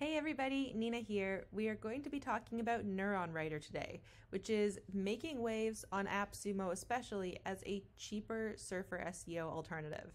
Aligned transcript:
Hey 0.00 0.16
everybody, 0.16 0.72
Nina 0.76 0.98
here. 0.98 1.46
We 1.50 1.66
are 1.66 1.74
going 1.74 2.04
to 2.04 2.08
be 2.08 2.20
talking 2.20 2.60
about 2.60 2.86
Neuron 2.86 3.34
Writer 3.34 3.58
today, 3.58 4.00
which 4.30 4.48
is 4.48 4.78
making 4.92 5.42
waves 5.42 5.84
on 5.90 6.06
AppSumo 6.06 6.70
especially 6.70 7.40
as 7.44 7.64
a 7.66 7.82
cheaper 7.96 8.52
Surfer 8.54 9.04
SEO 9.08 9.50
alternative. 9.50 10.12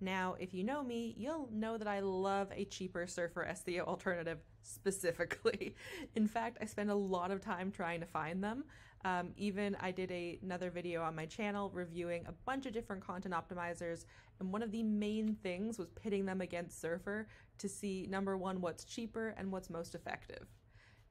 Now, 0.00 0.36
if 0.38 0.54
you 0.54 0.62
know 0.62 0.84
me, 0.84 1.12
you'll 1.18 1.48
know 1.50 1.76
that 1.76 1.88
I 1.88 1.98
love 1.98 2.52
a 2.54 2.66
cheaper 2.66 3.08
Surfer 3.08 3.48
SEO 3.50 3.80
alternative 3.80 4.38
specifically. 4.62 5.74
In 6.14 6.28
fact, 6.28 6.58
I 6.60 6.66
spend 6.66 6.92
a 6.92 6.94
lot 6.94 7.32
of 7.32 7.40
time 7.40 7.72
trying 7.72 7.98
to 7.98 8.06
find 8.06 8.44
them. 8.44 8.62
Um, 9.04 9.30
even 9.36 9.76
I 9.80 9.90
did 9.90 10.10
a, 10.12 10.38
another 10.42 10.70
video 10.70 11.02
on 11.02 11.16
my 11.16 11.26
channel 11.26 11.70
reviewing 11.74 12.24
a 12.26 12.32
bunch 12.32 12.66
of 12.66 12.72
different 12.72 13.04
content 13.04 13.34
optimizers, 13.34 14.04
and 14.38 14.52
one 14.52 14.62
of 14.62 14.70
the 14.70 14.82
main 14.84 15.36
things 15.42 15.78
was 15.78 15.88
pitting 15.90 16.26
them 16.26 16.40
against 16.40 16.80
Surfer 16.80 17.26
to 17.58 17.68
see 17.68 18.06
number 18.08 18.36
one, 18.36 18.60
what's 18.60 18.84
cheaper 18.84 19.34
and 19.36 19.50
what's 19.50 19.70
most 19.70 19.94
effective. 19.94 20.46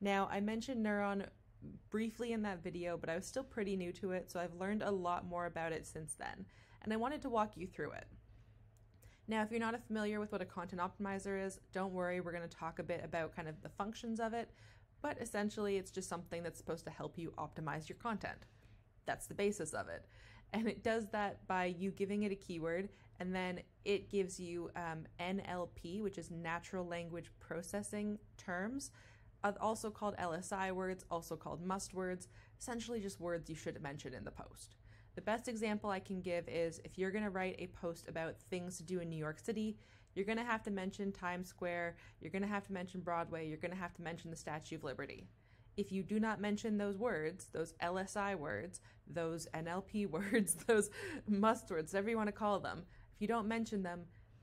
Now, 0.01 0.27
I 0.31 0.39
mentioned 0.39 0.85
Neuron 0.85 1.25
briefly 1.89 2.31
in 2.33 2.43
that 2.43 2.63
video, 2.63 2.97
but 2.97 3.09
I 3.09 3.15
was 3.15 3.25
still 3.25 3.43
pretty 3.43 3.75
new 3.75 3.91
to 3.93 4.11
it, 4.11 4.29
so 4.29 4.39
I've 4.39 4.53
learned 4.53 4.83
a 4.83 4.91
lot 4.91 5.25
more 5.25 5.45
about 5.45 5.71
it 5.71 5.85
since 5.85 6.13
then, 6.13 6.45
and 6.83 6.93
I 6.93 6.97
wanted 6.97 7.21
to 7.23 7.29
walk 7.29 7.57
you 7.57 7.67
through 7.67 7.91
it. 7.91 8.05
Now, 9.27 9.41
if 9.41 9.49
you're 9.49 9.59
not 9.59 9.79
familiar 9.87 10.19
with 10.19 10.31
what 10.31 10.41
a 10.41 10.45
content 10.45 10.81
optimizer 10.81 11.43
is, 11.43 11.59
don't 11.73 11.93
worry, 11.93 12.21
we're 12.21 12.31
going 12.31 12.47
to 12.47 12.57
talk 12.57 12.77
a 12.77 12.83
bit 12.83 13.01
about 13.03 13.35
kind 13.35 13.47
of 13.47 13.61
the 13.63 13.69
functions 13.69 14.19
of 14.19 14.33
it, 14.33 14.51
but 15.01 15.19
essentially 15.19 15.77
it's 15.77 15.91
just 15.91 16.09
something 16.09 16.43
that's 16.43 16.59
supposed 16.59 16.85
to 16.85 16.91
help 16.91 17.17
you 17.17 17.33
optimize 17.37 17.89
your 17.89 17.97
content. 17.97 18.45
That's 19.05 19.25
the 19.27 19.33
basis 19.33 19.73
of 19.73 19.87
it. 19.87 20.05
And 20.53 20.67
it 20.67 20.83
does 20.83 21.07
that 21.07 21.45
by 21.47 21.65
you 21.65 21.91
giving 21.91 22.23
it 22.23 22.31
a 22.31 22.35
keyword, 22.35 22.89
and 23.19 23.33
then 23.33 23.61
it 23.83 24.09
gives 24.09 24.39
you 24.39 24.71
um, 24.75 25.05
NLP, 25.19 26.01
which 26.01 26.17
is 26.17 26.31
natural 26.31 26.85
language 26.85 27.31
processing 27.39 28.19
terms, 28.37 28.91
also 29.61 29.89
called 29.89 30.15
LSI 30.17 30.71
words, 30.71 31.05
also 31.11 31.35
called 31.35 31.65
must 31.65 31.93
words, 31.93 32.27
essentially 32.59 32.99
just 32.99 33.19
words 33.19 33.49
you 33.49 33.55
should 33.55 33.81
mention 33.81 34.13
in 34.13 34.23
the 34.23 34.31
post. 34.31 34.75
The 35.15 35.21
best 35.21 35.47
example 35.47 35.89
I 35.89 35.99
can 35.99 36.19
give 36.21 36.47
is 36.49 36.81
if 36.83 36.97
you're 36.97 37.11
going 37.11 37.23
to 37.23 37.29
write 37.29 37.55
a 37.59 37.67
post 37.67 38.07
about 38.09 38.35
things 38.49 38.77
to 38.77 38.83
do 38.83 38.99
in 38.99 39.09
New 39.09 39.17
York 39.17 39.39
City, 39.39 39.77
you're 40.13 40.25
going 40.25 40.37
to 40.37 40.43
have 40.43 40.63
to 40.63 40.71
mention 40.71 41.11
Times 41.11 41.47
Square, 41.47 41.95
you're 42.21 42.31
going 42.31 42.41
to 42.41 42.47
have 42.47 42.65
to 42.67 42.73
mention 42.73 43.01
Broadway, 43.01 43.47
you're 43.47 43.57
going 43.57 43.71
to 43.71 43.77
have 43.77 43.93
to 43.95 44.01
mention 44.01 44.29
the 44.29 44.37
Statue 44.37 44.75
of 44.75 44.83
Liberty. 44.83 45.27
If 45.77 45.91
you 45.91 46.03
do 46.03 46.19
not 46.19 46.39
mention 46.39 46.77
those 46.77 46.97
words, 46.97 47.47
those 47.51 47.73
LSI 47.83 48.37
words, 48.37 48.79
those 49.07 49.47
NLP 49.53 50.09
words, 50.09 50.55
those 50.67 50.89
must 51.27 51.69
words, 51.69 51.93
whatever 51.93 52.09
you 52.09 52.17
want 52.17 52.27
to 52.27 52.33
call 52.33 52.59
them, 52.59 52.83
if 53.15 53.21
you 53.21 53.27
don't 53.27 53.47
mention 53.47 53.83
them, 53.83 54.01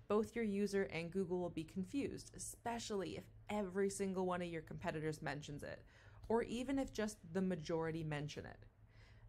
both 0.08 0.34
your 0.34 0.44
user 0.44 0.84
and 0.92 1.10
Google 1.10 1.38
will 1.38 1.50
be 1.50 1.64
confused, 1.64 2.32
especially 2.36 3.16
if 3.16 3.24
every 3.48 3.88
single 3.88 4.26
one 4.26 4.42
of 4.42 4.48
your 4.48 4.62
competitors 4.62 5.22
mentions 5.22 5.62
it, 5.62 5.84
or 6.28 6.42
even 6.42 6.78
if 6.78 6.92
just 6.92 7.18
the 7.32 7.40
majority 7.40 8.02
mention 8.02 8.44
it. 8.44 8.66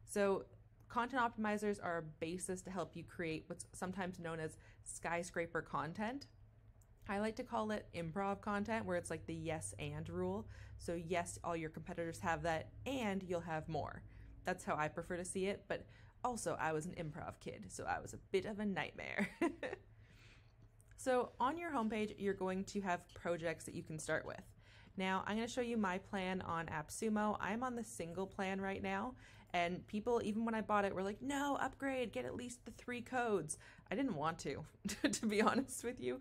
So 0.05 0.45
Content 0.93 1.23
optimizers 1.23 1.83
are 1.83 1.97
a 1.97 2.03
basis 2.03 2.61
to 2.61 2.69
help 2.69 2.95
you 2.95 3.03
create 3.03 3.45
what's 3.47 3.65
sometimes 3.73 4.19
known 4.19 4.39
as 4.39 4.57
skyscraper 4.83 5.59
content. 5.59 6.27
I 7.09 7.17
like 7.17 7.35
to 7.37 7.43
call 7.43 7.71
it 7.71 7.87
improv 7.95 8.41
content, 8.41 8.85
where 8.85 8.95
it's 8.95 9.09
like 9.09 9.25
the 9.25 9.33
yes 9.33 9.73
and 9.79 10.07
rule. 10.07 10.47
So, 10.77 10.93
yes, 10.93 11.39
all 11.43 11.57
your 11.57 11.71
competitors 11.71 12.19
have 12.19 12.43
that, 12.43 12.69
and 12.85 13.23
you'll 13.23 13.39
have 13.39 13.67
more. 13.67 14.03
That's 14.45 14.63
how 14.63 14.75
I 14.75 14.87
prefer 14.87 15.17
to 15.17 15.25
see 15.25 15.47
it. 15.47 15.63
But 15.67 15.87
also, 16.23 16.57
I 16.59 16.73
was 16.73 16.85
an 16.85 16.93
improv 16.93 17.39
kid, 17.39 17.65
so 17.69 17.85
I 17.85 17.99
was 17.99 18.13
a 18.13 18.17
bit 18.31 18.45
of 18.45 18.59
a 18.59 18.65
nightmare. 18.65 19.29
so, 20.97 21.31
on 21.39 21.57
your 21.57 21.71
homepage, 21.71 22.13
you're 22.17 22.33
going 22.33 22.63
to 22.65 22.81
have 22.81 23.01
projects 23.13 23.65
that 23.65 23.75
you 23.75 23.83
can 23.83 23.99
start 23.99 24.25
with. 24.25 24.41
Now, 24.95 25.23
I'm 25.25 25.35
going 25.35 25.47
to 25.47 25.53
show 25.53 25.61
you 25.61 25.77
my 25.77 25.97
plan 25.97 26.41
on 26.41 26.67
AppSumo. 26.67 27.37
I'm 27.39 27.63
on 27.63 27.75
the 27.75 27.83
single 27.83 28.27
plan 28.27 28.61
right 28.61 28.81
now, 28.81 29.15
and 29.53 29.85
people, 29.87 30.21
even 30.23 30.45
when 30.45 30.55
I 30.55 30.61
bought 30.61 30.85
it, 30.85 30.95
were 30.95 31.03
like, 31.03 31.21
no, 31.21 31.57
upgrade, 31.61 32.11
get 32.11 32.25
at 32.25 32.35
least 32.35 32.65
the 32.65 32.71
three 32.71 33.01
codes. 33.01 33.57
I 33.91 33.95
didn't 33.95 34.15
want 34.15 34.39
to, 34.39 34.63
to 35.11 35.25
be 35.25 35.41
honest 35.41 35.83
with 35.83 35.99
you. 35.99 36.19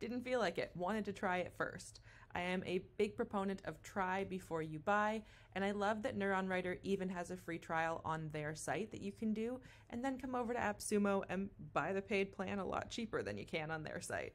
Didn't 0.00 0.22
feel 0.22 0.40
like 0.40 0.58
it. 0.58 0.70
Wanted 0.74 1.06
to 1.06 1.12
try 1.12 1.38
it 1.38 1.54
first. 1.56 2.00
I 2.34 2.40
am 2.40 2.62
a 2.66 2.82
big 2.98 3.16
proponent 3.16 3.62
of 3.64 3.82
try 3.82 4.24
before 4.24 4.62
you 4.62 4.78
buy, 4.80 5.22
and 5.54 5.64
I 5.64 5.70
love 5.70 6.02
that 6.02 6.18
Neuron 6.18 6.48
Writer 6.48 6.78
even 6.82 7.08
has 7.08 7.30
a 7.30 7.36
free 7.36 7.58
trial 7.58 8.00
on 8.04 8.28
their 8.32 8.54
site 8.54 8.90
that 8.90 9.02
you 9.02 9.12
can 9.12 9.32
do, 9.32 9.60
and 9.90 10.04
then 10.04 10.18
come 10.18 10.34
over 10.34 10.52
to 10.52 10.58
AppSumo 10.58 11.22
and 11.28 11.48
buy 11.72 11.92
the 11.92 12.02
paid 12.02 12.32
plan 12.32 12.58
a 12.58 12.66
lot 12.66 12.90
cheaper 12.90 13.22
than 13.22 13.38
you 13.38 13.46
can 13.46 13.70
on 13.70 13.84
their 13.84 14.00
site. 14.00 14.34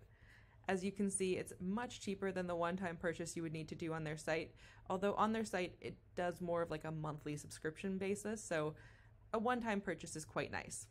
As 0.69 0.83
you 0.83 0.91
can 0.91 1.09
see, 1.09 1.35
it's 1.35 1.51
much 1.59 1.99
cheaper 1.99 2.31
than 2.31 2.47
the 2.47 2.55
one-time 2.55 2.95
purchase 2.95 3.35
you 3.35 3.41
would 3.41 3.53
need 3.53 3.67
to 3.69 3.75
do 3.75 3.91
on 3.91 4.03
their 4.03 4.17
site. 4.17 4.51
Although 4.89 5.15
on 5.15 5.33
their 5.33 5.43
site, 5.43 5.75
it 5.81 5.97
does 6.15 6.41
more 6.41 6.61
of 6.61 6.69
like 6.69 6.85
a 6.85 6.91
monthly 6.91 7.35
subscription 7.37 7.97
basis, 7.97 8.43
so 8.43 8.75
a 9.33 9.39
one-time 9.39 9.81
purchase 9.81 10.15
is 10.15 10.25
quite 10.25 10.51
nice. 10.51 10.87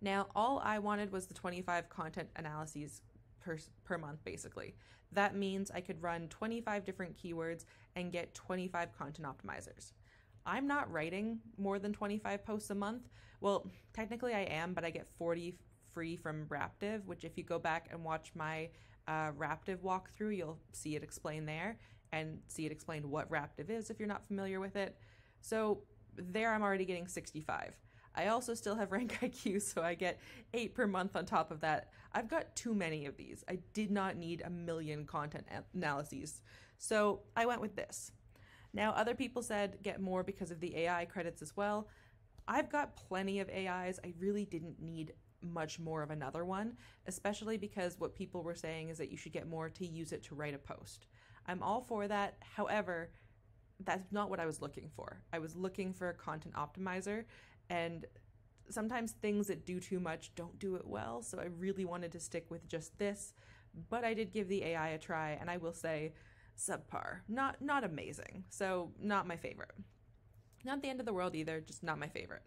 Now, 0.00 0.26
all 0.34 0.60
I 0.64 0.80
wanted 0.80 1.12
was 1.12 1.26
the 1.26 1.34
25 1.34 1.88
content 1.88 2.28
analyses 2.36 3.02
per, 3.42 3.58
per 3.84 3.98
month, 3.98 4.24
basically. 4.24 4.74
That 5.12 5.36
means 5.36 5.70
I 5.70 5.80
could 5.80 6.02
run 6.02 6.28
25 6.28 6.84
different 6.84 7.16
keywords 7.16 7.64
and 7.96 8.12
get 8.12 8.34
25 8.34 8.96
content 8.96 9.28
optimizers. 9.28 9.92
I'm 10.46 10.66
not 10.66 10.90
writing 10.90 11.38
more 11.58 11.78
than 11.78 11.92
25 11.92 12.44
posts 12.44 12.70
a 12.70 12.74
month. 12.74 13.08
Well, 13.40 13.70
technically 13.92 14.34
I 14.34 14.42
am, 14.42 14.72
but 14.72 14.84
I 14.84 14.90
get 14.90 15.06
40 15.18 15.54
free 15.92 16.16
from 16.16 16.46
Raptive, 16.46 17.04
which 17.04 17.24
if 17.24 17.36
you 17.36 17.44
go 17.44 17.58
back 17.58 17.88
and 17.90 18.02
watch 18.02 18.32
my 18.34 18.70
uh, 19.06 19.32
Raptive 19.32 19.78
walkthrough, 19.78 20.36
you'll 20.36 20.58
see 20.72 20.96
it 20.96 21.02
explained 21.02 21.48
there 21.48 21.78
and 22.12 22.38
see 22.48 22.66
it 22.66 22.72
explained 22.72 23.06
what 23.06 23.30
Raptive 23.30 23.70
is 23.70 23.90
if 23.90 23.98
you're 23.98 24.08
not 24.08 24.26
familiar 24.26 24.60
with 24.60 24.76
it. 24.76 24.96
So 25.40 25.82
there 26.16 26.52
I'm 26.52 26.62
already 26.62 26.84
getting 26.84 27.08
65. 27.08 27.78
I 28.14 28.28
also 28.28 28.54
still 28.54 28.74
have 28.76 28.88
RankIQ, 28.90 29.62
so 29.62 29.82
I 29.82 29.94
get 29.94 30.20
eight 30.54 30.74
per 30.74 30.86
month 30.86 31.16
on 31.16 31.26
top 31.26 31.50
of 31.50 31.60
that. 31.60 31.90
I've 32.14 32.28
got 32.28 32.54
too 32.54 32.74
many 32.74 33.06
of 33.06 33.16
these. 33.16 33.44
I 33.48 33.58
did 33.72 33.90
not 33.90 34.16
need 34.16 34.42
a 34.44 34.50
million 34.50 35.06
content 35.06 35.46
analyses. 35.74 36.42
So 36.78 37.20
I 37.36 37.46
went 37.46 37.60
with 37.60 37.76
this. 37.76 38.12
Now, 38.74 38.92
other 38.92 39.14
people 39.14 39.42
said 39.42 39.78
get 39.82 40.00
more 40.00 40.22
because 40.22 40.50
of 40.50 40.60
the 40.60 40.76
AI 40.76 41.04
credits 41.06 41.42
as 41.42 41.56
well. 41.56 41.88
I've 42.48 42.70
got 42.70 42.96
plenty 42.96 43.40
of 43.40 43.48
AIs. 43.48 44.00
I 44.04 44.12
really 44.18 44.44
didn't 44.44 44.80
need 44.80 45.12
much 45.42 45.78
more 45.78 46.02
of 46.02 46.10
another 46.10 46.44
one, 46.44 46.76
especially 47.06 47.56
because 47.56 47.98
what 47.98 48.14
people 48.14 48.42
were 48.42 48.54
saying 48.54 48.88
is 48.88 48.98
that 48.98 49.10
you 49.10 49.16
should 49.16 49.32
get 49.32 49.48
more 49.48 49.68
to 49.68 49.86
use 49.86 50.12
it 50.12 50.22
to 50.24 50.34
write 50.34 50.54
a 50.54 50.58
post. 50.58 51.06
I'm 51.46 51.62
all 51.62 51.80
for 51.80 52.06
that. 52.08 52.36
However, 52.40 53.10
that's 53.84 54.04
not 54.12 54.30
what 54.30 54.40
I 54.40 54.46
was 54.46 54.60
looking 54.60 54.90
for. 54.94 55.20
I 55.32 55.38
was 55.38 55.56
looking 55.56 55.92
for 55.92 56.08
a 56.08 56.14
content 56.14 56.54
optimizer, 56.54 57.24
and 57.68 58.06
sometimes 58.72 59.12
things 59.12 59.46
that 59.46 59.66
do 59.66 59.80
too 59.80 60.00
much 60.00 60.34
don't 60.34 60.58
do 60.58 60.76
it 60.76 60.86
well. 60.86 61.22
So 61.22 61.38
I 61.38 61.46
really 61.58 61.84
wanted 61.84 62.12
to 62.12 62.20
stick 62.20 62.46
with 62.50 62.66
just 62.68 62.98
this, 62.98 63.34
but 63.88 64.04
I 64.04 64.14
did 64.14 64.32
give 64.32 64.48
the 64.48 64.64
AI 64.64 64.90
a 64.90 64.98
try, 64.98 65.38
and 65.40 65.50
I 65.50 65.56
will 65.56 65.72
say 65.72 66.12
subpar. 66.56 67.20
Not 67.28 67.60
not 67.60 67.84
amazing. 67.84 68.44
So 68.50 68.92
not 69.00 69.26
my 69.26 69.36
favorite. 69.36 69.72
Not 70.64 70.82
the 70.82 70.88
end 70.88 71.00
of 71.00 71.06
the 71.06 71.12
world 71.12 71.34
either, 71.34 71.60
just 71.60 71.82
not 71.82 71.98
my 71.98 72.08
favorite. 72.08 72.42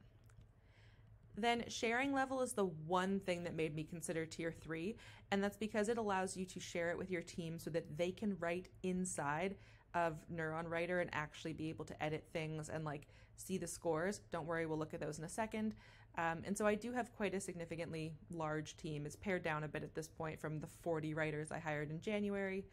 Then 1.38 1.66
sharing 1.68 2.14
level 2.14 2.41
is 2.41 2.53
the 2.53 2.66
one 2.66 3.19
thing 3.19 3.44
that 3.44 3.56
made 3.56 3.75
me 3.75 3.84
consider 3.84 4.25
tier 4.25 4.52
three, 4.53 4.96
and 5.31 5.44
that's 5.44 5.58
because 5.58 5.90
it 5.90 5.97
allows 5.97 6.38
you 6.38 6.46
to 6.46 6.59
share 6.59 6.91
it 6.91 6.97
with 6.97 7.12
your 7.12 7.22
team 7.22 7.59
so 7.59 7.69
that 7.72 7.97
they 7.97 8.12
can 8.12 8.38
write 8.40 8.69
inside 8.84 9.56
of 9.95 10.17
Neuron 10.31 10.69
Writer 10.69 11.00
and 11.00 11.09
actually 11.13 11.53
be 11.53 11.69
able 11.69 11.85
to 11.85 12.03
edit 12.03 12.25
things 12.33 12.69
and 12.69 12.83
like 12.83 13.07
see 13.38 13.57
the 13.57 13.67
scores. 13.67 14.22
Don't 14.31 14.45
worry, 14.45 14.66
we'll 14.66 14.78
look 14.78 14.94
at 14.94 15.00
those 15.00 15.17
in 15.17 15.23
a 15.23 15.29
second. 15.29 15.73
Um, 16.17 16.44
and 16.45 16.57
so 16.57 16.66
I 16.66 16.75
do 16.75 16.91
have 16.94 17.11
quite 17.13 17.33
a 17.33 17.41
significantly 17.41 18.13
large 18.29 18.78
team. 18.78 19.05
It's 19.05 19.16
pared 19.16 19.44
down 19.44 19.63
a 19.63 19.67
bit 19.67 19.84
at 19.84 19.95
this 19.95 20.07
point 20.07 20.39
from 20.39 20.59
the 20.59 20.67
40 20.67 21.13
writers 21.13 21.51
I 21.51 21.59
hired 21.59 21.89
in 21.89 22.00
January. 22.00 22.66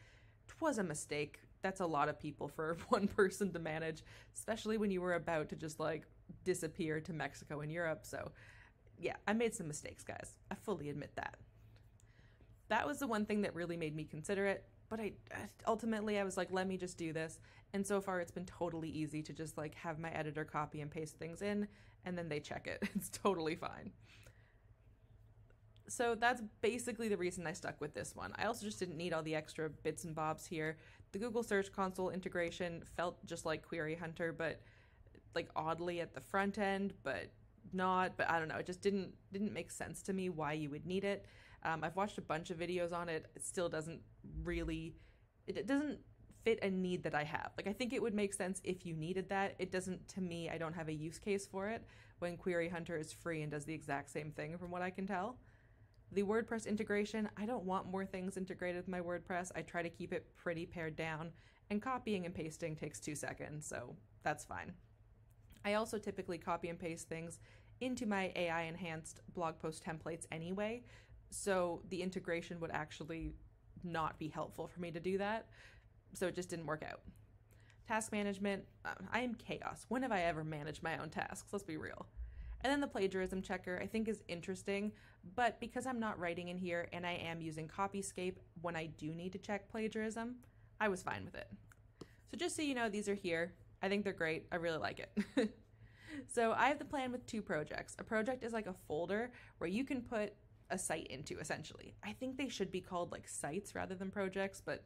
Twas 0.48 0.78
a 0.78 0.84
mistake. 0.84 1.38
That's 1.62 1.80
a 1.80 1.86
lot 1.86 2.08
of 2.08 2.18
people 2.18 2.48
for 2.48 2.76
one 2.88 3.08
person 3.08 3.52
to 3.52 3.58
manage, 3.58 4.02
especially 4.34 4.76
when 4.76 4.90
you 4.90 5.00
were 5.00 5.14
about 5.14 5.48
to 5.50 5.56
just 5.56 5.80
like 5.80 6.04
disappear 6.44 7.00
to 7.00 7.12
Mexico 7.12 7.60
and 7.60 7.72
Europe. 7.72 8.00
So, 8.04 8.30
yeah, 8.98 9.16
I 9.26 9.32
made 9.32 9.54
some 9.54 9.68
mistakes, 9.68 10.04
guys. 10.04 10.36
I 10.50 10.54
fully 10.54 10.88
admit 10.90 11.12
that. 11.16 11.36
That 12.68 12.86
was 12.86 12.98
the 12.98 13.06
one 13.06 13.26
thing 13.26 13.42
that 13.42 13.54
really 13.54 13.76
made 13.76 13.94
me 13.94 14.04
consider 14.04 14.46
it. 14.46 14.64
But 14.92 15.00
I 15.00 15.12
ultimately 15.66 16.18
I 16.18 16.22
was 16.22 16.36
like, 16.36 16.52
let 16.52 16.68
me 16.68 16.76
just 16.76 16.98
do 16.98 17.14
this. 17.14 17.40
And 17.72 17.86
so 17.86 18.02
far, 18.02 18.20
it's 18.20 18.30
been 18.30 18.44
totally 18.44 18.90
easy 18.90 19.22
to 19.22 19.32
just 19.32 19.56
like 19.56 19.74
have 19.76 19.98
my 19.98 20.10
editor 20.10 20.44
copy 20.44 20.82
and 20.82 20.90
paste 20.90 21.16
things 21.18 21.40
in, 21.40 21.66
and 22.04 22.18
then 22.18 22.28
they 22.28 22.40
check 22.40 22.66
it. 22.66 22.86
It's 22.94 23.08
totally 23.08 23.54
fine. 23.54 23.90
So 25.88 26.14
that's 26.14 26.42
basically 26.60 27.08
the 27.08 27.16
reason 27.16 27.46
I 27.46 27.54
stuck 27.54 27.80
with 27.80 27.94
this 27.94 28.14
one. 28.14 28.34
I 28.36 28.44
also 28.44 28.66
just 28.66 28.78
didn't 28.78 28.98
need 28.98 29.14
all 29.14 29.22
the 29.22 29.34
extra 29.34 29.70
bits 29.70 30.04
and 30.04 30.14
bobs 30.14 30.44
here. 30.44 30.76
The 31.12 31.18
Google 31.18 31.42
Search 31.42 31.72
Console 31.72 32.10
integration 32.10 32.82
felt 32.94 33.24
just 33.24 33.46
like 33.46 33.66
Query 33.66 33.94
Hunter, 33.94 34.30
but 34.30 34.60
like 35.34 35.48
oddly 35.56 36.02
at 36.02 36.12
the 36.12 36.20
front 36.20 36.58
end, 36.58 36.92
but 37.02 37.30
not. 37.72 38.18
But 38.18 38.28
I 38.28 38.38
don't 38.38 38.48
know. 38.48 38.56
It 38.56 38.66
just 38.66 38.82
didn't 38.82 39.14
didn't 39.32 39.54
make 39.54 39.70
sense 39.70 40.02
to 40.02 40.12
me 40.12 40.28
why 40.28 40.52
you 40.52 40.68
would 40.68 40.84
need 40.84 41.04
it. 41.04 41.24
Um, 41.64 41.84
I've 41.84 41.96
watched 41.96 42.18
a 42.18 42.22
bunch 42.22 42.50
of 42.50 42.58
videos 42.58 42.92
on 42.92 43.08
it. 43.08 43.26
It 43.36 43.44
still 43.44 43.68
doesn't 43.68 44.00
really 44.42 44.94
it, 45.46 45.56
it 45.56 45.66
doesn't 45.66 45.98
fit 46.44 46.58
a 46.62 46.70
need 46.70 47.04
that 47.04 47.14
I 47.14 47.24
have. 47.24 47.50
Like 47.56 47.66
I 47.66 47.72
think 47.72 47.92
it 47.92 48.02
would 48.02 48.14
make 48.14 48.34
sense 48.34 48.60
if 48.64 48.84
you 48.84 48.94
needed 48.94 49.28
that. 49.28 49.54
It 49.58 49.70
doesn't 49.70 50.08
to 50.08 50.20
me, 50.20 50.50
I 50.50 50.58
don't 50.58 50.74
have 50.74 50.88
a 50.88 50.92
use 50.92 51.18
case 51.18 51.46
for 51.46 51.68
it 51.68 51.84
when 52.18 52.36
Query 52.36 52.68
Hunter 52.68 52.96
is 52.96 53.12
free 53.12 53.42
and 53.42 53.50
does 53.50 53.64
the 53.64 53.74
exact 53.74 54.10
same 54.10 54.30
thing 54.30 54.56
from 54.58 54.70
what 54.70 54.82
I 54.82 54.90
can 54.90 55.06
tell. 55.06 55.38
The 56.12 56.22
WordPress 56.22 56.66
integration, 56.66 57.28
I 57.38 57.46
don't 57.46 57.64
want 57.64 57.90
more 57.90 58.04
things 58.04 58.36
integrated 58.36 58.76
with 58.76 58.88
my 58.88 59.00
WordPress. 59.00 59.50
I 59.56 59.62
try 59.62 59.82
to 59.82 59.88
keep 59.88 60.12
it 60.12 60.26
pretty 60.36 60.66
pared 60.66 60.94
down, 60.94 61.32
and 61.70 61.80
copying 61.80 62.26
and 62.26 62.34
pasting 62.34 62.76
takes 62.76 63.00
two 63.00 63.14
seconds, 63.14 63.66
so 63.66 63.96
that's 64.22 64.44
fine. 64.44 64.72
I 65.64 65.74
also 65.74 65.96
typically 65.98 66.36
copy 66.36 66.68
and 66.68 66.78
paste 66.78 67.08
things 67.08 67.38
into 67.80 68.04
my 68.04 68.30
AI 68.36 68.64
enhanced 68.64 69.20
blog 69.32 69.58
post 69.58 69.82
templates 69.84 70.26
anyway, 70.30 70.82
so 71.32 71.80
the 71.88 72.02
integration 72.02 72.60
would 72.60 72.70
actually 72.72 73.32
not 73.82 74.18
be 74.18 74.28
helpful 74.28 74.66
for 74.66 74.80
me 74.80 74.90
to 74.90 75.00
do 75.00 75.18
that. 75.18 75.46
So 76.14 76.26
it 76.26 76.34
just 76.34 76.50
didn't 76.50 76.66
work 76.66 76.84
out. 76.88 77.00
Task 77.88 78.12
management, 78.12 78.64
um, 78.84 79.08
I 79.12 79.20
am 79.20 79.34
chaos. 79.34 79.86
When 79.88 80.02
have 80.02 80.12
I 80.12 80.22
ever 80.22 80.44
managed 80.44 80.82
my 80.82 80.98
own 80.98 81.08
tasks? 81.08 81.48
Let's 81.52 81.64
be 81.64 81.76
real. 81.76 82.06
And 82.60 82.70
then 82.70 82.80
the 82.80 82.86
plagiarism 82.86 83.42
checker 83.42 83.80
I 83.82 83.86
think 83.86 84.08
is 84.08 84.22
interesting, 84.28 84.92
but 85.34 85.58
because 85.58 85.86
I'm 85.86 85.98
not 85.98 86.18
writing 86.18 86.48
in 86.48 86.58
here 86.58 86.88
and 86.92 87.04
I 87.04 87.12
am 87.12 87.40
using 87.40 87.66
Copyscape 87.66 88.36
when 88.60 88.76
I 88.76 88.86
do 88.86 89.12
need 89.14 89.32
to 89.32 89.38
check 89.38 89.68
plagiarism, 89.68 90.36
I 90.80 90.88
was 90.88 91.02
fine 91.02 91.24
with 91.24 91.34
it. 91.34 91.48
So 92.30 92.36
just 92.36 92.54
so 92.54 92.62
you 92.62 92.74
know, 92.74 92.88
these 92.88 93.08
are 93.08 93.14
here. 93.14 93.54
I 93.82 93.88
think 93.88 94.04
they're 94.04 94.12
great. 94.12 94.46
I 94.52 94.56
really 94.56 94.78
like 94.78 95.00
it. 95.00 95.50
so 96.28 96.52
I 96.52 96.68
have 96.68 96.78
the 96.78 96.84
plan 96.84 97.10
with 97.10 97.26
two 97.26 97.42
projects. 97.42 97.96
A 97.98 98.04
project 98.04 98.44
is 98.44 98.52
like 98.52 98.66
a 98.66 98.74
folder 98.86 99.32
where 99.58 99.68
you 99.68 99.84
can 99.84 100.02
put 100.02 100.32
a 100.72 100.78
site 100.78 101.06
into 101.08 101.38
essentially. 101.38 101.94
I 102.02 102.12
think 102.12 102.36
they 102.36 102.48
should 102.48 102.72
be 102.72 102.80
called 102.80 103.12
like 103.12 103.28
sites 103.28 103.74
rather 103.74 103.94
than 103.94 104.10
projects, 104.10 104.60
but 104.64 104.84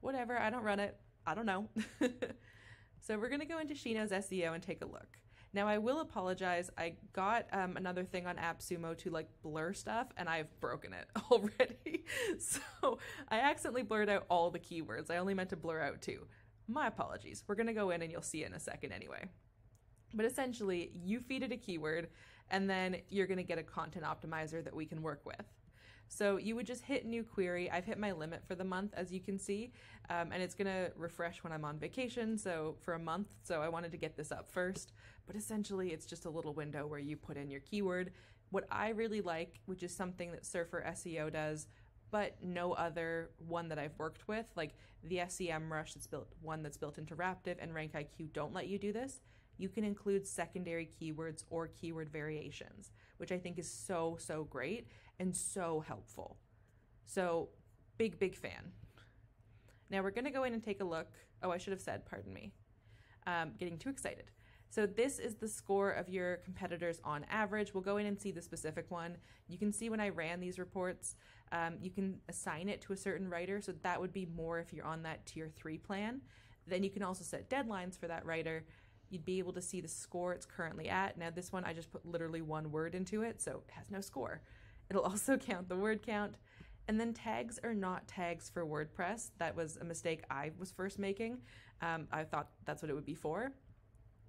whatever. 0.00 0.38
I 0.38 0.50
don't 0.50 0.64
run 0.64 0.80
it. 0.80 0.96
I 1.26 1.34
don't 1.34 1.46
know. 1.46 1.68
so 3.00 3.18
we're 3.18 3.28
going 3.28 3.40
to 3.40 3.46
go 3.46 3.58
into 3.58 3.74
She 3.74 3.94
Knows 3.94 4.10
SEO 4.10 4.54
and 4.54 4.62
take 4.62 4.82
a 4.82 4.86
look. 4.86 5.18
Now 5.52 5.68
I 5.68 5.78
will 5.78 6.00
apologize. 6.00 6.70
I 6.76 6.94
got 7.12 7.46
um, 7.52 7.76
another 7.76 8.04
thing 8.04 8.26
on 8.26 8.36
AppSumo 8.36 8.96
to 8.98 9.10
like 9.10 9.28
blur 9.42 9.72
stuff, 9.72 10.08
and 10.16 10.28
I've 10.28 10.60
broken 10.60 10.92
it 10.92 11.06
already. 11.30 12.04
so 12.38 12.98
I 13.28 13.40
accidentally 13.40 13.82
blurred 13.82 14.08
out 14.08 14.26
all 14.28 14.50
the 14.50 14.58
keywords. 14.58 15.10
I 15.10 15.16
only 15.16 15.34
meant 15.34 15.50
to 15.50 15.56
blur 15.56 15.80
out 15.80 16.02
two. 16.02 16.26
My 16.68 16.88
apologies. 16.88 17.44
We're 17.46 17.54
gonna 17.54 17.72
go 17.72 17.90
in 17.90 18.02
and 18.02 18.10
you'll 18.10 18.22
see 18.22 18.42
it 18.42 18.48
in 18.48 18.54
a 18.54 18.60
second 18.60 18.92
anyway. 18.92 19.28
But 20.14 20.26
essentially, 20.26 20.92
you 20.94 21.20
feed 21.20 21.42
it 21.42 21.52
a 21.52 21.56
keyword, 21.56 22.08
and 22.50 22.68
then 22.68 22.96
you're 23.08 23.26
gonna 23.26 23.42
get 23.42 23.58
a 23.58 23.62
content 23.62 24.04
optimizer 24.04 24.62
that 24.62 24.74
we 24.74 24.86
can 24.86 25.02
work 25.02 25.20
with. 25.24 25.44
So 26.08 26.36
you 26.36 26.54
would 26.54 26.66
just 26.66 26.82
hit 26.82 27.04
new 27.04 27.24
query. 27.24 27.70
I've 27.70 27.84
hit 27.84 27.98
my 27.98 28.12
limit 28.12 28.42
for 28.46 28.54
the 28.54 28.64
month, 28.64 28.94
as 28.96 29.12
you 29.12 29.20
can 29.20 29.38
see, 29.38 29.72
um, 30.08 30.30
and 30.32 30.42
it's 30.42 30.54
gonna 30.54 30.90
refresh 30.96 31.42
when 31.42 31.52
I'm 31.52 31.64
on 31.64 31.78
vacation. 31.78 32.38
So 32.38 32.76
for 32.80 32.94
a 32.94 32.98
month, 32.98 33.28
so 33.42 33.60
I 33.60 33.68
wanted 33.68 33.90
to 33.92 33.98
get 33.98 34.16
this 34.16 34.30
up 34.30 34.50
first. 34.50 34.92
But 35.26 35.36
essentially, 35.36 35.90
it's 35.90 36.06
just 36.06 36.24
a 36.24 36.30
little 36.30 36.54
window 36.54 36.86
where 36.86 37.00
you 37.00 37.16
put 37.16 37.36
in 37.36 37.50
your 37.50 37.60
keyword. 37.60 38.12
What 38.50 38.66
I 38.70 38.90
really 38.90 39.20
like, 39.20 39.60
which 39.66 39.82
is 39.82 39.94
something 39.94 40.30
that 40.30 40.46
Surfer 40.46 40.84
SEO 40.86 41.32
does, 41.32 41.66
but 42.12 42.36
no 42.40 42.72
other 42.74 43.30
one 43.38 43.68
that 43.68 43.78
I've 43.78 43.98
worked 43.98 44.28
with, 44.28 44.46
like 44.54 44.74
the 45.02 45.18
SEMrush 45.18 45.94
that's 45.94 46.06
built 46.06 46.28
one 46.40 46.62
that's 46.62 46.76
built 46.76 46.98
into 46.98 47.16
Raptive 47.16 47.56
and 47.58 47.72
RankIQ 47.72 48.32
don't 48.32 48.54
let 48.54 48.68
you 48.68 48.78
do 48.78 48.92
this. 48.92 49.20
You 49.58 49.68
can 49.68 49.84
include 49.84 50.26
secondary 50.26 50.88
keywords 51.00 51.44
or 51.50 51.68
keyword 51.68 52.10
variations, 52.10 52.92
which 53.16 53.32
I 53.32 53.38
think 53.38 53.58
is 53.58 53.70
so 53.70 54.16
so 54.18 54.44
great 54.44 54.88
and 55.18 55.34
so 55.34 55.84
helpful. 55.86 56.38
So, 57.06 57.50
big, 57.98 58.18
big 58.18 58.36
fan. 58.36 58.72
Now 59.90 60.02
we're 60.02 60.10
going 60.10 60.24
to 60.24 60.30
go 60.30 60.44
in 60.44 60.52
and 60.52 60.62
take 60.62 60.80
a 60.80 60.84
look. 60.84 61.08
Oh, 61.42 61.50
I 61.50 61.58
should 61.58 61.72
have 61.72 61.80
said, 61.80 62.04
pardon 62.04 62.32
me. 62.32 62.52
Um, 63.26 63.52
getting 63.58 63.78
too 63.78 63.88
excited. 63.88 64.30
So 64.68 64.84
this 64.84 65.18
is 65.18 65.36
the 65.36 65.48
score 65.48 65.92
of 65.92 66.08
your 66.08 66.38
competitors 66.38 67.00
on 67.04 67.24
average. 67.30 67.72
We'll 67.72 67.82
go 67.82 67.96
in 67.98 68.06
and 68.06 68.20
see 68.20 68.32
the 68.32 68.42
specific 68.42 68.90
one. 68.90 69.16
You 69.48 69.58
can 69.58 69.72
see 69.72 69.88
when 69.88 70.00
I 70.00 70.08
ran 70.08 70.40
these 70.40 70.58
reports, 70.58 71.14
um, 71.52 71.76
you 71.80 71.90
can 71.90 72.18
assign 72.28 72.68
it 72.68 72.80
to 72.82 72.92
a 72.92 72.96
certain 72.96 73.28
writer. 73.28 73.60
So 73.60 73.72
that 73.82 74.00
would 74.00 74.12
be 74.12 74.26
more 74.26 74.58
if 74.58 74.72
you're 74.72 74.84
on 74.84 75.02
that 75.04 75.24
tier 75.24 75.48
three 75.48 75.78
plan. 75.78 76.20
Then 76.66 76.82
you 76.82 76.90
can 76.90 77.02
also 77.02 77.22
set 77.22 77.48
deadlines 77.48 77.98
for 77.98 78.08
that 78.08 78.26
writer. 78.26 78.64
You'd 79.10 79.24
be 79.24 79.38
able 79.38 79.52
to 79.52 79.62
see 79.62 79.80
the 79.80 79.88
score 79.88 80.32
it's 80.32 80.46
currently 80.46 80.88
at. 80.88 81.16
Now 81.18 81.30
this 81.30 81.52
one, 81.52 81.64
I 81.64 81.72
just 81.72 81.90
put 81.90 82.04
literally 82.06 82.42
one 82.42 82.70
word 82.70 82.94
into 82.94 83.22
it, 83.22 83.40
so 83.40 83.62
it 83.68 83.72
has 83.72 83.90
no 83.90 84.00
score. 84.00 84.40
It'll 84.90 85.02
also 85.10 85.36
count 85.36 85.68
the 85.68 85.76
word 85.76 86.02
count. 86.04 86.36
And 86.88 87.00
then 87.00 87.12
tags 87.12 87.58
are 87.64 87.74
not 87.74 88.06
tags 88.06 88.48
for 88.48 88.64
WordPress. 88.64 89.30
That 89.38 89.56
was 89.56 89.76
a 89.76 89.84
mistake 89.84 90.22
I 90.30 90.52
was 90.58 90.70
first 90.70 90.98
making. 90.98 91.38
Um, 91.82 92.06
I 92.12 92.24
thought 92.24 92.48
that's 92.64 92.82
what 92.82 92.90
it 92.90 92.94
would 92.94 93.04
be 93.04 93.14
for. 93.14 93.52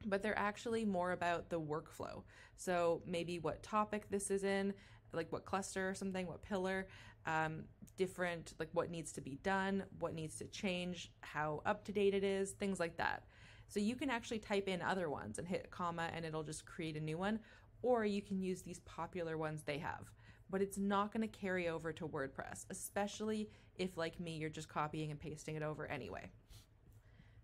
But 0.05 0.23
they're 0.23 0.37
actually 0.37 0.83
more 0.85 1.11
about 1.11 1.49
the 1.49 1.59
workflow. 1.59 2.23
So 2.55 3.01
maybe 3.05 3.39
what 3.39 3.61
topic 3.61 4.09
this 4.09 4.31
is 4.31 4.43
in, 4.43 4.73
like 5.13 5.31
what 5.31 5.45
cluster 5.45 5.87
or 5.89 5.93
something, 5.93 6.25
what 6.25 6.41
pillar, 6.41 6.87
um, 7.25 7.63
different, 7.97 8.53
like 8.59 8.69
what 8.73 8.89
needs 8.89 9.11
to 9.13 9.21
be 9.21 9.37
done, 9.43 9.83
what 9.99 10.13
needs 10.13 10.37
to 10.37 10.45
change, 10.45 11.11
how 11.21 11.61
up 11.65 11.83
to 11.85 11.91
date 11.91 12.13
it 12.13 12.23
is, 12.23 12.51
things 12.51 12.79
like 12.79 12.97
that. 12.97 13.23
So 13.67 13.79
you 13.79 13.95
can 13.95 14.09
actually 14.09 14.39
type 14.39 14.67
in 14.67 14.81
other 14.81 15.09
ones 15.09 15.39
and 15.39 15.47
hit 15.47 15.69
comma 15.71 16.09
and 16.13 16.25
it'll 16.25 16.43
just 16.43 16.65
create 16.65 16.97
a 16.97 17.01
new 17.01 17.17
one, 17.17 17.39
or 17.81 18.05
you 18.05 18.21
can 18.21 18.41
use 18.41 18.61
these 18.61 18.79
popular 18.79 19.37
ones 19.37 19.63
they 19.63 19.77
have 19.77 20.11
but 20.49 20.61
it's 20.61 20.77
not 20.77 21.11
going 21.11 21.27
to 21.27 21.37
carry 21.39 21.67
over 21.67 21.91
to 21.93 22.07
WordPress, 22.07 22.65
especially 22.69 23.49
if, 23.75 23.97
like 23.97 24.19
me, 24.19 24.37
you're 24.37 24.49
just 24.49 24.69
copying 24.69 25.11
and 25.11 25.19
pasting 25.19 25.55
it 25.55 25.63
over 25.63 25.85
anyway. 25.87 26.29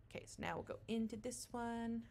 Okay, 0.09 0.25
so 0.25 0.37
now 0.39 0.55
we'll 0.55 0.63
go 0.63 0.79
into 0.87 1.17
this 1.17 1.47
one. 1.51 2.03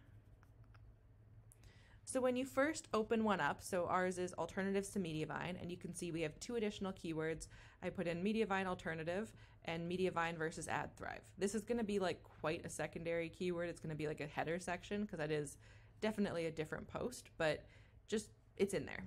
So 2.05 2.21
when 2.21 2.37
you 2.37 2.45
first 2.45 2.89
open 2.93 3.25
one 3.25 3.41
up, 3.41 3.63
so 3.63 3.87
ours 3.87 4.19
is 4.19 4.35
alternatives 4.35 4.91
to 4.91 4.99
Mediavine, 4.99 5.61
and 5.61 5.71
you 5.71 5.79
can 5.79 5.95
see 5.95 6.11
we 6.11 6.23
have 6.23 6.39
two 6.41 6.57
additional 6.57 6.93
keywords. 6.93 7.47
I 7.83 7.89
put 7.89 8.07
in 8.07 8.23
Mediavine 8.23 8.67
alternative 8.67 9.33
and 9.65 9.91
Mediavine 9.91 10.37
versus 10.37 10.67
AdThrive. 10.67 11.21
This 11.39 11.55
is 11.55 11.63
going 11.63 11.79
to 11.79 11.85
be 11.85 11.99
like 11.99 12.23
quite 12.41 12.65
a 12.65 12.69
secondary 12.69 13.29
keyword. 13.29 13.69
It's 13.69 13.81
going 13.81 13.91
to 13.91 13.97
be 13.97 14.09
like 14.09 14.21
a 14.21 14.27
header 14.27 14.59
section 14.59 15.03
because 15.03 15.19
that 15.19 15.31
is 15.31 15.57
definitely 16.01 16.47
a 16.47 16.51
different 16.51 16.89
post, 16.89 17.31
but 17.39 17.65
just 18.09 18.31
it's 18.57 18.75
in 18.75 18.87
there. 18.87 19.05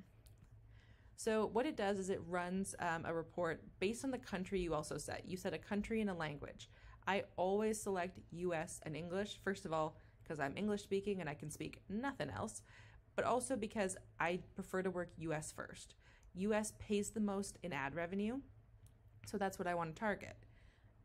So 1.17 1.49
what 1.53 1.65
it 1.65 1.77
does 1.77 1.97
is 1.97 2.09
it 2.09 2.21
runs 2.27 2.75
um, 2.79 3.05
a 3.05 3.13
report 3.13 3.61
based 3.79 4.03
on 4.03 4.11
the 4.11 4.17
country 4.17 4.59
you 4.59 4.73
also 4.73 4.97
set. 4.97 5.23
You 5.25 5.37
set 5.37 5.53
a 5.53 5.57
country 5.57 6.01
and 6.01 6.09
a 6.09 6.13
language. 6.13 6.69
I 7.07 7.23
always 7.37 7.81
select 7.81 8.19
US 8.31 8.79
and 8.83 8.95
English, 8.95 9.39
first 9.43 9.65
of 9.65 9.73
all, 9.73 9.97
because 10.23 10.39
I'm 10.39 10.57
English 10.57 10.83
speaking 10.83 11.21
and 11.21 11.29
I 11.29 11.35
can 11.35 11.49
speak 11.49 11.81
nothing 11.87 12.29
else, 12.29 12.63
but 13.15 13.25
also 13.25 13.55
because 13.55 13.95
I 14.19 14.39
prefer 14.55 14.81
to 14.81 14.89
work 14.89 15.11
US 15.17 15.51
first. 15.51 15.95
US 16.33 16.73
pays 16.79 17.11
the 17.11 17.19
most 17.19 17.57
in 17.63 17.71
ad 17.71 17.95
revenue, 17.95 18.39
so 19.25 19.37
that's 19.37 19.57
what 19.57 19.67
I 19.67 19.75
want 19.75 19.95
to 19.95 19.99
target. 19.99 20.35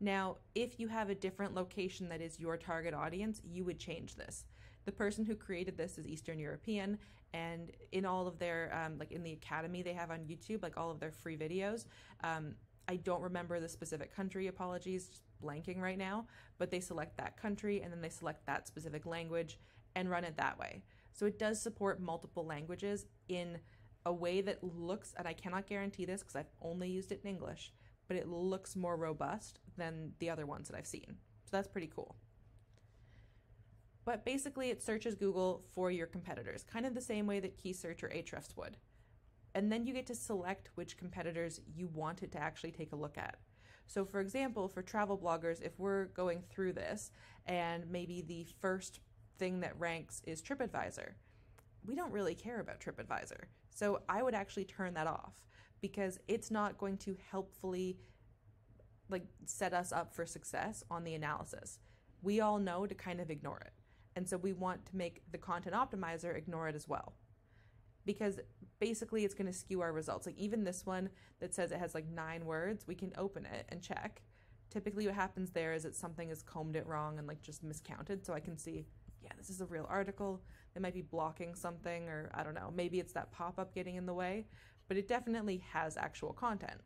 Now, 0.01 0.37
if 0.55 0.79
you 0.79 0.89
have 0.89 1.09
a 1.09 1.15
different 1.15 1.55
location 1.55 2.09
that 2.09 2.21
is 2.21 2.39
your 2.39 2.57
target 2.57 2.93
audience, 2.93 3.41
you 3.45 3.63
would 3.63 3.79
change 3.79 4.15
this. 4.15 4.43
The 4.85 4.91
person 4.91 5.23
who 5.23 5.35
created 5.35 5.77
this 5.77 5.97
is 5.97 6.07
Eastern 6.07 6.39
European, 6.39 6.97
and 7.33 7.71
in 7.91 8.05
all 8.05 8.27
of 8.27 8.39
their 8.39 8.71
um, 8.73 8.97
like 8.97 9.11
in 9.11 9.23
the 9.23 9.33
academy 9.33 9.81
they 9.81 9.93
have 9.93 10.11
on 10.11 10.19
youtube 10.19 10.61
like 10.61 10.77
all 10.77 10.91
of 10.91 10.99
their 10.99 11.11
free 11.11 11.37
videos 11.37 11.85
um, 12.23 12.55
i 12.87 12.95
don't 12.95 13.21
remember 13.21 13.59
the 13.59 13.69
specific 13.69 14.13
country 14.15 14.47
apologies 14.47 15.07
just 15.07 15.23
blanking 15.43 15.79
right 15.79 15.97
now 15.97 16.25
but 16.57 16.69
they 16.69 16.79
select 16.79 17.17
that 17.17 17.37
country 17.37 17.81
and 17.81 17.91
then 17.91 18.01
they 18.01 18.09
select 18.09 18.45
that 18.45 18.67
specific 18.67 19.05
language 19.05 19.59
and 19.95 20.09
run 20.09 20.23
it 20.23 20.35
that 20.37 20.57
way 20.59 20.83
so 21.13 21.25
it 21.25 21.39
does 21.39 21.61
support 21.61 22.01
multiple 22.01 22.45
languages 22.45 23.05
in 23.29 23.57
a 24.05 24.13
way 24.13 24.41
that 24.41 24.63
looks 24.63 25.13
and 25.17 25.27
i 25.27 25.33
cannot 25.33 25.65
guarantee 25.67 26.05
this 26.05 26.21
because 26.21 26.35
i've 26.35 26.51
only 26.61 26.89
used 26.89 27.11
it 27.11 27.21
in 27.23 27.29
english 27.29 27.71
but 28.11 28.17
it 28.17 28.27
looks 28.27 28.75
more 28.75 28.97
robust 28.97 29.59
than 29.77 30.11
the 30.19 30.29
other 30.29 30.45
ones 30.45 30.67
that 30.67 30.77
i've 30.77 30.85
seen 30.85 31.15
so 31.45 31.49
that's 31.51 31.69
pretty 31.69 31.87
cool 31.87 32.17
but 34.03 34.25
basically, 34.25 34.69
it 34.69 34.81
searches 34.81 35.15
Google 35.15 35.63
for 35.73 35.91
your 35.91 36.07
competitors, 36.07 36.63
kind 36.63 36.85
of 36.85 36.95
the 36.95 37.01
same 37.01 37.27
way 37.27 37.39
that 37.39 37.57
KeySearch 37.57 38.03
or 38.03 38.09
Ahrefs 38.09 38.57
would. 38.57 38.77
And 39.53 39.71
then 39.71 39.85
you 39.85 39.93
get 39.93 40.07
to 40.07 40.15
select 40.15 40.69
which 40.75 40.97
competitors 40.97 41.61
you 41.73 41.87
want 41.87 42.23
it 42.23 42.31
to 42.31 42.41
actually 42.41 42.71
take 42.71 42.93
a 42.93 42.95
look 42.95 43.17
at. 43.17 43.37
So, 43.85 44.05
for 44.05 44.19
example, 44.19 44.67
for 44.67 44.81
travel 44.81 45.17
bloggers, 45.17 45.61
if 45.61 45.77
we're 45.77 46.05
going 46.05 46.41
through 46.49 46.73
this 46.73 47.11
and 47.45 47.89
maybe 47.91 48.21
the 48.21 48.47
first 48.59 49.01
thing 49.37 49.59
that 49.59 49.79
ranks 49.79 50.21
is 50.25 50.41
TripAdvisor, 50.41 51.11
we 51.85 51.95
don't 51.95 52.11
really 52.11 52.35
care 52.35 52.59
about 52.59 52.79
TripAdvisor. 52.79 53.43
So, 53.69 54.01
I 54.07 54.23
would 54.23 54.33
actually 54.33 54.65
turn 54.65 54.93
that 54.95 55.07
off 55.07 55.43
because 55.81 56.19
it's 56.27 56.51
not 56.51 56.77
going 56.77 56.97
to 56.97 57.17
helpfully 57.31 57.97
like 59.09 59.25
set 59.45 59.73
us 59.73 59.91
up 59.91 60.13
for 60.13 60.25
success 60.25 60.83
on 60.89 61.03
the 61.03 61.15
analysis. 61.15 61.79
We 62.21 62.39
all 62.39 62.59
know 62.59 62.85
to 62.85 62.95
kind 62.95 63.19
of 63.19 63.29
ignore 63.29 63.59
it. 63.59 63.73
And 64.15 64.27
so 64.27 64.37
we 64.37 64.53
want 64.53 64.85
to 64.87 64.95
make 64.95 65.23
the 65.31 65.37
content 65.37 65.75
optimizer 65.75 66.37
ignore 66.37 66.67
it 66.67 66.75
as 66.75 66.87
well. 66.87 67.13
Because 68.05 68.39
basically 68.79 69.25
it's 69.25 69.33
going 69.33 69.47
to 69.47 69.53
skew 69.57 69.81
our 69.81 69.91
results. 69.93 70.25
Like 70.25 70.37
even 70.37 70.63
this 70.63 70.85
one 70.85 71.09
that 71.39 71.53
says 71.53 71.71
it 71.71 71.79
has 71.79 71.93
like 71.93 72.07
nine 72.07 72.45
words, 72.45 72.85
we 72.87 72.95
can 72.95 73.11
open 73.17 73.45
it 73.45 73.65
and 73.69 73.81
check. 73.81 74.21
typically 74.71 75.05
what 75.05 75.15
happens 75.15 75.51
there 75.51 75.73
is 75.73 75.83
that 75.83 75.95
something 75.95 76.29
has 76.29 76.41
combed 76.41 76.75
it 76.75 76.87
wrong 76.87 77.19
and 77.19 77.27
like 77.27 77.41
just 77.41 77.63
miscounted. 77.63 78.25
So 78.25 78.33
I 78.33 78.39
can 78.39 78.57
see, 78.57 78.85
yeah, 79.21 79.31
this 79.37 79.49
is 79.49 79.61
a 79.61 79.65
real 79.65 79.85
article. 79.89 80.41
They 80.73 80.79
might 80.79 80.93
be 80.93 81.01
blocking 81.01 81.53
something, 81.53 82.07
or 82.07 82.31
I 82.33 82.43
don't 82.43 82.55
know, 82.55 82.71
maybe 82.73 82.99
it's 82.99 83.13
that 83.13 83.31
pop 83.31 83.59
up 83.59 83.75
getting 83.75 83.95
in 83.95 84.05
the 84.05 84.13
way, 84.13 84.47
but 84.87 84.97
it 84.97 85.07
definitely 85.07 85.63
has 85.71 85.97
actual 85.97 86.33
content. 86.33 86.81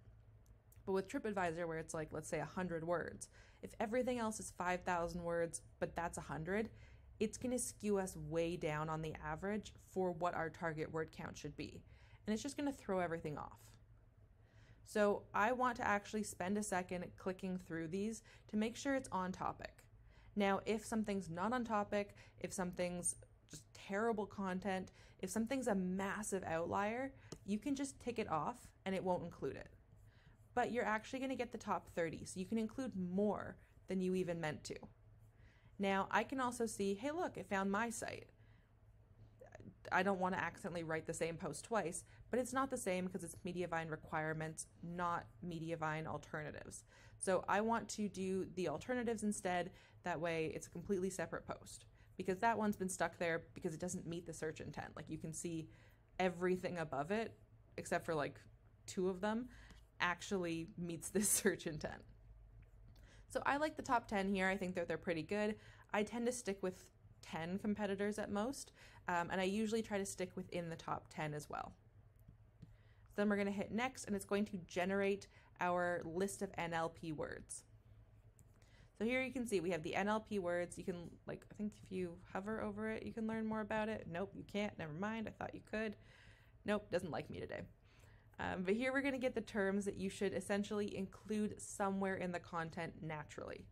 But 0.86 0.94
with 0.94 1.08
TripAdvisor, 1.08 1.68
where 1.68 1.80
it's 1.80 1.94
like, 1.94 2.10
let's 2.12 2.30
say 2.30 2.40
100 2.40 2.86
words, 2.86 3.28
if 3.62 3.74
everything 3.80 4.20
else 4.20 4.40
is 4.40 4.54
5,000 4.58 5.24
words, 5.24 5.62
but 5.80 5.96
that's 5.96 6.18
100, 6.18 6.70
it's 7.20 7.38
going 7.38 7.52
to 7.52 7.60
skew 7.60 7.98
us 7.98 8.16
way 8.16 8.56
down 8.56 8.90
on 8.90 9.02
the 9.02 9.16
average 9.25 9.74
for 9.92 10.12
what 10.12 10.36
our 10.36 10.50
target 10.50 10.92
word 10.92 11.12
count 11.12 11.38
should 11.38 11.56
be. 11.56 11.82
And 12.25 12.34
it's 12.34 12.44
just 12.44 12.58
going 12.58 12.72
to 12.72 12.78
throw 12.78 13.00
everything 13.00 13.38
off. 13.38 13.60
So 14.86 15.24
I 15.34 15.52
want 15.52 15.78
to 15.78 15.88
actually 15.88 16.24
spend 16.24 16.58
a 16.58 16.64
second 16.64 17.06
clicking 17.18 17.58
through 17.58 17.88
these 17.88 18.22
to 18.50 18.58
make 18.58 18.75
sure 18.75 18.94
it's 18.94 19.10
on 19.12 19.32
topic. 19.32 19.84
Now, 20.36 20.60
if 20.66 20.86
something's 20.86 21.30
not 21.30 21.54
on 21.54 21.64
topic, 21.64 22.16
if 22.40 22.54
something's 22.54 23.16
just 23.50 23.64
terrible 23.74 24.25
content, 24.25 24.92
if 25.20 25.30
something's 25.30 25.68
a 25.68 25.75
massive 25.75 26.44
outlier, 26.44 27.14
you 27.46 27.60
can 27.60 27.75
just 27.75 28.00
tick 28.00 28.20
it 28.20 28.30
off 28.30 28.68
and 28.86 28.96
it 28.96 29.04
won't 29.04 29.24
include 29.24 29.56
it. 29.56 29.70
But 30.54 30.72
you're 30.72 30.86
actually 30.86 31.20
going 31.20 31.30
to 31.30 31.36
get 31.36 31.52
the 31.52 31.58
top 31.58 31.90
30, 31.96 32.25
so 32.25 32.40
you 32.40 32.46
can 32.46 32.58
include 32.58 32.94
more 32.96 33.58
than 33.88 34.02
you 34.02 34.16
even 34.16 34.40
meant 34.40 34.64
to. 34.66 34.75
Now, 35.78 36.08
I 36.10 36.24
can 36.24 36.40
also 36.40 36.66
see, 36.66 36.94
hey, 36.94 37.12
look, 37.12 37.38
it 37.38 37.50
found 37.50 37.72
my 37.72 37.90
site. 37.90 38.28
I 39.92 40.04
don't 40.04 40.20
want 40.20 40.34
to 40.36 40.42
accidentally 40.42 40.84
write 40.84 41.06
the 41.06 41.14
same 41.14 41.36
post 41.36 41.66
twice, 41.66 42.04
but 42.32 42.40
it's 42.40 42.54
not 42.54 42.70
the 42.70 42.78
same 42.78 43.06
because 43.06 43.24
it's 43.24 43.36
Mediavine 43.46 43.92
requirements, 43.92 44.68
not 44.82 45.25
Mediavine 45.46 46.08
alternatives. 46.08 46.84
So 47.20 47.44
I 47.48 47.62
want 47.62 47.90
to 47.90 48.08
do 48.08 48.48
the 48.56 48.70
alternatives 48.70 49.24
instead. 49.24 49.72
That 50.04 50.20
way 50.20 50.52
it's 50.56 50.68
a 50.68 50.72
completely 50.72 51.10
separate 51.10 51.46
post 51.48 51.86
because 52.18 52.40
that 52.40 52.58
one's 52.58 52.78
been 52.78 52.90
stuck 52.90 53.18
there 53.18 53.44
because 53.54 53.74
it 53.74 53.80
doesn't 53.80 54.08
meet 54.08 54.25
the 54.25 54.34
search 54.34 54.62
intent. 54.62 54.90
Like 54.96 55.10
you 55.10 55.18
can 55.18 55.34
see 55.34 55.68
everything 56.20 56.78
above 56.78 57.12
it, 57.12 57.34
except 57.78 58.06
for 58.06 58.16
like 58.16 58.40
two 58.86 59.10
of 59.10 59.22
them, 59.22 59.50
actually 60.00 60.68
meets 60.78 61.10
this 61.10 61.30
search 61.42 61.68
intent. 61.68 62.02
So 63.28 63.42
I 63.46 63.58
like 63.58 63.76
the 63.76 63.84
top 63.84 64.08
10 64.08 64.30
here. 64.30 64.48
I 64.48 64.56
think 64.56 64.76
that 64.76 64.88
they're 64.88 64.98
pretty 64.98 65.24
good. 65.24 65.56
I 65.94 66.04
tend 66.04 66.26
to 66.26 66.32
stick 66.32 66.58
with 66.62 66.92
10 67.22 67.60
competitors 67.60 68.20
at 68.20 68.32
most, 68.32 68.72
um, 69.08 69.30
and 69.32 69.42
I 69.42 69.46
usually 69.46 69.82
try 69.82 69.98
to 69.98 70.06
stick 70.06 70.32
within 70.36 70.70
the 70.70 70.76
top 70.76 71.08
10 71.10 71.34
as 71.34 71.50
well. 71.50 71.74
Then 73.16 73.30
we're 73.30 73.36
going 73.36 73.48
to 73.48 73.54
hit 73.54 73.72
next, 73.72 74.06
and 74.06 74.16
it's 74.16 74.26
going 74.26 74.46
to 74.46 74.58
generate 74.68 75.28
our 75.60 76.02
list 76.06 76.42
of 76.42 76.52
NLP 76.54 77.16
words. 77.16 77.64
So 78.98 79.04
here 79.04 79.22
you 79.22 79.32
can 79.32 79.46
see 79.46 79.60
we 79.60 79.72
have 79.72 79.84
the 79.84 79.94
NLP 79.98 80.40
words. 80.40 80.78
You 80.78 80.86
can, 80.86 81.10
like, 81.28 81.44
I 81.52 81.56
think 81.56 81.74
if 81.84 81.92
you 81.92 82.14
hover 82.32 82.62
over 82.62 82.90
it, 82.90 83.06
you 83.06 83.12
can 83.12 83.28
learn 83.28 83.46
more 83.46 83.62
about 83.62 83.90
it. 83.90 84.08
Nope, 84.10 84.32
you 84.36 84.46
can't. 84.52 84.78
Never 84.80 84.94
mind. 84.94 85.28
I 85.28 85.32
thought 85.32 85.54
you 85.54 85.62
could. 85.70 85.96
Nope, 86.66 86.90
doesn't 86.92 87.12
like 87.12 87.30
me 87.30 87.40
today. 87.40 87.62
Um, 88.40 88.64
but 88.64 88.74
here 88.74 88.92
we're 88.92 89.02
going 89.02 89.14
to 89.14 89.20
get 89.20 89.36
the 89.36 89.42
terms 89.42 89.86
that 89.86 89.98
you 89.98 90.10
should 90.10 90.34
essentially 90.34 90.96
include 90.96 91.62
somewhere 91.62 92.16
in 92.16 92.32
the 92.32 92.40
content 92.40 92.94
naturally. 93.02 93.66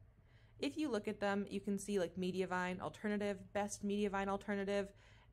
If 0.60 0.77
you 0.77 0.89
look 0.89 1.08
at 1.08 1.20
them, 1.20 1.46
you 1.50 1.60
can 1.60 1.77
see 1.77 2.00
like 2.00 2.15
Mediavine 2.15 2.80
alternative, 2.80 3.38
best 3.53 3.86
Mediavine 3.86 4.30
alternative, 4.30 4.89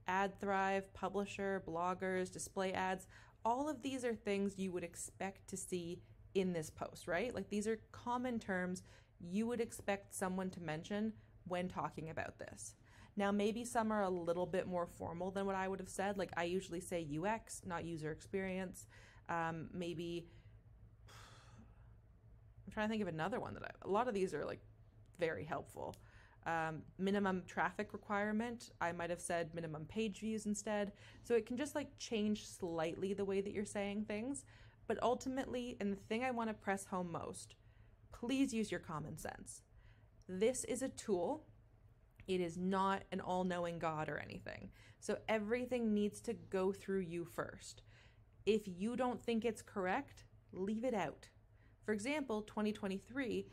AdThrive, 0.08 0.84
publisher, 0.94 1.62
bloggers, 1.66 2.32
display 2.32 2.72
ads. 2.72 3.06
All 3.44 3.68
of 3.68 3.82
these 3.82 4.04
are 4.04 4.14
things 4.14 4.58
you 4.58 4.72
would 4.72 4.84
expect 4.84 5.48
to 5.48 5.56
see 5.56 6.00
in 6.34 6.52
this 6.52 6.70
post, 6.70 7.06
right? 7.06 7.34
Like 7.34 7.48
these 7.48 7.68
are 7.68 7.78
common 7.92 8.38
terms 8.38 8.82
you 9.20 9.46
would 9.46 9.60
expect 9.60 10.14
someone 10.14 10.50
to 10.50 10.60
mention 10.60 11.12
when 11.46 11.68
talking 11.68 12.10
about 12.10 12.38
this. 12.38 12.74
Now, 13.16 13.32
maybe 13.32 13.64
some 13.64 13.92
are 13.92 14.02
a 14.02 14.10
little 14.10 14.46
bit 14.46 14.66
more 14.66 14.86
formal 14.86 15.30
than 15.30 15.46
what 15.46 15.54
I 15.54 15.68
would 15.68 15.80
have 15.80 15.88
said. 15.88 16.16
Like 16.16 16.30
I 16.36 16.44
usually 16.44 16.80
say 16.80 17.06
UX, 17.18 17.62
not 17.66 17.84
user 17.84 18.12
experience. 18.12 18.86
Um, 19.28 19.68
maybe 19.72 20.26
I'm 22.66 22.72
trying 22.72 22.88
to 22.88 22.90
think 22.90 23.02
of 23.02 23.08
another 23.08 23.40
one 23.40 23.54
that 23.54 23.64
I, 23.64 23.70
a 23.82 23.88
lot 23.88 24.08
of 24.08 24.14
these 24.14 24.32
are 24.32 24.44
like 24.44 24.60
very 25.18 25.44
helpful. 25.44 25.96
Um, 26.46 26.82
minimum 26.98 27.42
traffic 27.46 27.92
requirement, 27.92 28.70
I 28.80 28.92
might 28.92 29.10
have 29.10 29.20
said 29.20 29.54
minimum 29.54 29.84
page 29.84 30.20
views 30.20 30.46
instead. 30.46 30.92
So 31.22 31.34
it 31.34 31.46
can 31.46 31.56
just 31.56 31.74
like 31.74 31.98
change 31.98 32.46
slightly 32.46 33.12
the 33.12 33.24
way 33.24 33.40
that 33.40 33.52
you're 33.52 33.64
saying 33.64 34.04
things. 34.04 34.44
But 34.86 35.02
ultimately, 35.02 35.76
and 35.80 35.92
the 35.92 35.96
thing 35.96 36.24
I 36.24 36.30
want 36.30 36.48
to 36.48 36.54
press 36.54 36.86
home 36.86 37.12
most, 37.12 37.54
please 38.12 38.52
use 38.52 38.70
your 38.70 38.80
common 38.80 39.16
sense. 39.18 39.62
This 40.28 40.64
is 40.64 40.82
a 40.82 40.88
tool. 40.88 41.44
It 42.28 42.40
is 42.40 42.56
not 42.56 43.02
an 43.10 43.20
all 43.20 43.44
knowing 43.44 43.78
God 43.78 44.08
or 44.08 44.18
anything. 44.18 44.70
So 45.00 45.18
everything 45.28 45.92
needs 45.92 46.20
to 46.22 46.34
go 46.34 46.72
through 46.72 47.00
you 47.00 47.24
first. 47.24 47.82
If 48.46 48.62
you 48.66 48.96
don't 48.96 49.22
think 49.22 49.44
it's 49.44 49.62
correct, 49.62 50.24
leave 50.52 50.84
it 50.84 50.94
out. 50.94 51.28
For 51.84 51.92
example, 51.92 52.42
2023, 52.42 53.46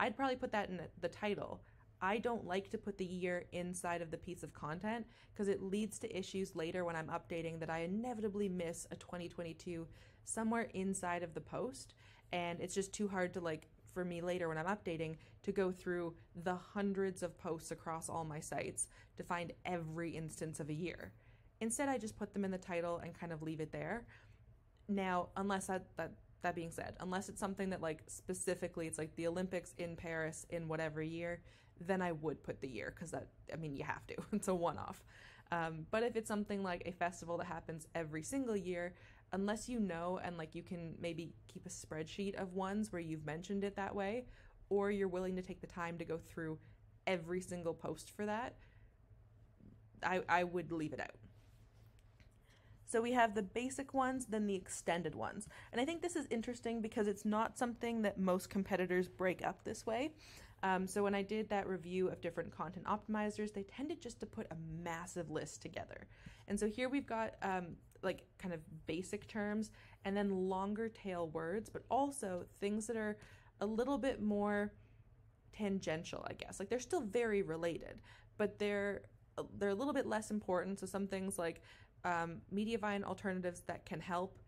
I'd 0.00 0.16
probably 0.16 0.36
put 0.36 0.52
that 0.52 0.68
in 0.68 0.80
the 1.00 1.08
title. 1.08 1.62
I 2.00 2.18
don't 2.18 2.46
like 2.46 2.70
to 2.70 2.78
put 2.78 2.98
the 2.98 3.04
year 3.04 3.44
inside 3.52 4.02
of 4.02 4.10
the 4.10 4.16
piece 4.16 4.42
of 4.42 4.52
content 4.52 5.06
because 5.32 5.48
it 5.48 5.62
leads 5.62 5.98
to 6.00 6.16
issues 6.16 6.56
later 6.56 6.84
when 6.84 6.96
I'm 6.96 7.08
updating 7.08 7.60
that 7.60 7.70
I 7.70 7.80
inevitably 7.80 8.48
miss 8.48 8.86
a 8.90 8.96
2022 8.96 9.86
somewhere 10.24 10.68
inside 10.74 11.22
of 11.22 11.34
the 11.34 11.40
post. 11.40 11.94
And 12.32 12.60
it's 12.60 12.74
just 12.74 12.92
too 12.92 13.06
hard 13.06 13.34
to 13.34 13.40
like 13.40 13.68
for 13.92 14.04
me 14.04 14.20
later 14.20 14.48
when 14.48 14.58
I'm 14.58 14.66
updating 14.66 15.16
to 15.42 15.52
go 15.52 15.72
through 15.72 16.14
the 16.44 16.54
hundreds 16.54 17.22
of 17.22 17.36
posts 17.38 17.70
across 17.70 18.08
all 18.08 18.24
my 18.24 18.40
sites 18.40 18.88
to 19.16 19.22
find 19.22 19.52
every 19.64 20.10
instance 20.10 20.60
of 20.60 20.68
a 20.68 20.74
year. 20.74 21.12
Instead, 21.60 21.88
I 21.88 21.98
just 21.98 22.16
put 22.16 22.32
them 22.32 22.44
in 22.44 22.50
the 22.50 22.58
title 22.58 22.98
and 22.98 23.18
kind 23.18 23.32
of 23.32 23.42
leave 23.42 23.60
it 23.60 23.72
there. 23.72 24.04
Now, 24.88 25.28
unless 25.36 25.66
that, 25.68 25.84
that 25.96 26.12
that 26.42 26.56
being 26.56 26.72
said, 26.72 26.96
unless 27.00 27.28
it's 27.28 27.38
something 27.38 27.70
that 27.70 27.80
like 27.80 28.02
specifically 28.08 28.86
it's 28.86 28.98
like 28.98 29.14
the 29.16 29.28
Olympics 29.28 29.74
in 29.78 29.96
Paris 29.96 30.44
in 30.50 30.68
whatever 30.68 31.00
year, 31.00 31.40
then 31.80 32.02
I 32.02 32.12
would 32.12 32.42
put 32.42 32.60
the 32.60 32.68
year 32.68 32.92
because 32.94 33.12
that 33.12 33.28
I 33.52 33.56
mean 33.56 33.76
you 33.76 33.84
have 33.84 34.06
to. 34.08 34.16
it's 34.32 34.48
a 34.48 34.54
one-off. 34.54 35.02
Um, 35.50 35.86
but 35.90 36.02
if 36.02 36.16
it's 36.16 36.28
something 36.28 36.62
like 36.62 36.82
a 36.86 36.92
festival 36.92 37.36
that 37.38 37.46
happens 37.46 37.86
every 37.94 38.22
single 38.22 38.56
year, 38.56 38.94
unless 39.32 39.68
you 39.68 39.80
know 39.80 40.20
and 40.22 40.36
like 40.36 40.54
you 40.54 40.62
can 40.62 40.94
maybe 41.00 41.32
keep 41.48 41.66
a 41.66 41.68
spreadsheet 41.68 42.34
of 42.34 42.54
ones 42.54 42.92
where 42.92 43.00
you've 43.00 43.24
mentioned 43.24 43.64
it 43.64 43.76
that 43.76 43.94
way, 43.94 44.24
or 44.68 44.90
you're 44.90 45.08
willing 45.08 45.36
to 45.36 45.42
take 45.42 45.60
the 45.60 45.66
time 45.66 45.98
to 45.98 46.04
go 46.04 46.18
through 46.18 46.58
every 47.06 47.40
single 47.40 47.74
post 47.74 48.10
for 48.10 48.26
that, 48.26 48.54
I, 50.02 50.22
I 50.28 50.44
would 50.44 50.72
leave 50.72 50.92
it 50.92 51.00
out. 51.00 51.16
So 52.86 53.00
we 53.00 53.12
have 53.12 53.34
the 53.34 53.42
basic 53.42 53.94
ones, 53.94 54.26
then 54.26 54.46
the 54.46 54.54
extended 54.54 55.14
ones. 55.14 55.48
And 55.72 55.80
I 55.80 55.84
think 55.86 56.02
this 56.02 56.14
is 56.14 56.26
interesting 56.30 56.82
because 56.82 57.06
it's 57.06 57.24
not 57.24 57.56
something 57.56 58.02
that 58.02 58.18
most 58.18 58.50
competitors 58.50 59.08
break 59.08 59.44
up 59.44 59.64
this 59.64 59.86
way. 59.86 60.12
Um, 60.62 60.86
so 60.86 61.02
when 61.02 61.14
I 61.14 61.22
did 61.22 61.48
that 61.48 61.66
review 61.66 62.08
of 62.08 62.20
different 62.20 62.54
content 62.54 62.84
optimizers, 62.84 63.52
they 63.52 63.62
tended 63.62 64.02
just 64.02 64.20
to 64.20 64.26
put 64.26 64.46
a 64.50 64.56
massive 64.82 65.30
list 65.30 65.62
together. 65.62 66.06
And 66.48 66.60
so 66.60 66.68
here 66.68 66.88
we've 66.88 67.06
got 67.06 67.34
um, 67.42 67.76
like 68.02 68.24
kind 68.38 68.52
of 68.52 68.60
basic 68.86 69.26
terms 69.28 69.70
and 70.04 70.16
then 70.16 70.30
longer 70.30 70.88
tail 70.88 71.28
words, 71.28 71.70
but 71.70 71.82
also 71.90 72.44
things 72.60 72.86
that 72.86 72.96
are 72.96 73.16
a 73.60 73.66
little 73.66 73.98
bit 73.98 74.20
more 74.20 74.72
tangential, 75.52 76.26
I 76.28 76.34
guess. 76.34 76.58
Like 76.58 76.68
they're 76.68 76.80
still 76.80 77.00
very 77.00 77.42
related, 77.42 78.00
but 78.38 78.58
they're 78.58 79.02
they're 79.58 79.70
a 79.70 79.74
little 79.74 79.94
bit 79.94 80.06
less 80.06 80.30
important. 80.30 80.80
So 80.80 80.86
some 80.86 81.06
things 81.06 81.38
like 81.38 81.62
um, 82.04 82.42
Mediavine 82.54 83.04
alternatives 83.04 83.62
that 83.66 83.86
can 83.86 84.00
help, 84.00 84.38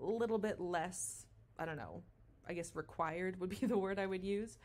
a 0.00 0.04
little 0.04 0.38
bit 0.38 0.60
less, 0.60 1.26
I 1.58 1.64
don't 1.64 1.76
know, 1.76 2.02
I 2.48 2.52
guess 2.52 2.72
required 2.74 3.40
would 3.40 3.50
be 3.50 3.56
the 3.66 3.78
word 3.78 3.98
I 3.98 4.06
would 4.06 4.24
use. 4.24 4.58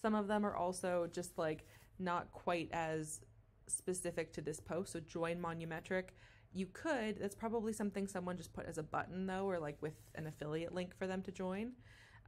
Some 0.00 0.14
of 0.14 0.28
them 0.28 0.46
are 0.46 0.56
also 0.56 1.08
just 1.12 1.36
like 1.38 1.66
not 1.98 2.30
quite 2.32 2.70
as 2.72 3.20
specific 3.66 4.32
to 4.34 4.40
this 4.40 4.60
post. 4.60 4.92
So 4.92 5.00
join 5.00 5.40
Monumetric. 5.40 6.10
You 6.52 6.66
could, 6.66 7.20
that's 7.20 7.34
probably 7.34 7.72
something 7.72 8.06
someone 8.06 8.36
just 8.36 8.52
put 8.52 8.66
as 8.66 8.78
a 8.78 8.82
button 8.82 9.26
though, 9.26 9.44
or 9.44 9.58
like 9.58 9.76
with 9.80 9.94
an 10.14 10.26
affiliate 10.26 10.74
link 10.74 10.96
for 10.96 11.06
them 11.06 11.22
to 11.22 11.32
join. 11.32 11.72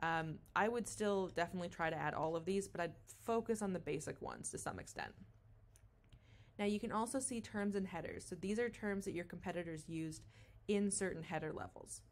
Um, 0.03 0.39
I 0.57 0.69
would 0.69 0.89
still 0.89 1.29
definitely 1.29 1.69
try 1.69 1.91
to 1.91 1.97
add 1.97 2.15
all 2.15 2.37
of 2.37 2.45
these, 2.45 2.69
but 2.69 2.81
I'd 2.81 2.95
focus 3.25 3.61
on 3.61 3.73
the 3.73 3.79
basic 3.79 4.21
ones 4.23 4.50
to 4.50 4.59
some 4.59 4.79
extent. 4.79 5.12
Now 6.59 6.65
you 6.67 6.81
can 6.81 6.93
also 6.93 7.21
see 7.21 7.41
terms 7.41 7.75
and 7.75 7.87
headers. 7.87 8.27
So 8.29 8.37
these 8.37 8.59
are 8.59 8.69
terms 8.69 9.05
that 9.07 9.15
your 9.15 9.25
competitors 9.25 9.89
used 9.89 10.27
in 10.69 10.91
certain 10.91 11.23
header 11.23 11.53
levels. 11.53 12.03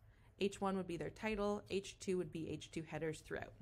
H1 0.40 0.74
would 0.76 0.86
be 0.86 0.96
their 0.96 1.10
title, 1.10 1.62
H2 1.70 2.16
would 2.16 2.32
be 2.32 2.44
H2 2.44 2.86
headers 2.86 3.20
throughout. 3.20 3.52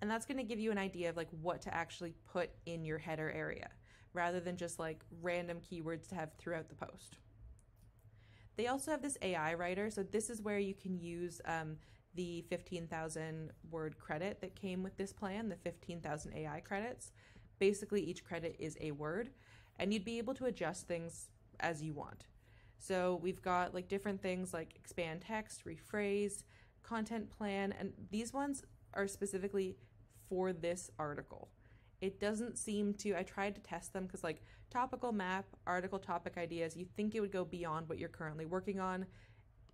And 0.00 0.10
that's 0.10 0.26
going 0.26 0.38
to 0.38 0.44
give 0.44 0.58
you 0.58 0.70
an 0.72 0.78
idea 0.78 1.10
of 1.10 1.16
like 1.16 1.28
what 1.40 1.62
to 1.62 1.74
actually 1.74 2.14
put 2.32 2.50
in 2.66 2.84
your 2.84 2.98
header 2.98 3.30
area 3.30 3.68
rather 4.14 4.40
than 4.40 4.56
just 4.56 4.78
like 4.78 5.00
random 5.22 5.58
keywords 5.60 6.08
to 6.08 6.14
have 6.14 6.32
throughout 6.38 6.68
the 6.68 6.74
post. 6.74 7.18
They 8.62 8.68
also 8.68 8.92
have 8.92 9.02
this 9.02 9.18
AI 9.22 9.54
writer, 9.54 9.90
so 9.90 10.04
this 10.04 10.30
is 10.30 10.40
where 10.40 10.60
you 10.60 10.72
can 10.72 10.96
use 10.96 11.40
um, 11.46 11.78
the 12.14 12.42
15,000 12.42 13.50
word 13.72 13.98
credit 13.98 14.40
that 14.40 14.54
came 14.54 14.84
with 14.84 14.96
this 14.96 15.12
plan, 15.12 15.48
the 15.48 15.56
15,000 15.56 16.32
AI 16.32 16.60
credits. 16.60 17.10
Basically, 17.58 18.00
each 18.00 18.22
credit 18.22 18.54
is 18.60 18.78
a 18.80 18.92
word, 18.92 19.30
and 19.80 19.92
you'd 19.92 20.04
be 20.04 20.18
able 20.18 20.34
to 20.34 20.44
adjust 20.44 20.86
things 20.86 21.26
as 21.58 21.82
you 21.82 21.92
want. 21.92 22.26
So 22.78 23.18
we've 23.20 23.42
got 23.42 23.74
like 23.74 23.88
different 23.88 24.22
things 24.22 24.54
like 24.54 24.76
expand 24.76 25.22
text, 25.22 25.64
rephrase, 25.64 26.44
content 26.84 27.36
plan, 27.36 27.74
and 27.76 27.92
these 28.12 28.32
ones 28.32 28.62
are 28.94 29.08
specifically 29.08 29.74
for 30.28 30.52
this 30.52 30.88
article. 31.00 31.48
It 32.02 32.18
doesn't 32.18 32.58
seem 32.58 32.94
to, 32.94 33.16
I 33.16 33.22
tried 33.22 33.54
to 33.54 33.60
test 33.60 33.92
them 33.92 34.06
because, 34.06 34.24
like, 34.24 34.42
topical 34.70 35.12
map, 35.12 35.46
article 35.68 36.00
topic 36.00 36.36
ideas, 36.36 36.76
you 36.76 36.84
think 36.84 37.14
it 37.14 37.20
would 37.20 37.30
go 37.30 37.44
beyond 37.44 37.88
what 37.88 37.98
you're 37.98 38.08
currently 38.08 38.44
working 38.44 38.80
on. 38.80 39.06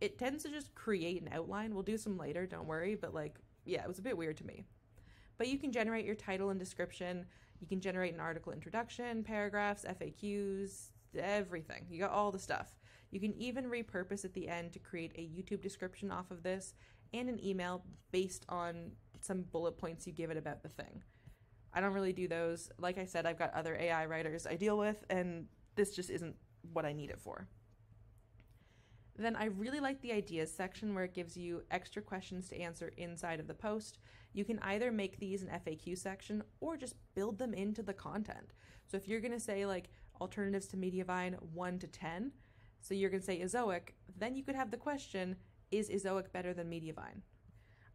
It 0.03 0.19
tends 0.19 0.45
to 0.45 0.51
just 0.51 0.75
create 0.75 1.23
an 1.23 1.31
outline. 1.33 1.73
We'll 1.73 1.83
do 1.83 1.97
some 1.97 2.19
later, 2.19 2.47
don't 2.47 2.67
worry, 2.67 2.95
but, 2.95 3.15
like, 3.15 3.39
yeah, 3.65 3.83
it 3.83 3.89
was 3.89 3.99
a 3.99 4.03
bit 4.03 4.17
weird 4.17 4.37
to 4.37 4.47
me. 4.47 4.65
But 5.39 5.49
you 5.49 5.59
can 5.59 5.73
generate 5.73 6.05
your 6.05 6.15
title 6.15 6.51
and 6.51 6.61
description. 6.61 7.25
You 7.61 7.67
can 7.67 7.81
generate 7.81 8.13
an 8.13 8.21
article 8.21 8.53
introduction, 8.53 9.25
paragraphs, 9.25 9.87
FAQs, 9.89 10.91
everything. 11.19 11.87
You 11.89 11.99
got 11.99 12.11
all 12.11 12.31
the 12.31 12.39
stuff. 12.39 12.77
You 13.11 13.21
can 13.21 13.35
even 13.37 13.71
repurpose 13.71 14.27
at 14.27 14.35
the 14.35 14.49
end 14.49 14.73
to 14.75 14.79
create 14.79 15.13
a 15.17 15.23
YouTube 15.23 15.63
description 15.63 16.11
off 16.11 16.31
of 16.31 16.43
this 16.43 16.75
and 17.15 17.31
an 17.31 17.43
email 17.43 17.85
based 18.13 18.45
on 18.51 18.93
some 19.23 19.43
bullet 19.51 19.79
points 19.79 20.07
you 20.07 20.13
give 20.13 20.31
it 20.31 20.37
about 20.37 20.63
the 20.63 20.69
thing. 20.69 21.03
I 21.73 21.81
don't 21.81 21.93
really 21.93 22.13
do 22.13 22.29
those. 22.29 22.71
Like 22.79 22.99
I 22.99 23.05
said, 23.05 23.27
I've 23.27 23.39
got 23.39 23.55
other 23.55 23.77
AI 23.77 24.07
writers 24.07 24.47
I 24.47 24.57
deal 24.57 24.79
with, 24.79 25.05
and 25.11 25.47
this 25.75 25.95
just 25.95 26.11
isn't 26.11 26.37
what 26.73 26.85
I 26.85 26.93
need 26.93 27.11
it 27.11 27.21
for. 27.21 27.47
Then 29.17 29.35
I 29.35 29.47
really 29.47 29.81
like 29.81 30.01
the 30.01 30.13
ideas 30.13 30.53
section 30.55 30.95
where 30.95 31.05
it 31.05 31.15
gives 31.15 31.37
you 31.37 31.63
extra 31.73 32.01
questions 32.01 32.49
to 32.49 32.61
answer 32.61 32.93
inside 32.97 33.41
of 33.41 33.49
the 33.49 33.55
post. 33.55 33.99
You 34.33 34.45
can 34.45 34.61
either 34.61 34.93
make 34.93 35.19
these 35.19 35.43
an 35.43 35.49
FAQ 35.49 35.99
section 35.99 36.43
or 36.61 36.77
just 36.77 36.95
build 37.17 37.39
them 37.39 37.53
into 37.53 37.83
the 37.83 37.93
content. 37.93 38.53
So 38.87 38.97
if 38.97 39.09
you're 39.09 39.21
going 39.21 39.33
to 39.33 39.41
say 39.41 39.67
like 39.67 39.91
alternatives 40.21 40.69
to 40.69 40.77
Mediavine 40.77 41.35
1 41.53 41.79
to 41.81 41.87
10, 41.89 42.31
so 42.81 42.95
you're 42.95 43.11
going 43.11 43.21
to 43.21 43.27
say 43.27 43.41
Ezoic, 43.41 43.91
then 44.17 44.37
you 44.37 44.45
could 44.45 44.55
have 44.55 44.71
the 44.71 44.77
question, 44.77 45.35
is 45.73 45.91
Ezoic 45.91 46.31
better 46.33 46.55
than 46.55 46.71
Mediavine? 46.71 47.23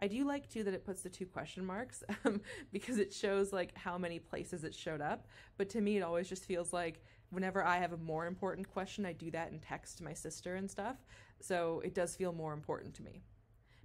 I 0.04 0.08
do 0.08 0.26
like 0.26 0.50
too 0.50 0.66
that 0.66 0.74
it 0.74 0.84
puts 0.84 1.02
the 1.02 1.10
two 1.10 1.26
question 1.26 1.64
marks 1.64 2.04
um, 2.26 2.42
because 2.74 2.98
it 2.98 3.14
shows 3.14 3.54
like 3.54 3.72
how 3.78 3.98
many 3.98 4.20
places 4.20 4.66
it 4.66 4.76
showed 4.76 5.00
up. 5.00 5.28
But 5.58 5.70
to 5.70 5.82
me, 5.82 5.96
it 5.96 6.02
always 6.02 6.28
just 6.28 6.44
feels 6.44 6.74
like 6.74 7.02
whenever 7.30 7.64
I 7.64 7.78
have 7.78 7.94
a 7.94 7.98
more 7.98 8.26
important 8.26 8.70
question, 8.70 9.06
I 9.06 9.14
do 9.14 9.32
that 9.32 9.54
in 9.54 9.60
text 9.60 10.00
to 10.00 10.04
my 10.04 10.14
sister 10.14 10.56
and 10.56 10.70
stuff. 10.70 10.98
So 11.40 11.82
it 11.86 11.96
does 11.96 12.18
feel 12.18 12.34
more 12.34 12.52
important 12.52 12.94
to 12.96 13.04
me. 13.04 13.24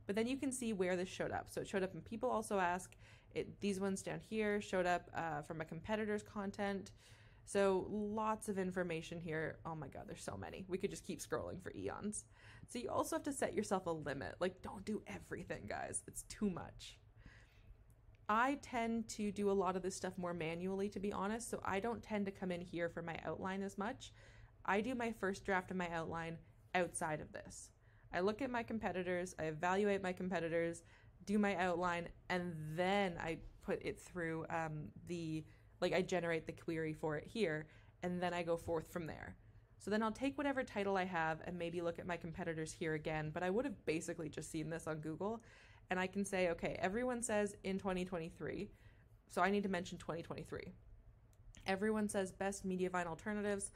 But 0.08 0.16
then 0.16 0.26
you 0.26 0.37
can 0.37 0.50
see 0.50 0.72
where 0.72 0.96
this 0.96 1.08
showed 1.08 1.30
up. 1.30 1.50
So 1.50 1.60
it 1.60 1.68
showed 1.68 1.84
up 1.84 1.94
in 1.94 2.00
people 2.00 2.28
also 2.28 2.58
ask. 2.58 2.96
It, 3.32 3.60
these 3.60 3.78
ones 3.78 4.02
down 4.02 4.18
here 4.28 4.60
showed 4.60 4.87
up 4.87 5.08
uh, 5.14 5.42
from 5.42 5.60
a 5.60 5.64
competitor's 5.64 6.25
content. 6.25 6.90
So 7.44 7.87
lots 7.90 8.48
of 8.48 8.58
information 8.58 9.20
here. 9.20 9.58
Oh 9.64 9.76
my 9.76 9.87
god, 9.87 10.02
there's 10.08 10.25
so 10.25 10.37
many. 10.37 10.64
We 10.66 10.78
could 10.78 10.90
just 10.90 11.06
keep 11.06 11.20
scrolling 11.20 11.62
for 11.62 11.72
eons. 11.76 12.25
So 12.68 12.78
you 12.78 12.90
also 12.90 13.16
have 13.16 13.22
to 13.25 13.32
set 13.32 13.54
yourself 13.54 13.87
a 13.87 13.90
limit. 13.90 14.34
Like 14.40 14.62
don't 14.62 14.84
do 14.84 15.02
everything, 15.06 15.62
guys. 15.66 16.02
It's 16.06 16.22
too 16.25 16.50
much. 16.50 16.98
I 18.28 18.58
tend 18.60 19.08
to 19.10 19.32
do 19.32 19.50
a 19.50 19.52
lot 19.52 19.75
of 19.75 19.82
this 19.82 19.96
stuff 19.96 20.18
more 20.18 20.34
manually 20.34 20.90
to 20.90 21.00
be 21.00 21.12
honest, 21.12 21.50
so 21.50 21.60
I 21.64 21.80
don't 21.80 22.02
tend 22.02 22.26
to 22.26 22.32
come 22.32 22.52
in 22.52 22.60
here 22.60 22.90
for 22.90 23.00
my 23.00 23.16
outline 23.25 23.62
as 23.62 23.78
much. 23.78 24.12
I 24.66 24.82
do 24.82 24.94
my 24.94 25.12
first 25.12 25.46
draft 25.46 25.70
of 25.70 25.78
my 25.78 25.88
outline 25.90 26.37
outside 26.75 27.20
of 27.20 27.32
this. 27.32 27.70
I 28.12 28.20
look 28.20 28.42
at 28.42 28.50
my 28.50 28.62
competitors, 28.62 29.34
I 29.38 29.44
evaluate 29.44 30.02
my 30.02 30.12
competitors, 30.12 30.82
do 31.25 31.38
my 31.38 31.56
outline, 31.56 32.08
and 32.28 32.54
then 32.75 33.14
I 33.18 33.38
put 33.62 33.82
it 33.82 33.98
through 33.98 34.44
um, 34.50 34.88
the 35.06 35.44
like 35.80 35.94
I 35.94 36.02
generate 36.02 36.46
the 36.46 36.52
query 36.52 36.92
for 36.92 37.16
it 37.16 37.26
here, 37.26 37.66
and 38.02 38.20
then 38.20 38.34
I 38.34 38.42
go 38.42 38.56
forth 38.56 38.92
from 38.92 39.06
there. 39.06 39.37
So 39.78 39.90
then 39.90 40.02
I'll 40.02 40.12
take 40.12 40.37
whatever 40.37 40.62
title 40.62 40.96
I 40.96 41.05
have 41.05 41.40
and 41.46 41.59
maybe 41.59 41.81
look 41.81 41.98
at 41.98 42.07
my 42.07 42.16
competitors 42.16 42.72
here 42.72 42.94
again, 42.94 43.31
but 43.33 43.42
I 43.42 43.50
would 43.50 43.64
have 43.64 43.87
basically 43.87 44.29
just 44.29 44.50
seen 44.50 44.70
this 44.70 44.87
on 44.87 44.98
Google 44.98 45.42
and 45.90 45.98
I 45.98 46.07
can 46.07 46.24
say, 46.24 46.50
okay, 46.50 46.76
everyone 46.81 47.22
says 47.22 47.55
in 47.64 47.79
2023, 47.79 48.68
so 49.29 49.40
I 49.40 49.50
need 49.50 49.62
to 49.62 49.68
mention 49.68 49.96
2023. 49.98 50.72
Everyone 51.66 52.09
says 52.09 52.33
best 52.33 52.66
Mediavine 52.66 53.07
alternatives. 53.07 53.70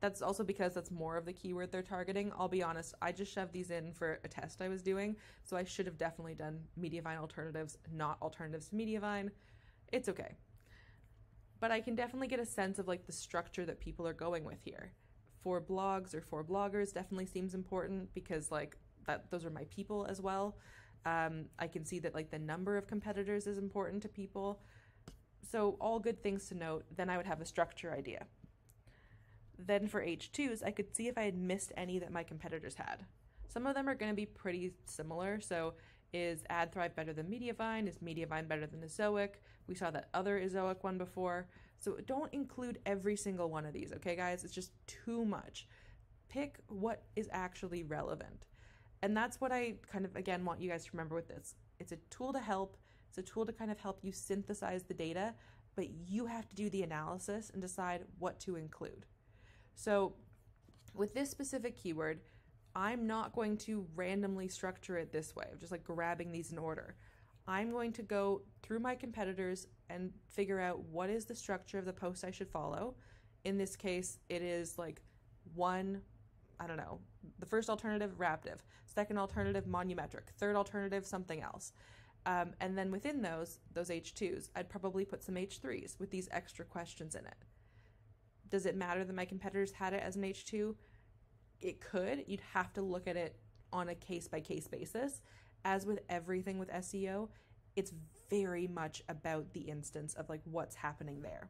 That's 0.00 0.22
also 0.22 0.44
because 0.44 0.74
that's 0.74 0.92
more 0.92 1.16
of 1.16 1.24
the 1.24 1.32
keyword 1.32 1.72
they're 1.72 1.82
targeting. 1.82 2.30
I'll 2.38 2.48
be 2.48 2.62
honest, 2.62 2.94
I 3.02 3.10
just 3.10 3.32
shoved 3.32 3.52
these 3.52 3.70
in 3.70 3.92
for 3.92 4.20
a 4.22 4.28
test 4.28 4.62
I 4.62 4.68
was 4.68 4.82
doing, 4.82 5.16
so 5.42 5.56
I 5.56 5.64
should 5.64 5.86
have 5.86 5.98
definitely 5.98 6.34
done 6.34 6.60
Mediavine 6.80 7.18
alternatives, 7.18 7.78
not 7.92 8.18
alternatives 8.22 8.68
to 8.68 8.76
Mediavine. 8.76 9.30
It's 9.92 10.08
okay 10.08 10.36
but 11.60 11.70
I 11.70 11.80
can 11.80 11.94
definitely 11.94 12.28
get 12.28 12.40
a 12.40 12.46
sense 12.46 12.78
of 12.78 12.88
like 12.88 13.06
the 13.06 13.12
structure 13.12 13.66
that 13.66 13.80
people 13.80 14.06
are 14.06 14.12
going 14.12 14.44
with 14.44 14.60
here. 14.64 14.92
For 15.42 15.60
blogs 15.60 16.14
or 16.14 16.20
for 16.20 16.44
bloggers 16.44 16.92
definitely 16.92 17.26
seems 17.26 17.54
important 17.54 18.12
because 18.14 18.50
like 18.50 18.76
that 19.06 19.30
those 19.30 19.44
are 19.44 19.50
my 19.50 19.64
people 19.70 20.06
as 20.08 20.20
well. 20.20 20.56
Um, 21.06 21.46
I 21.58 21.66
can 21.68 21.84
see 21.84 21.98
that 22.00 22.14
like 22.14 22.30
the 22.30 22.38
number 22.38 22.76
of 22.76 22.86
competitors 22.86 23.46
is 23.46 23.58
important 23.58 24.02
to 24.02 24.08
people. 24.08 24.60
So 25.50 25.76
all 25.80 25.98
good 25.98 26.22
things 26.22 26.48
to 26.48 26.54
note. 26.54 26.84
Then 26.94 27.08
I 27.08 27.16
would 27.16 27.26
have 27.26 27.40
a 27.40 27.46
structure 27.46 27.92
idea. 27.92 28.26
Then 29.58 29.88
for 29.88 30.04
H2s, 30.04 30.62
I 30.64 30.70
could 30.70 30.94
see 30.94 31.08
if 31.08 31.16
I 31.18 31.22
had 31.22 31.36
missed 31.36 31.72
any 31.76 31.98
that 31.98 32.12
my 32.12 32.22
competitors 32.22 32.74
had. 32.74 33.04
Some 33.48 33.66
of 33.66 33.74
them 33.74 33.88
are 33.88 33.94
going 33.94 34.12
to 34.12 34.16
be 34.16 34.26
pretty 34.26 34.72
similar. 34.84 35.40
So 35.40 35.74
is 36.12 36.42
AdThrive 36.50 36.94
better 36.94 37.12
than 37.12 37.26
Mediavine? 37.26 37.88
Is 37.88 37.98
Mediavine 37.98 38.48
better 38.48 38.66
than 38.66 38.80
Ezoic? 38.80 39.40
We 39.66 39.74
saw 39.74 39.90
that 39.90 40.08
other 40.14 40.40
Ezoic 40.40 40.82
one 40.82 40.98
before. 40.98 41.48
So 41.78 41.96
don't 42.06 42.32
include 42.32 42.80
every 42.86 43.16
single 43.16 43.50
one 43.50 43.64
of 43.64 43.72
these, 43.72 43.92
okay, 43.96 44.16
guys? 44.16 44.44
It's 44.44 44.54
just 44.54 44.72
too 44.86 45.24
much. 45.24 45.66
Pick 46.28 46.58
what 46.68 47.04
is 47.16 47.28
actually 47.32 47.84
relevant. 47.84 48.46
And 49.02 49.16
that's 49.16 49.40
what 49.40 49.52
I 49.52 49.74
kind 49.90 50.04
of, 50.04 50.16
again, 50.16 50.44
want 50.44 50.60
you 50.60 50.68
guys 50.68 50.84
to 50.84 50.90
remember 50.92 51.14
with 51.14 51.28
this. 51.28 51.54
It's 51.78 51.92
a 51.92 51.98
tool 52.10 52.32
to 52.32 52.40
help, 52.40 52.76
it's 53.08 53.18
a 53.18 53.22
tool 53.22 53.46
to 53.46 53.52
kind 53.52 53.70
of 53.70 53.78
help 53.78 54.00
you 54.02 54.10
synthesize 54.10 54.82
the 54.82 54.94
data, 54.94 55.34
but 55.76 55.88
you 55.90 56.26
have 56.26 56.48
to 56.48 56.54
do 56.56 56.68
the 56.68 56.82
analysis 56.82 57.50
and 57.52 57.62
decide 57.62 58.04
what 58.18 58.40
to 58.40 58.56
include. 58.56 59.06
So 59.76 60.14
with 60.94 61.14
this 61.14 61.30
specific 61.30 61.76
keyword, 61.76 62.20
I'm 62.74 63.06
not 63.06 63.34
going 63.34 63.56
to 63.58 63.86
randomly 63.94 64.48
structure 64.48 64.98
it 64.98 65.12
this 65.12 65.36
way, 65.36 65.46
just 65.58 65.70
like 65.70 65.84
grabbing 65.84 66.32
these 66.32 66.50
in 66.50 66.58
order. 66.58 66.96
I'm 67.48 67.72
going 67.72 67.92
to 67.94 68.02
go 68.02 68.42
through 68.62 68.80
my 68.80 68.94
competitors 68.94 69.66
and 69.90 70.12
figure 70.28 70.60
out 70.60 70.80
what 70.84 71.10
is 71.10 71.24
the 71.24 71.34
structure 71.34 71.78
of 71.78 71.84
the 71.84 71.92
post 71.92 72.24
I 72.24 72.30
should 72.30 72.48
follow. 72.48 72.94
In 73.44 73.56
this 73.56 73.74
case, 73.74 74.18
it 74.28 74.42
is 74.42 74.78
like 74.78 75.00
one, 75.54 76.02
I 76.60 76.66
don't 76.66 76.76
know, 76.76 77.00
the 77.38 77.46
first 77.46 77.70
alternative, 77.70 78.18
Raptive, 78.18 78.58
second 78.86 79.18
alternative, 79.18 79.64
Monumetric, 79.64 80.28
third 80.36 80.54
alternative, 80.54 81.06
something 81.06 81.42
else. 81.42 81.72
Um, 82.26 82.52
and 82.60 82.76
then 82.76 82.90
within 82.90 83.22
those, 83.22 83.58
those 83.72 83.88
H2s, 83.88 84.50
I'd 84.54 84.68
probably 84.68 85.04
put 85.04 85.24
some 85.24 85.36
H3s 85.36 85.98
with 85.98 86.10
these 86.10 86.28
extra 86.30 86.64
questions 86.64 87.14
in 87.14 87.24
it. 87.24 87.44
Does 88.50 88.66
it 88.66 88.76
matter 88.76 89.04
that 89.04 89.16
my 89.16 89.24
competitors 89.24 89.72
had 89.72 89.94
it 89.94 90.02
as 90.04 90.16
an 90.16 90.22
H2? 90.22 90.74
it 91.60 91.80
could. 91.80 92.24
You'd 92.26 92.42
have 92.52 92.72
to 92.74 92.82
look 92.82 93.06
at 93.06 93.16
it 93.16 93.36
on 93.72 93.88
a 93.88 93.94
case 93.94 94.28
by 94.28 94.40
case 94.40 94.66
basis. 94.66 95.20
As 95.64 95.86
with 95.86 96.00
everything 96.08 96.58
with 96.58 96.70
SEO, 96.70 97.28
it's 97.76 97.92
very 98.30 98.66
much 98.66 99.02
about 99.08 99.52
the 99.52 99.60
instance 99.60 100.14
of 100.14 100.28
like 100.28 100.40
what's 100.44 100.74
happening 100.74 101.22
there. 101.22 101.48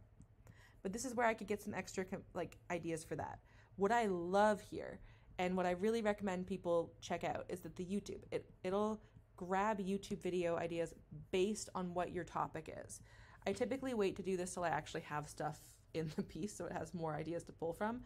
But 0.83 0.93
this 0.93 1.05
is 1.05 1.15
where 1.15 1.27
I 1.27 1.35
could 1.35 1.47
get 1.47 1.63
some 1.63 1.75
extra 1.75 2.05
like 2.35 2.59
ideas 2.71 3.05
for 3.05 3.17
that. 3.17 3.41
What 3.77 3.93
I 3.93 4.07
love 4.07 4.61
here 4.61 5.01
and 5.39 5.57
what 5.57 5.67
I 5.67 5.73
really 5.73 6.03
recommend 6.03 6.47
people 6.47 6.93
check 7.01 7.25
out 7.25 7.45
is 7.49 7.61
that 7.61 7.77
the 7.77 7.85
YouTube 7.85 8.23
it 8.31 8.51
it'll 8.65 9.01
grab 9.37 9.79
YouTube 9.79 10.21
video 10.21 10.57
ideas 10.57 10.95
based 11.31 11.71
on 11.75 11.95
what 11.95 12.13
your 12.13 12.25
topic 12.25 12.75
is. 12.85 13.01
I 13.47 13.53
typically 13.53 13.95
wait 13.95 14.17
to 14.17 14.23
do 14.23 14.37
this 14.37 14.53
till 14.53 14.65
I 14.65 14.69
actually 14.69 15.03
have 15.03 15.29
stuff 15.29 15.59
in 15.95 16.11
the 16.17 16.23
piece 16.23 16.57
so 16.57 16.67
it 16.67 16.73
has 16.73 16.93
more 16.93 17.15
ideas 17.15 17.45
to 17.45 17.53
pull 17.53 17.73
from. 17.73 18.01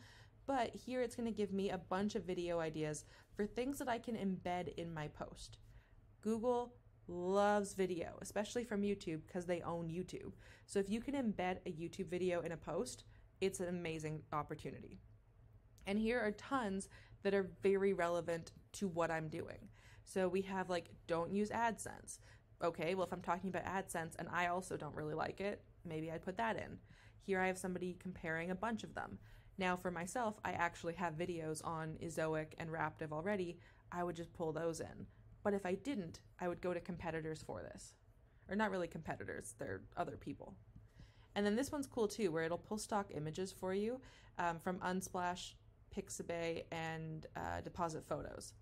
But 0.46 0.74
here 0.74 1.00
it's 1.00 1.16
going 1.16 1.32
to 1.32 1.36
give 1.36 1.52
me 1.52 1.70
a 1.70 1.78
bunch 1.78 2.14
of 2.14 2.24
video 2.24 2.60
ideas 2.60 3.04
for 3.34 3.46
things 3.46 3.78
that 3.78 3.88
I 3.88 3.98
can 3.98 4.16
embed 4.16 4.74
in 4.76 4.92
my 4.92 5.08
post. 5.08 5.58
Google 6.22 6.74
loves 7.08 7.74
video, 7.74 8.16
especially 8.22 8.64
from 8.64 8.82
YouTube 8.82 9.20
because 9.26 9.46
they 9.46 9.60
own 9.60 9.88
YouTube. 9.88 10.32
So 10.66 10.78
if 10.78 10.88
you 10.88 11.00
can 11.00 11.14
embed 11.14 11.58
a 11.66 11.72
YouTube 11.72 12.08
video 12.08 12.40
in 12.40 12.52
a 12.52 12.56
post, 12.56 13.04
it's 13.40 13.60
an 13.60 13.68
amazing 13.68 14.22
opportunity. 14.32 15.00
And 15.86 15.98
here 15.98 16.20
are 16.20 16.30
tons 16.30 16.88
that 17.22 17.34
are 17.34 17.50
very 17.62 17.92
relevant 17.92 18.52
to 18.74 18.88
what 18.88 19.10
I'm 19.10 19.28
doing. 19.28 19.68
So 20.04 20.28
we 20.28 20.42
have 20.42 20.70
like, 20.70 20.90
don't 21.06 21.32
use 21.32 21.50
AdSense. 21.50 22.18
Okay, 22.62 22.94
well, 22.94 23.06
if 23.06 23.12
I'm 23.12 23.20
talking 23.20 23.50
about 23.50 23.64
AdSense 23.64 24.14
and 24.18 24.28
I 24.32 24.46
also 24.46 24.76
don't 24.76 24.94
really 24.94 25.14
like 25.14 25.40
it, 25.40 25.62
maybe 25.84 26.10
I'd 26.10 26.24
put 26.24 26.36
that 26.36 26.56
in. 26.56 26.78
Here 27.20 27.40
I 27.40 27.48
have 27.48 27.58
somebody 27.58 27.96
comparing 27.98 28.50
a 28.50 28.56
bunch 28.56 28.84
of 28.84 28.94
them. 28.94 29.18
Now, 29.58 29.76
for 29.76 29.90
myself, 29.90 30.38
I 30.44 30.52
actually 30.52 30.94
have 30.94 31.14
videos 31.14 31.64
on 31.64 31.98
Ezoic 32.02 32.54
and 32.58 32.70
Raptive 32.70 33.12
already. 33.12 33.58
I 33.90 34.02
would 34.04 34.16
just 34.16 34.32
pull 34.32 34.52
those 34.52 34.80
in. 34.80 35.06
But 35.42 35.54
if 35.54 35.66
I 35.66 35.74
didn't, 35.74 36.20
I 36.40 36.48
would 36.48 36.60
go 36.60 36.72
to 36.72 36.80
competitors 36.80 37.42
for 37.42 37.62
this. 37.62 37.94
Or 38.48 38.56
not 38.56 38.70
really 38.70 38.88
competitors, 38.88 39.54
they're 39.58 39.82
other 39.96 40.16
people. 40.16 40.54
And 41.34 41.46
then 41.46 41.56
this 41.56 41.72
one's 41.72 41.86
cool 41.86 42.08
too, 42.08 42.30
where 42.30 42.44
it'll 42.44 42.58
pull 42.58 42.78
stock 42.78 43.06
images 43.14 43.52
for 43.52 43.72
you 43.74 44.00
um, 44.38 44.58
from 44.58 44.78
Unsplash, 44.78 45.52
Pixabay, 45.96 46.64
and 46.70 47.26
uh, 47.36 47.60
Deposit 47.62 48.04
Photos. 48.06 48.52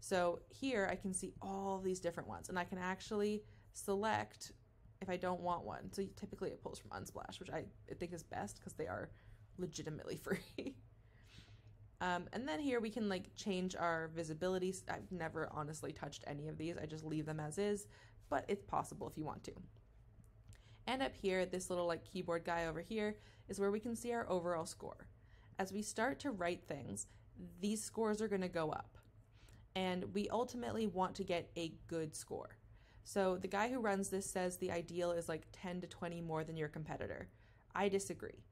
So 0.00 0.40
here 0.48 0.88
I 0.90 0.96
can 0.96 1.12
see 1.12 1.32
all 1.40 1.80
these 1.82 2.00
different 2.00 2.28
ones, 2.28 2.48
and 2.48 2.58
I 2.58 2.64
can 2.64 2.78
actually 2.78 3.42
select 3.72 4.52
if 5.00 5.08
I 5.08 5.16
don't 5.16 5.40
want 5.40 5.64
one. 5.64 5.92
So 5.92 6.04
typically 6.16 6.50
it 6.50 6.62
pulls 6.62 6.78
from 6.78 6.90
Unsplash, 6.90 7.38
which 7.40 7.50
I 7.50 7.64
think 7.98 8.12
is 8.12 8.22
best 8.22 8.58
because 8.58 8.74
they 8.74 8.86
are 8.86 9.10
legitimately 9.58 10.16
free. 10.22 10.76
Um, 12.00 12.24
and 12.32 12.48
then 12.48 12.60
here 12.60 12.80
we 12.80 12.90
can 12.90 13.08
like 13.08 13.34
change 13.36 13.76
our 13.76 14.10
visibility. 14.14 14.74
I've 14.88 15.10
never 15.10 15.48
honestly 15.52 15.92
touched 15.92 16.24
any 16.26 16.48
of 16.48 16.56
these. 16.56 16.76
I 16.78 16.86
just 16.86 17.04
leave 17.04 17.26
them 17.26 17.40
as 17.40 17.58
is, 17.58 17.86
but 18.30 18.44
it's 18.48 18.64
possible 18.64 19.06
if 19.06 19.18
you 19.18 19.24
want 19.24 19.44
to. 19.44 19.52
And 20.86 21.02
up 21.02 21.14
here, 21.14 21.44
this 21.44 21.68
little 21.68 21.86
like 21.86 22.04
keyboard 22.04 22.44
guy 22.44 22.66
over 22.66 22.80
here 22.80 23.16
is 23.48 23.60
where 23.60 23.70
we 23.70 23.80
can 23.80 23.94
see 23.94 24.12
our 24.12 24.28
overall 24.30 24.66
score. 24.66 25.06
As 25.58 25.72
we 25.72 25.82
start 25.82 26.18
to 26.20 26.30
write 26.30 26.62
things, 26.66 27.06
these 27.60 27.82
scores 27.82 28.22
are 28.22 28.28
to 28.28 28.48
go 28.48 28.70
up. 28.70 28.96
And 29.76 30.14
we 30.14 30.28
ultimately 30.30 30.86
want 30.86 31.14
to 31.16 31.24
get 31.24 31.50
a 31.56 31.74
good 31.86 32.16
score. 32.16 32.56
So 33.04 33.36
the 33.36 33.48
guy 33.48 33.68
who 33.68 33.78
runs 33.78 34.08
this 34.08 34.28
says 34.28 34.56
the 34.56 34.72
ideal 34.72 35.12
is 35.12 35.28
like 35.28 35.46
10 35.52 35.82
to 35.82 35.86
20 35.86 36.22
more 36.22 36.44
than 36.44 36.56
your 36.56 36.68
competitor. 36.68 37.28
I 37.74 37.88
disagree. 37.88 38.44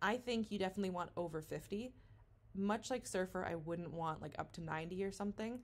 I 0.00 0.16
think 0.16 0.50
you 0.50 0.58
definitely 0.58 0.90
want 0.90 1.10
over 1.16 1.40
50. 1.40 1.92
Much 2.54 2.90
like 2.90 3.06
Surfer, 3.06 3.44
I 3.44 3.56
wouldn't 3.56 3.92
want 3.92 4.22
like 4.22 4.34
up 4.38 4.52
to 4.52 4.60
90 4.60 5.02
or 5.04 5.12
something. 5.12 5.60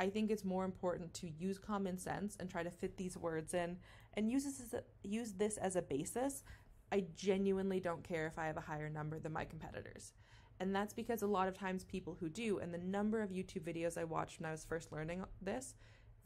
I 0.00 0.08
think 0.08 0.30
it's 0.30 0.44
more 0.44 0.64
important 0.64 1.12
to 1.14 1.28
use 1.28 1.58
common 1.58 1.98
sense 1.98 2.36
and 2.40 2.50
try 2.50 2.62
to 2.62 2.70
fit 2.70 2.96
these 2.96 3.16
words 3.16 3.54
in 3.54 3.76
and 4.14 4.30
use 4.30 4.44
this 4.44 4.60
as 4.60 4.74
a, 4.74 4.82
use 5.02 5.32
this 5.32 5.56
as 5.58 5.76
a 5.76 5.82
basis. 5.82 6.42
I 6.90 7.04
genuinely 7.14 7.80
don't 7.80 8.02
care 8.02 8.26
if 8.26 8.38
I 8.38 8.46
have 8.46 8.56
a 8.56 8.62
higher 8.62 8.90
number 8.90 9.18
than 9.18 9.32
my 9.32 9.44
competitors. 9.44 10.12
And 10.60 10.74
that's 10.74 10.92
because 10.92 11.22
a 11.22 11.26
lot 11.26 11.48
of 11.48 11.58
times 11.58 11.84
people 11.84 12.16
who 12.18 12.28
do, 12.28 12.58
and 12.58 12.72
the 12.72 12.78
number 12.78 13.20
of 13.20 13.30
YouTube 13.30 13.62
videos 13.62 13.98
I 13.98 14.04
watched 14.04 14.38
when 14.38 14.48
I 14.48 14.52
was 14.52 14.64
first 14.64 14.92
learning 14.92 15.24
this, 15.40 15.74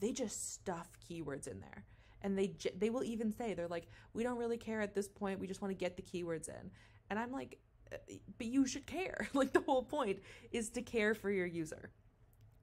they 0.01 0.13
just 0.13 0.53
stuff 0.53 0.89
keywords 1.09 1.47
in 1.47 1.61
there. 1.61 1.85
And 2.23 2.37
they 2.37 2.55
they 2.77 2.91
will 2.91 3.05
even 3.05 3.33
say 3.33 3.55
they're 3.55 3.69
like, 3.69 3.89
"We 4.13 4.23
don't 4.23 4.39
really 4.39 4.57
care 4.57 4.81
at 4.81 4.95
this 4.95 5.09
point. 5.09 5.39
We 5.39 5.47
just 5.47 5.63
want 5.63 5.71
to 5.71 5.77
get 5.77 5.97
the 5.97 6.03
keywords 6.03 6.49
in." 6.49 6.71
And 7.09 7.19
I'm 7.19 7.31
like, 7.31 7.59
"But 7.91 8.47
you 8.47 8.67
should 8.67 8.87
care. 8.87 9.29
like 9.35 9.53
the 9.53 9.61
whole 9.61 9.83
point 9.83 10.21
is 10.51 10.71
to 10.71 10.83
care 10.83 11.15
for 11.15 11.31
your 11.31 11.47
user." 11.47 11.91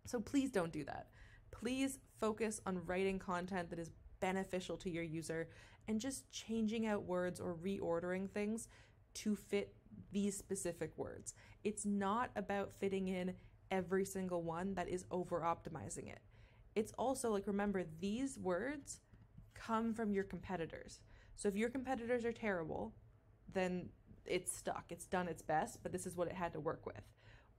So 0.06 0.20
please 0.20 0.52
don't 0.52 0.72
do 0.72 0.84
that. 0.86 1.08
Please 1.52 2.00
focus 2.20 2.60
on 2.66 2.86
writing 2.86 3.20
content 3.20 3.70
that 3.70 3.80
is 3.80 3.92
beneficial 4.20 4.78
to 4.78 4.90
your 4.90 5.04
user 5.04 5.50
and 5.88 6.00
just 6.00 6.30
changing 6.32 6.86
out 6.86 7.04
words 7.04 7.40
or 7.40 7.56
reordering 7.56 8.30
things 8.30 8.68
to 9.14 9.36
fit 9.36 9.76
these 10.12 10.38
specific 10.38 10.92
words. 10.98 11.34
It's 11.64 11.86
not 11.86 12.32
about 12.36 12.72
fitting 12.80 13.08
in 13.08 13.34
every 13.72 14.06
single 14.06 14.44
one 14.44 14.74
that 14.76 14.88
is 14.88 15.06
over 15.12 15.42
optimizing 15.42 16.10
it. 16.12 16.20
It's 16.76 16.94
also 16.98 17.32
like, 17.32 17.48
remember, 17.48 17.84
these 18.00 18.38
words 18.38 19.00
come 19.54 19.94
from 19.94 20.14
your 20.14 20.24
competitors. 20.24 21.00
So 21.36 21.48
if 21.48 21.56
your 21.56 21.70
competitors 21.70 22.26
are 22.26 22.32
terrible, 22.32 22.94
then 23.52 23.90
it's 24.26 24.56
stuck. 24.56 24.86
It's 24.90 25.06
done 25.06 25.28
its 25.28 25.42
best, 25.42 25.80
but 25.84 25.92
this 25.92 26.06
is 26.06 26.16
what 26.16 26.28
it 26.28 26.36
had 26.36 26.54
to 26.54 26.60
work 26.60 26.86
with. 26.86 27.02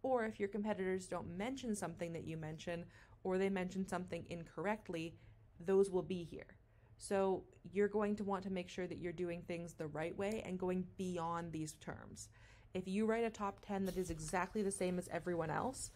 Or 0.02 0.24
if 0.26 0.38
your 0.38 0.48
competitors 0.48 1.06
don't 1.06 1.36
mention 1.36 1.74
something 1.74 2.12
that 2.12 2.26
you 2.26 2.36
mention, 2.36 2.84
or 3.22 3.38
they 3.38 3.48
mention 3.48 3.86
something 3.88 4.24
incorrectly, 4.28 5.14
those 5.58 5.90
will 5.90 6.02
be 6.02 6.24
here. 6.24 6.56
So 6.98 7.44
you're 7.72 7.88
going 7.88 8.16
to 8.16 8.24
want 8.24 8.44
to 8.44 8.50
make 8.50 8.68
sure 8.68 8.86
that 8.86 8.98
you're 8.98 9.12
doing 9.12 9.42
things 9.42 9.74
the 9.74 9.86
right 9.86 10.16
way 10.16 10.42
and 10.44 10.58
going 10.58 10.86
beyond 10.96 11.52
these 11.52 11.74
terms. 11.74 12.28
If 12.72 12.88
you 12.88 13.06
write 13.06 13.24
a 13.24 13.30
top 13.30 13.60
10 13.66 13.86
that 13.86 13.96
is 13.96 14.10
exactly 14.10 14.62
the 14.62 14.70
same 14.70 14.98
as 14.98 15.08
everyone 15.08 15.50
else, 15.50 15.90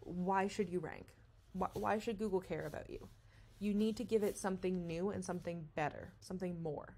why 0.00 0.48
should 0.48 0.68
you 0.68 0.80
rank? 0.80 1.06
Why 1.52 1.98
should 1.98 2.18
Google 2.18 2.40
care 2.40 2.66
about 2.66 2.88
you? 2.88 3.08
You 3.58 3.74
need 3.74 3.96
to 3.98 4.04
give 4.04 4.22
it 4.22 4.38
something 4.38 4.86
new 4.86 5.10
and 5.10 5.24
something 5.24 5.66
better, 5.74 6.12
something 6.20 6.62
more. 6.62 6.96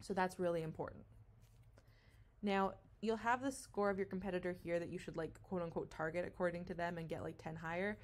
So 0.00 0.14
that's 0.14 0.38
really 0.38 0.62
important. 0.62 1.04
Now, 2.42 2.72
you'll 3.00 3.16
have 3.16 3.42
the 3.42 3.52
score 3.52 3.90
of 3.90 3.98
your 3.98 4.06
competitor 4.06 4.52
here 4.52 4.78
that 4.78 4.90
you 4.90 4.98
should 4.98 5.16
like 5.16 5.40
quote 5.42 5.62
unquote 5.62 5.90
target 5.90 6.24
according 6.26 6.64
to 6.66 6.74
them 6.74 6.98
and 6.98 7.08
get 7.08 7.22
like 7.22 7.38
10 7.38 7.56
higher. 7.56 7.98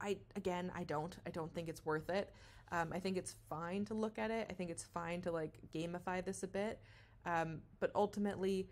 I 0.00 0.16
again, 0.36 0.72
I 0.74 0.84
don't. 0.84 1.16
I 1.26 1.30
don't 1.30 1.52
think 1.54 1.68
it's 1.68 1.84
worth 1.84 2.08
it. 2.08 2.32
Um, 2.72 2.90
I 2.92 3.00
think 3.00 3.16
it's 3.16 3.34
fine 3.48 3.84
to 3.86 3.94
look 3.94 4.18
at 4.18 4.30
it. 4.30 4.46
I 4.48 4.52
think 4.54 4.70
it's 4.70 4.84
fine 4.84 5.20
to 5.22 5.32
like 5.32 5.58
gamify 5.74 6.24
this 6.24 6.42
a 6.42 6.46
bit, 6.46 6.80
um, 7.26 7.58
but 7.80 7.90
ultimately, 7.94 8.68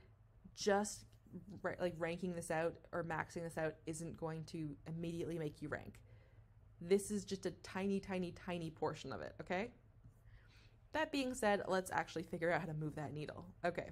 just 0.55 1.05
ra- 1.62 1.73
like 1.81 1.95
ranking 1.99 2.35
this 2.35 2.51
out 2.51 2.75
or 2.93 3.05
maxing 3.05 3.43
this 3.43 3.59
out 3.59 3.75
isn't 3.87 4.17
going 4.17 4.45
to 4.45 4.71
immediately 4.87 5.38
make 5.38 5.61
you 5.61 5.69
rank. 5.69 6.01
This 6.81 7.11
is 7.11 7.25
just 7.25 7.45
a 7.45 7.51
tiny, 7.62 7.99
tiny, 7.99 8.33
tiny 8.33 8.71
portion 8.71 9.12
of 9.12 9.21
it. 9.21 9.35
Okay. 9.41 9.69
That 10.93 11.12
being 11.12 11.35
said, 11.35 11.62
let's 11.69 11.91
actually 11.91 12.23
figure 12.23 12.51
out 12.51 12.61
how 12.61 12.67
to 12.67 12.75
move 12.75 12.95
that 12.95 13.12
needle. 13.12 13.45
Okay. 13.64 13.91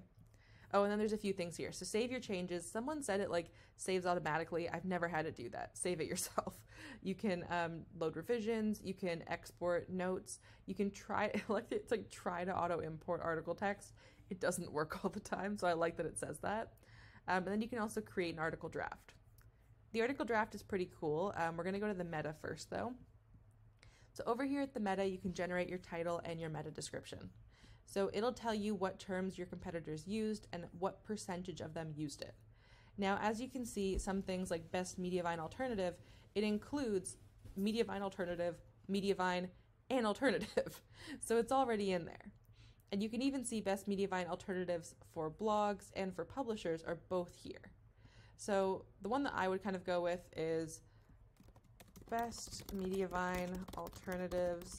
Oh, 0.74 0.82
and 0.82 0.90
then 0.90 0.98
there's 0.98 1.12
a 1.12 1.18
few 1.18 1.32
things 1.32 1.56
here. 1.56 1.72
So 1.72 1.84
save 1.84 2.10
your 2.10 2.20
changes. 2.20 2.68
Someone 2.68 3.02
said 3.02 3.20
it 3.20 3.30
like 3.30 3.50
saves 3.76 4.06
automatically. 4.06 4.68
I've 4.68 4.84
never 4.84 5.08
had 5.08 5.24
to 5.24 5.30
do 5.30 5.48
that. 5.50 5.76
Save 5.76 6.00
it 6.00 6.06
yourself. 6.06 6.54
You 7.02 7.14
can 7.14 7.44
um, 7.50 7.82
load 7.98 8.16
revisions. 8.16 8.80
You 8.82 8.92
can 8.92 9.22
export 9.28 9.88
notes. 9.88 10.40
You 10.66 10.74
can 10.74 10.90
try 10.90 11.32
like 11.48 11.66
it's 11.70 11.90
like 11.90 12.10
try 12.10 12.44
to 12.44 12.54
auto 12.56 12.80
import 12.80 13.20
article 13.22 13.54
text. 13.54 13.92
It 14.28 14.40
doesn't 14.40 14.72
work 14.72 15.04
all 15.04 15.10
the 15.10 15.20
time, 15.20 15.56
so 15.56 15.66
I 15.66 15.72
like 15.72 15.96
that 15.96 16.06
it 16.06 16.18
says 16.18 16.38
that. 16.40 16.72
Um, 17.28 17.38
and 17.38 17.48
then 17.48 17.62
you 17.62 17.68
can 17.68 17.78
also 17.78 18.00
create 18.00 18.34
an 18.34 18.40
article 18.40 18.68
draft. 18.68 19.14
The 19.92 20.00
article 20.00 20.24
draft 20.24 20.54
is 20.54 20.62
pretty 20.62 20.90
cool. 21.00 21.32
Um, 21.36 21.56
we're 21.56 21.64
going 21.64 21.74
to 21.74 21.80
go 21.80 21.88
to 21.88 21.94
the 21.94 22.04
meta 22.04 22.34
first, 22.40 22.70
though. 22.70 22.92
So 24.12 24.24
over 24.26 24.44
here 24.44 24.62
at 24.62 24.74
the 24.74 24.80
meta, 24.80 25.04
you 25.06 25.18
can 25.18 25.32
generate 25.32 25.68
your 25.68 25.78
title 25.78 26.20
and 26.24 26.40
your 26.40 26.50
meta 26.50 26.70
description. 26.70 27.30
So 27.86 28.10
it'll 28.12 28.32
tell 28.32 28.54
you 28.54 28.74
what 28.74 28.98
terms 28.98 29.38
your 29.38 29.46
competitors 29.46 30.06
used 30.06 30.48
and 30.52 30.64
what 30.78 31.04
percentage 31.04 31.60
of 31.60 31.72
them 31.72 31.92
used 31.94 32.20
it. 32.20 32.34
Now, 32.98 33.18
as 33.22 33.40
you 33.40 33.48
can 33.48 33.64
see, 33.64 33.98
some 33.98 34.22
things 34.22 34.50
like 34.50 34.70
best 34.72 35.00
Mediavine 35.00 35.38
alternative, 35.38 35.94
it 36.34 36.44
includes 36.44 37.16
Mediavine 37.58 38.02
alternative, 38.02 38.56
Mediavine, 38.90 39.48
and 39.90 40.06
alternative. 40.06 40.80
So 41.20 41.36
it's 41.36 41.52
already 41.52 41.92
in 41.92 42.04
there. 42.04 42.32
And 42.90 43.00
you 43.00 43.08
can 43.08 43.22
even 43.22 43.44
see 43.44 43.60
best 43.60 43.88
Mediavine 43.88 44.28
alternatives 44.28 44.96
for 45.14 45.30
blogs 45.30 45.90
and 45.94 46.12
for 46.12 46.24
publishers 46.24 46.82
are 46.82 46.98
both 47.08 47.32
here. 47.32 47.70
So 48.36 48.84
the 49.02 49.08
one 49.08 49.22
that 49.22 49.34
I 49.36 49.46
would 49.46 49.62
kind 49.62 49.76
of 49.76 49.84
go 49.84 50.00
with 50.00 50.20
is 50.36 50.80
best 52.10 52.66
Mediavine 52.76 53.56
alternatives 53.76 54.78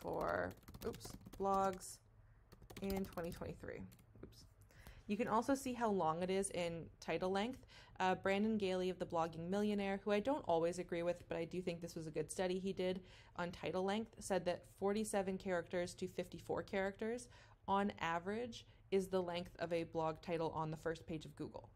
for 0.00 0.52
oops, 0.84 1.12
blogs 1.40 1.98
in 2.82 3.04
2023. 3.04 3.80
Oops. 4.22 4.44
You 5.06 5.16
can 5.16 5.28
also 5.28 5.54
see 5.54 5.72
how 5.72 5.90
long 5.90 6.22
it 6.22 6.30
is 6.30 6.50
in 6.50 6.84
title 7.00 7.30
length. 7.30 7.66
Uh, 8.00 8.14
Brandon 8.14 8.58
Gaille 8.58 8.90
of 8.90 8.98
the 8.98 9.06
Blogging 9.06 9.48
Millionaire, 9.48 10.00
who 10.04 10.12
I 10.12 10.20
don't 10.20 10.44
always 10.46 10.78
agree 10.78 11.02
with, 11.02 11.26
but 11.28 11.36
I 11.36 11.44
do 11.44 11.60
think 11.60 11.80
this 11.80 11.96
was 11.96 12.06
a 12.06 12.10
good 12.10 12.30
study 12.30 12.58
he 12.58 12.72
did 12.72 13.00
on 13.36 13.50
title 13.50 13.84
length, 13.84 14.14
said 14.20 14.44
that 14.44 14.64
47 14.78 15.36
characters 15.38 15.94
to 15.94 16.06
54 16.06 16.62
characters 16.62 17.28
on 17.66 17.92
average 18.00 18.66
is 18.90 19.08
the 19.08 19.20
length 19.20 19.56
of 19.58 19.72
a 19.72 19.84
blog 19.84 20.22
title 20.22 20.52
on 20.54 20.70
the 20.70 20.76
first 20.76 21.06
page 21.06 21.24
of 21.24 21.34
Google. 21.36 21.68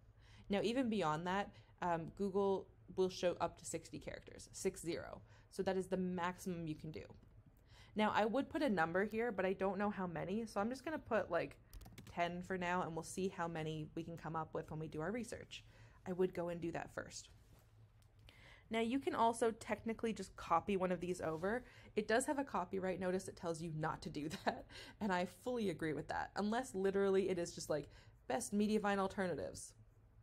Now, 0.49 0.61
even 0.63 0.89
beyond 0.89 1.27
that, 1.27 1.51
um, 1.81 2.13
Google 2.17 2.69
will 2.97 3.09
show 3.09 3.37
up 3.41 3.59
to 3.59 3.65
60 3.65 3.99
characters, 3.99 4.49
six 4.53 4.81
zero. 4.81 5.21
So 5.51 5.63
that 5.63 5.77
is 5.77 5.87
the 5.87 5.97
maximum 5.97 6.67
you 6.67 6.75
can 6.75 6.91
do. 6.91 7.03
Now, 7.95 8.13
I 8.15 8.25
would 8.25 8.49
put 8.49 8.63
a 8.63 8.69
number 8.69 9.05
here, 9.05 9.31
but 9.33 9.45
I 9.45 9.53
don't 9.53 9.79
know 9.79 9.91
how 9.91 10.07
many, 10.07 10.47
so 10.47 10.61
I'm 10.61 10.71
just 10.71 10.85
going 10.85 10.99
to 10.99 11.05
put 11.05 11.31
like 11.31 11.57
10 12.15 12.43
for 12.43 12.57
now, 12.57 12.83
and 12.83 12.95
we'll 12.95 13.03
see 13.03 13.29
how 13.29 13.47
many 13.49 13.87
we 13.95 14.03
can 14.03 14.17
come 14.17 14.37
up 14.37 14.55
with 14.55 14.71
when 14.71 14.81
we 14.81 14.89
do 14.89 15.01
our 15.01 15.13
research. 15.13 15.63
I 16.07 16.13
would 16.13 16.35
go 16.35 16.49
and 16.49 16.61
do 16.61 16.73
that 16.73 16.91
first. 16.95 17.29
Now, 18.71 18.81
you 18.81 18.99
can 18.99 19.15
also 19.15 19.51
technically 19.51 20.15
just 20.15 20.35
copy 20.37 20.79
one 20.79 20.93
of 20.93 21.01
these 21.01 21.21
over. 21.21 21.63
It 21.95 22.09
does 22.09 22.25
have 22.25 22.39
a 22.39 22.45
copyright 22.45 22.99
notice 22.99 23.25
that 23.25 23.37
tells 23.37 23.61
you 23.61 23.71
not 23.77 24.01
to 24.03 24.11
do 24.11 24.31
that, 24.45 24.65
and 25.01 25.13
I 25.13 25.27
fully 25.45 25.69
agree 25.69 25.93
with 25.93 26.09
that. 26.09 26.31
Unless 26.37 26.75
literally 26.75 27.29
it 27.29 27.39
is 27.39 27.55
just 27.55 27.69
like 27.69 27.91
best 28.29 28.57
Mediavine 28.57 28.99
alternatives, 28.99 29.75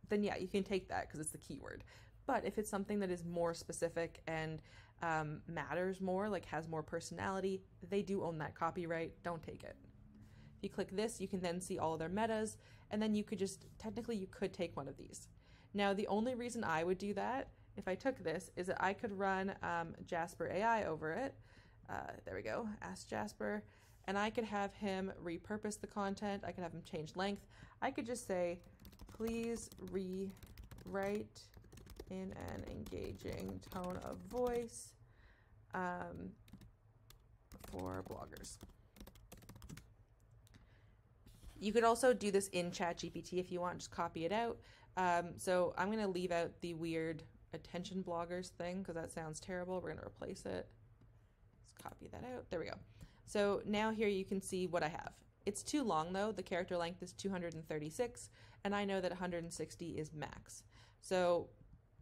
then 0.08 0.24
yeah, 0.24 0.36
you 0.36 0.48
can 0.48 0.64
take 0.64 0.88
that 0.88 1.06
because 1.06 1.20
it's 1.20 1.30
the 1.30 1.38
keyword. 1.38 1.84
But 2.26 2.44
if 2.44 2.58
it's 2.58 2.70
something 2.70 2.98
that 3.00 3.10
is 3.10 3.24
more 3.24 3.54
specific 3.54 4.22
and 4.26 4.60
um, 5.02 5.40
matters 5.46 6.00
more, 6.00 6.28
like 6.28 6.44
has 6.46 6.68
more 6.68 6.82
personality, 6.82 7.62
they 7.88 8.02
do 8.02 8.22
own 8.22 8.38
that 8.38 8.54
copyright. 8.54 9.12
Don't 9.22 9.42
take 9.42 9.64
it. 9.64 9.76
If 10.58 10.64
you 10.64 10.68
click 10.68 10.94
this, 10.94 11.20
you 11.20 11.28
can 11.28 11.40
then 11.40 11.60
see 11.60 11.78
all 11.78 11.96
their 11.96 12.08
metas, 12.08 12.56
and 12.90 13.00
then 13.00 13.14
you 13.14 13.24
could 13.24 13.38
just 13.38 13.66
technically 13.78 14.16
you 14.16 14.26
could 14.26 14.52
take 14.52 14.76
one 14.76 14.88
of 14.88 14.96
these. 14.96 15.28
Now, 15.72 15.94
the 15.94 16.06
only 16.08 16.34
reason 16.34 16.64
I 16.64 16.84
would 16.84 16.98
do 16.98 17.14
that 17.14 17.48
if 17.76 17.88
I 17.88 17.94
took 17.94 18.22
this 18.22 18.50
is 18.56 18.66
that 18.66 18.82
I 18.82 18.92
could 18.92 19.16
run 19.16 19.54
um, 19.62 19.94
Jasper 20.06 20.50
AI 20.52 20.84
over 20.84 21.12
it. 21.12 21.34
Uh, 21.88 22.12
there 22.24 22.34
we 22.34 22.42
go, 22.42 22.68
ask 22.82 23.08
Jasper, 23.08 23.62
and 24.06 24.18
I 24.18 24.30
could 24.30 24.44
have 24.44 24.74
him 24.74 25.12
repurpose 25.24 25.80
the 25.80 25.86
content. 25.86 26.42
I 26.46 26.52
could 26.52 26.62
have 26.62 26.72
him 26.72 26.82
change 26.84 27.16
length. 27.16 27.46
I 27.80 27.90
could 27.90 28.06
just 28.06 28.26
say, 28.26 28.58
please 29.16 29.70
rewrite 29.90 31.40
in 32.10 32.34
an 32.52 32.64
engaging 32.70 33.60
tone 33.72 33.98
of 34.04 34.18
voice 34.28 34.92
um, 35.74 36.30
for 37.70 38.04
bloggers. 38.08 38.58
You 41.58 41.72
could 41.72 41.84
also 41.84 42.12
do 42.12 42.30
this 42.30 42.48
in 42.48 42.70
ChatGPT 42.70 43.34
if 43.34 43.52
you 43.52 43.60
want, 43.60 43.78
just 43.78 43.90
copy 43.90 44.24
it 44.24 44.32
out. 44.32 44.58
Um, 44.96 45.32
so 45.36 45.74
I'm 45.76 45.90
going 45.90 46.02
to 46.02 46.08
leave 46.08 46.32
out 46.32 46.50
the 46.62 46.74
weird 46.74 47.22
attention 47.52 48.02
bloggers 48.02 48.48
thing 48.48 48.78
because 48.78 48.94
that 48.94 49.10
sounds 49.10 49.40
terrible. 49.40 49.74
We're 49.74 49.92
going 49.92 49.98
to 49.98 50.06
replace 50.06 50.44
it. 50.46 50.66
Let's 51.58 51.82
copy 51.82 52.08
that 52.08 52.24
out. 52.34 52.48
There 52.50 52.58
we 52.58 52.66
go. 52.66 52.76
So 53.26 53.62
now 53.66 53.90
here 53.90 54.08
you 54.08 54.24
can 54.24 54.40
see 54.40 54.66
what 54.66 54.82
I 54.82 54.88
have. 54.88 55.12
It's 55.46 55.62
too 55.62 55.82
long 55.82 56.12
though. 56.12 56.32
The 56.32 56.42
character 56.42 56.76
length 56.76 57.02
is 57.02 57.12
236 57.12 58.30
and 58.64 58.74
I 58.74 58.84
know 58.84 59.00
that 59.00 59.10
160 59.10 59.86
is 59.98 60.12
max. 60.12 60.64
So 61.00 61.48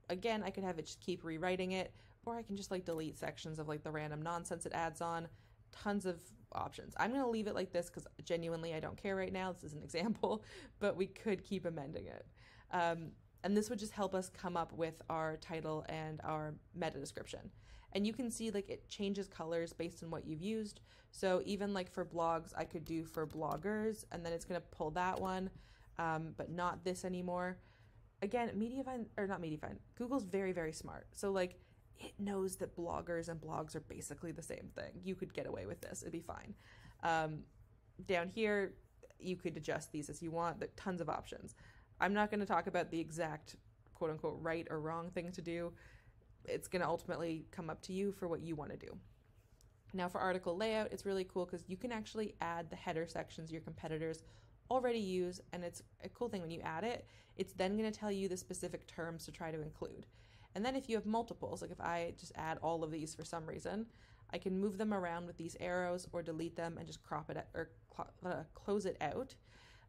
again, 0.08 0.42
I 0.44 0.50
could 0.50 0.64
have 0.64 0.78
it 0.78 0.86
just 0.86 1.00
keep 1.00 1.24
rewriting 1.24 1.72
it 1.72 1.92
or 2.24 2.36
I 2.36 2.42
can 2.42 2.56
just 2.56 2.70
like 2.70 2.84
delete 2.84 3.18
sections 3.18 3.58
of 3.58 3.68
like 3.68 3.82
the 3.82 3.90
random 3.90 4.22
nonsense 4.22 4.66
it 4.66 4.72
adds 4.72 5.00
on. 5.00 5.28
Tons 5.72 6.06
of 6.06 6.20
options. 6.52 6.94
I'm 6.98 7.10
going 7.10 7.22
to 7.22 7.28
leave 7.28 7.46
it 7.46 7.54
like 7.54 7.72
this 7.72 7.86
because 7.86 8.06
genuinely 8.24 8.74
I 8.74 8.80
don't 8.80 8.96
care 8.96 9.16
right 9.16 9.32
now. 9.32 9.52
This 9.52 9.64
is 9.64 9.72
an 9.74 9.82
example, 9.84 10.42
but 10.80 10.96
we 10.96 11.06
could 11.06 11.44
keep 11.44 11.64
amending 11.64 12.06
it. 12.06 12.26
Um, 12.70 13.12
and 13.44 13.56
this 13.56 13.70
would 13.70 13.78
just 13.78 13.92
help 13.92 14.14
us 14.14 14.30
come 14.30 14.56
up 14.56 14.72
with 14.72 15.00
our 15.08 15.36
title 15.36 15.84
and 15.88 16.20
our 16.24 16.54
meta 16.74 16.98
description. 16.98 17.50
And 17.92 18.06
you 18.06 18.12
can 18.12 18.30
see 18.30 18.50
like 18.50 18.68
it 18.68 18.88
changes 18.88 19.28
colors 19.28 19.72
based 19.72 20.02
on 20.02 20.10
what 20.10 20.26
you've 20.26 20.42
used. 20.42 20.80
So 21.10 21.42
even 21.46 21.72
like 21.72 21.90
for 21.90 22.04
blogs, 22.04 22.52
I 22.56 22.64
could 22.64 22.84
do 22.84 23.04
for 23.04 23.26
bloggers 23.26 24.04
and 24.12 24.24
then 24.24 24.32
it's 24.32 24.44
going 24.44 24.60
to 24.60 24.66
pull 24.76 24.90
that 24.92 25.20
one, 25.20 25.50
um, 25.98 26.34
but 26.36 26.50
not 26.50 26.84
this 26.84 27.04
anymore. 27.04 27.58
Again, 28.22 28.50
Mediavine, 28.56 29.06
or 29.16 29.26
not 29.26 29.40
Mediavine, 29.40 29.78
Google's 29.96 30.24
very, 30.24 30.52
very 30.52 30.72
smart. 30.72 31.06
So 31.12 31.30
like 31.30 31.60
it 31.98 32.12
knows 32.18 32.56
that 32.56 32.76
bloggers 32.76 33.28
and 33.28 33.40
blogs 33.40 33.74
are 33.74 33.80
basically 33.80 34.32
the 34.32 34.42
same 34.42 34.70
thing. 34.74 35.00
You 35.02 35.14
could 35.14 35.34
get 35.34 35.46
away 35.46 35.66
with 35.66 35.80
this, 35.80 36.02
it'd 36.02 36.12
be 36.12 36.20
fine. 36.20 36.54
Um, 37.02 37.40
down 38.06 38.28
here, 38.28 38.74
you 39.18 39.36
could 39.36 39.56
adjust 39.56 39.90
these 39.92 40.08
as 40.08 40.22
you 40.22 40.30
want. 40.30 40.60
There 40.60 40.68
tons 40.76 41.00
of 41.00 41.08
options. 41.08 41.54
I'm 42.00 42.14
not 42.14 42.30
going 42.30 42.40
to 42.40 42.46
talk 42.46 42.66
about 42.68 42.90
the 42.90 43.00
exact 43.00 43.56
quote 43.94 44.10
unquote 44.10 44.38
right 44.40 44.66
or 44.70 44.80
wrong 44.80 45.10
thing 45.10 45.32
to 45.32 45.42
do. 45.42 45.72
It's 46.44 46.68
going 46.68 46.82
to 46.82 46.88
ultimately 46.88 47.46
come 47.50 47.68
up 47.68 47.82
to 47.82 47.92
you 47.92 48.12
for 48.12 48.28
what 48.28 48.40
you 48.40 48.54
want 48.54 48.70
to 48.70 48.76
do. 48.76 48.96
Now, 49.94 50.08
for 50.08 50.20
article 50.20 50.56
layout, 50.56 50.92
it's 50.92 51.06
really 51.06 51.24
cool 51.24 51.46
because 51.46 51.64
you 51.66 51.76
can 51.76 51.92
actually 51.92 52.34
add 52.40 52.70
the 52.70 52.76
header 52.76 53.06
sections 53.06 53.50
your 53.50 53.62
competitors 53.62 54.22
already 54.70 54.98
use. 54.98 55.40
And 55.52 55.64
it's 55.64 55.82
a 56.04 56.08
cool 56.08 56.28
thing 56.28 56.42
when 56.42 56.50
you 56.50 56.60
add 56.60 56.84
it, 56.84 57.06
it's 57.36 57.52
then 57.52 57.76
going 57.76 57.90
to 57.90 57.98
tell 57.98 58.10
you 58.10 58.28
the 58.28 58.36
specific 58.36 58.86
terms 58.86 59.24
to 59.26 59.32
try 59.32 59.50
to 59.50 59.60
include. 59.60 60.06
And 60.54 60.64
then 60.64 60.74
if 60.74 60.88
you 60.88 60.96
have 60.96 61.06
multiples, 61.06 61.62
like 61.62 61.70
if 61.70 61.80
I 61.80 62.14
just 62.18 62.32
add 62.36 62.58
all 62.62 62.82
of 62.82 62.90
these 62.90 63.14
for 63.14 63.24
some 63.24 63.46
reason, 63.46 63.86
I 64.32 64.38
can 64.38 64.58
move 64.58 64.76
them 64.76 64.92
around 64.92 65.26
with 65.26 65.36
these 65.36 65.56
arrows 65.60 66.06
or 66.12 66.22
delete 66.22 66.56
them 66.56 66.76
and 66.78 66.86
just 66.86 67.02
crop 67.02 67.30
it 67.30 67.46
or 67.54 67.70
cl- 67.94 68.10
uh, 68.26 68.42
close 68.54 68.86
it 68.86 68.96
out. 69.00 69.34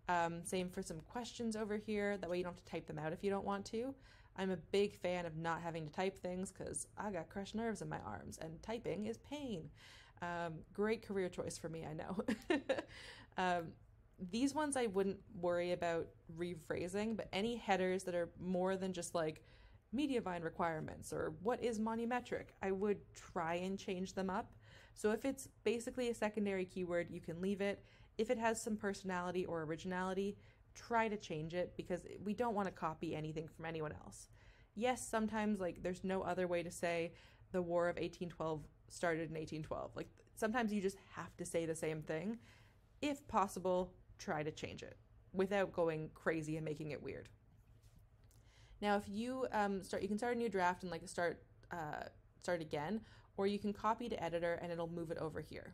Um, 0.08 0.44
same 0.44 0.70
for 0.70 0.82
some 0.82 1.02
questions 1.02 1.56
over 1.56 1.78
here. 1.78 2.18
That 2.18 2.30
way 2.30 2.38
you 2.38 2.44
don't 2.44 2.54
have 2.54 2.64
to 2.64 2.72
type 2.72 2.88
them 2.88 3.00
out 3.00 3.14
if 3.14 3.24
you 3.24 3.30
don't 3.30 3.46
want 3.46 3.66
to. 3.68 3.94
I'm 4.38 4.52
a 4.52 4.58
big 4.58 4.96
fan 4.96 5.26
of 5.26 5.36
not 5.36 5.62
having 5.62 5.86
to 5.86 5.94
type 5.94 6.18
things 6.18 6.52
because 6.52 6.88
I 6.98 7.12
got 7.12 7.30
crushed 7.30 7.56
nerves 7.56 7.82
in 7.82 7.90
my 7.90 8.00
arms 8.06 8.40
and 8.42 8.62
typing 8.64 9.06
is 9.06 9.18
pain. 9.18 9.70
Um, 10.22 10.56
great 10.74 11.06
career 11.06 11.30
choice 11.30 11.58
for 11.58 11.70
me, 11.70 11.86
I 11.86 11.94
know. 11.94 12.18
um, 13.38 13.68
these 14.32 14.54
ones 14.54 14.76
I 14.76 14.88
wouldn't 14.88 15.20
worry 15.40 15.72
about 15.72 16.08
rephrasing, 16.38 17.16
but 17.16 17.28
any 17.34 17.56
headers 17.56 18.04
that 18.04 18.16
are 18.16 18.30
more 18.40 18.76
than 18.76 18.94
just 18.94 19.16
like 19.16 19.44
Mediavine 19.96 20.44
requirements 20.44 21.12
or 21.12 21.34
what 21.42 21.64
is 21.64 21.80
monumetric, 21.80 22.48
I 22.62 22.72
would 22.72 23.00
try 23.14 23.56
and 23.56 23.78
change 23.80 24.14
them 24.14 24.30
up. 24.30 24.52
So 24.94 25.12
if 25.12 25.26
it's 25.26 25.48
basically 25.64 26.10
a 26.10 26.14
secondary 26.14 26.66
keyword, 26.66 27.10
you 27.10 27.22
can 27.22 27.42
leave 27.42 27.62
it 27.62 27.84
if 28.20 28.30
it 28.30 28.38
has 28.38 28.62
some 28.62 28.76
personality 28.76 29.46
or 29.46 29.64
originality, 29.64 30.36
try 30.76 31.08
to 31.08 31.16
change 31.16 31.54
it 31.54 31.74
because 31.78 32.02
we 32.22 32.34
don't 32.34 32.54
want 32.54 32.68
to 32.68 32.74
copy 32.74 33.16
anything 33.16 33.48
from 33.48 33.66
anyone 33.66 33.94
else. 33.94 34.28
Yes, 34.76 35.08
sometimes 35.08 35.62
like 35.62 35.82
there's 35.82 36.04
no 36.04 36.22
other 36.22 36.46
way 36.46 36.62
to 36.62 36.70
say 36.70 37.14
the 37.54 37.62
War 37.62 37.88
of 37.88 37.96
1812 37.96 38.62
started 38.90 39.30
in 39.30 39.36
1812. 39.36 39.96
Like 39.96 40.10
sometimes 40.36 40.74
you 40.74 40.82
just 40.82 40.98
have 41.16 41.36
to 41.38 41.46
say 41.46 41.66
the 41.66 41.76
same 41.76 42.02
thing. 42.02 42.40
If 43.02 43.26
possible, 43.30 43.94
try 44.20 44.44
to 44.44 44.52
change 44.52 44.84
it 44.84 44.98
without 45.34 45.74
going 45.74 46.10
crazy 46.14 46.58
and 46.58 46.66
making 46.66 46.92
it 46.92 47.02
weird. 47.02 47.30
Now, 48.82 48.96
if 48.96 49.04
you 49.08 49.48
um, 49.52 49.84
start, 49.84 50.04
you 50.04 50.08
can 50.10 50.18
start 50.18 50.36
a 50.36 50.40
new 50.40 50.50
draft 50.50 50.84
and 50.84 50.92
like 50.92 51.08
start 51.08 51.42
uh, 51.72 52.04
start 52.42 52.62
again, 52.62 53.02
or 53.38 53.48
you 53.48 53.60
can 53.60 53.74
copy 53.74 54.10
to 54.10 54.24
editor 54.24 54.60
and 54.62 54.72
it'll 54.72 54.90
move 54.90 55.12
it 55.12 55.18
over 55.18 55.42
here. 55.42 55.74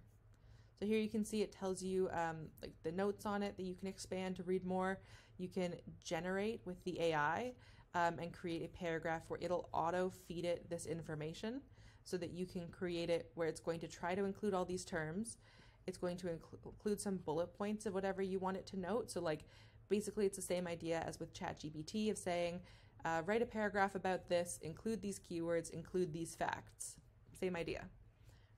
So 0.80 0.86
here 0.86 1.00
you 1.00 1.10
can 1.10 1.24
see 1.24 1.42
it 1.42 1.52
tells 1.52 1.82
you 1.82 2.10
um, 2.12 2.48
like 2.62 2.74
the 2.84 2.92
notes 2.92 3.26
on 3.26 3.44
it 3.44 3.56
that 3.58 3.64
you 3.64 3.76
can 3.76 3.88
expand 3.88 4.36
to 4.38 4.44
read 4.44 4.66
more. 4.66 5.00
You 5.38 5.48
can 5.48 5.76
generate 6.04 6.62
with 6.66 6.84
the 6.84 7.00
AI 7.00 7.54
um, 7.94 8.20
and 8.20 8.34
create 8.34 8.64
a 8.64 8.68
paragraph 8.68 9.24
where 9.30 9.40
it'll 9.42 9.70
auto 9.72 10.12
feed 10.28 10.44
it 10.44 10.70
this 10.70 10.86
information 10.86 11.62
so 12.04 12.18
that 12.18 12.32
you 12.32 12.46
can 12.46 12.68
create 12.68 13.10
it 13.10 13.32
where 13.36 13.48
it's 13.48 13.60
going 13.60 13.80
to 13.80 13.88
try 13.88 14.16
to 14.16 14.26
include 14.26 14.54
all 14.54 14.66
these 14.66 14.86
terms. 14.86 15.38
It's 15.88 15.98
going 15.98 16.18
to 16.18 16.28
incl- 16.28 16.66
include 16.66 17.00
some 17.00 17.18
bullet 17.18 17.54
points 17.58 17.86
of 17.86 17.94
whatever 17.94 18.22
you 18.22 18.40
want 18.40 18.58
it 18.58 18.66
to 18.68 18.80
note. 18.80 19.12
So 19.12 19.22
like 19.22 19.46
basically 19.90 20.26
it's 20.26 20.38
the 20.38 20.42
same 20.42 20.68
idea 20.68 21.04
as 21.06 21.20
with 21.20 21.34
ChatGPT 21.34 22.10
of 22.10 22.18
saying, 22.18 22.60
uh, 23.04 23.22
write 23.26 23.42
a 23.42 23.46
paragraph 23.46 23.94
about 23.94 24.30
this, 24.30 24.58
include 24.64 25.02
these 25.02 25.20
keywords, 25.20 25.70
include 25.70 26.12
these 26.12 26.36
facts. 26.36 26.96
Same 27.40 27.56
idea 27.56 27.86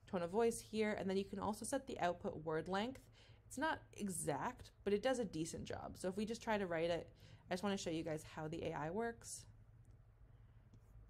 tone 0.08 0.22
of 0.22 0.30
voice 0.30 0.60
here, 0.60 0.96
and 0.98 1.08
then 1.08 1.16
you 1.16 1.24
can 1.24 1.38
also 1.38 1.64
set 1.64 1.86
the 1.86 1.98
output 2.00 2.44
word 2.44 2.68
length. 2.68 3.02
It's 3.46 3.58
not 3.58 3.80
exact, 3.94 4.70
but 4.84 4.92
it 4.92 5.02
does 5.02 5.18
a 5.18 5.24
decent 5.24 5.64
job. 5.64 5.96
So 5.96 6.08
if 6.08 6.16
we 6.16 6.24
just 6.24 6.42
try 6.42 6.58
to 6.58 6.66
write 6.66 6.90
it, 6.90 7.08
I 7.50 7.54
just 7.54 7.62
want 7.62 7.76
to 7.76 7.82
show 7.82 7.90
you 7.90 8.02
guys 8.02 8.24
how 8.34 8.48
the 8.48 8.64
AI 8.66 8.90
works. 8.90 9.44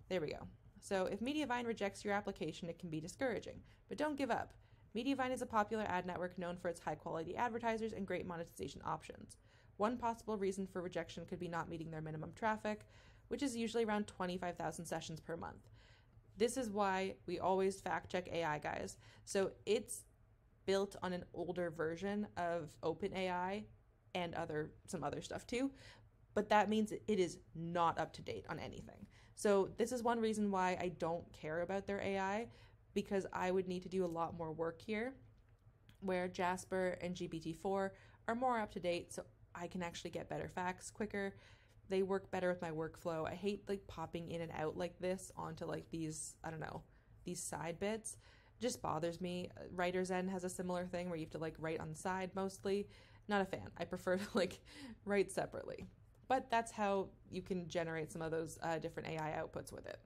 There 0.09 0.21
we 0.21 0.29
go. 0.29 0.47
So 0.81 1.07
if 1.07 1.21
Mediavine 1.21 1.67
rejects 1.67 2.05
your 2.05 2.15
application, 2.15 2.69
it 2.69 2.79
can 2.79 2.91
be 2.91 3.01
discouraging, 3.01 3.61
but 3.89 3.99
don't 3.99 4.17
give 4.17 4.31
up. 4.31 4.53
Mediavine 4.97 5.33
is 5.33 5.43
a 5.43 5.47
popular 5.47 5.85
ad 5.85 6.07
network 6.07 6.39
known 6.39 6.57
for 6.57 6.69
its 6.69 6.81
high 6.81 6.95
quality 6.95 7.37
advertisers 7.37 7.93
and 7.93 8.07
great 8.07 8.27
monetization 8.27 8.81
options. 8.85 9.37
One 9.77 9.97
possible 9.97 10.37
reason 10.37 10.67
for 10.67 10.83
rejection 10.83 11.25
could 11.27 11.39
be 11.39 11.49
not 11.49 11.69
meeting 11.69 11.91
their 11.91 12.01
minimum 12.01 12.33
traffic, 12.35 12.81
which 13.29 13.43
is 13.43 13.57
usually 13.57 13.85
around 13.85 14.07
25,000 14.07 14.85
sessions 14.85 15.21
per 15.21 15.37
month. 15.37 15.69
This 16.37 16.57
is 16.57 16.71
why 16.71 17.15
we 17.27 17.39
always 17.39 17.81
fact 17.81 18.11
check 18.11 18.29
AI, 18.33 18.59
guys. 18.59 18.97
So 19.25 19.53
it's 19.67 20.05
built 20.67 20.97
on 21.03 21.13
an 21.13 21.25
older 21.35 21.71
version 21.71 22.27
of 22.37 22.71
OpenAI 22.83 23.65
and 24.15 24.35
other 24.35 24.71
some 24.87 25.05
other 25.05 25.21
stuff 25.21 25.47
too, 25.47 25.71
but 26.35 26.49
that 26.49 26.69
means 26.69 26.93
it 26.93 27.19
is 27.19 27.39
not 27.55 27.99
up 27.99 28.13
to 28.15 28.23
date 28.23 28.45
on 28.49 28.59
anything. 28.59 29.07
So 29.35 29.69
this 29.77 29.93
is 29.93 30.03
one 30.03 30.21
reason 30.21 30.51
why 30.51 30.77
I 30.81 30.93
don't 30.99 31.25
care 31.33 31.61
about 31.61 31.87
their 31.87 32.01
AI 32.01 32.49
because 33.03 33.27
I 33.33 33.51
would 33.51 33.69
need 33.69 33.83
to 33.85 33.89
do 33.89 34.05
a 34.05 34.07
lot 34.07 34.37
more 34.37 34.53
work 34.53 34.81
here 34.81 35.15
where 36.01 36.29
Jasper 36.29 36.97
and 37.01 37.15
GPT-4 37.15 37.91
are 38.29 38.35
more 38.35 38.59
up 38.59 38.73
to 38.73 38.81
date 38.81 39.13
so 39.13 39.23
I 39.55 39.67
can 39.67 39.83
actually 39.83 40.11
get 40.11 40.29
better 40.29 40.49
facts 40.49 40.91
quicker 40.91 41.35
they 41.89 42.03
work 42.03 42.31
better 42.31 42.49
with 42.49 42.63
my 42.63 42.71
workflow. 42.71 43.27
I 43.27 43.35
hate 43.35 43.63
like 43.69 43.87
popping 43.87 44.31
in 44.31 44.43
and 44.43 44.53
out 44.53 44.77
like 44.77 44.99
this 44.99 45.33
onto 45.37 45.65
like 45.65 45.91
these, 45.91 46.35
I 46.45 46.51
don't 46.51 46.61
know, 46.61 46.83
these 47.25 47.43
side 47.43 47.81
bits. 47.81 48.17
It 48.59 48.63
just 48.63 48.83
bothers 48.83 49.21
me. 49.21 49.51
WriterZen 49.75 50.29
has 50.29 50.45
a 50.45 50.51
similar 50.51 50.87
thing 50.87 51.09
where 51.09 51.17
you 51.17 51.25
have 51.25 51.33
to 51.33 51.39
like 51.39 51.55
write 51.59 51.81
on 51.81 51.91
the 51.91 51.97
side 51.97 52.31
mostly. 52.35 52.89
Not 53.29 53.43
a 53.43 53.45
fan. 53.45 53.69
I 53.79 53.85
prefer 53.85 54.17
to 54.17 54.25
like 54.35 54.61
write 55.05 55.31
separately. 55.31 55.87
But 56.29 56.51
that's 56.51 56.71
how 56.71 57.09
you 57.31 57.41
can 57.41 57.69
generate 57.69 58.13
some 58.13 58.21
of 58.21 58.31
those 58.31 58.59
uh, 58.63 58.79
different 58.79 59.09
AI 59.09 59.41
outputs 59.41 59.73
with 59.73 59.87
it. 59.87 59.99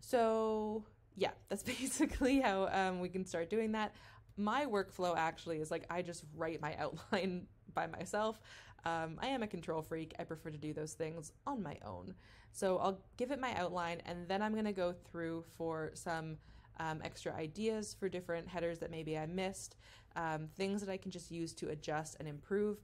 So 0.00 0.84
yeah, 1.16 1.30
that's 1.48 1.62
basically 1.62 2.40
how 2.40 2.68
um, 2.72 3.00
we 3.00 3.08
can 3.08 3.24
start 3.24 3.50
doing 3.50 3.72
that. 3.72 3.94
My 4.36 4.66
workflow 4.66 5.16
actually 5.16 5.60
is 5.60 5.70
like 5.70 5.86
I 5.90 6.02
just 6.02 6.24
write 6.36 6.60
my 6.60 6.76
outline 6.78 7.46
by 7.74 7.86
myself. 7.86 8.40
Um, 8.84 9.18
I 9.20 9.28
am 9.28 9.42
a 9.42 9.46
control 9.46 9.82
freak. 9.82 10.14
I 10.18 10.24
prefer 10.24 10.50
to 10.50 10.56
do 10.56 10.72
those 10.72 10.94
things 10.94 11.32
on 11.46 11.62
my 11.62 11.76
own. 11.84 12.14
So 12.52 12.78
I'll 12.78 13.00
give 13.16 13.30
it 13.30 13.38
my 13.38 13.54
outline 13.54 14.00
and 14.06 14.26
then 14.26 14.42
I'm 14.42 14.52
going 14.52 14.64
to 14.64 14.72
go 14.72 14.92
through 14.92 15.44
for 15.56 15.90
some 15.94 16.38
um, 16.80 17.00
extra 17.04 17.32
ideas 17.34 17.94
for 17.98 18.08
different 18.08 18.48
headers 18.48 18.78
that 18.78 18.90
maybe 18.90 19.18
I 19.18 19.26
missed, 19.26 19.76
um, 20.16 20.48
things 20.56 20.80
that 20.80 20.90
I 20.90 20.96
can 20.96 21.10
just 21.10 21.30
use 21.30 21.52
to 21.54 21.68
adjust 21.68 22.16
and 22.18 22.26
improve. 22.26 22.78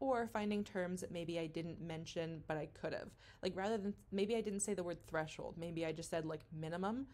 Or 0.00 0.28
finding 0.28 0.64
terms 0.64 1.00
that 1.00 1.10
maybe 1.10 1.38
I 1.38 1.46
didn't 1.46 1.80
mention 1.80 2.42
but 2.46 2.56
I 2.56 2.66
could 2.66 2.92
have. 2.92 3.08
Like 3.42 3.56
rather 3.56 3.78
than 3.78 3.94
maybe 4.12 4.36
I 4.36 4.40
didn't 4.40 4.60
say 4.60 4.74
the 4.74 4.82
word 4.82 5.04
threshold, 5.06 5.56
maybe 5.58 5.84
I 5.84 5.92
just 5.92 6.10
said 6.10 6.24
like 6.24 6.40
minimum. 6.52 7.06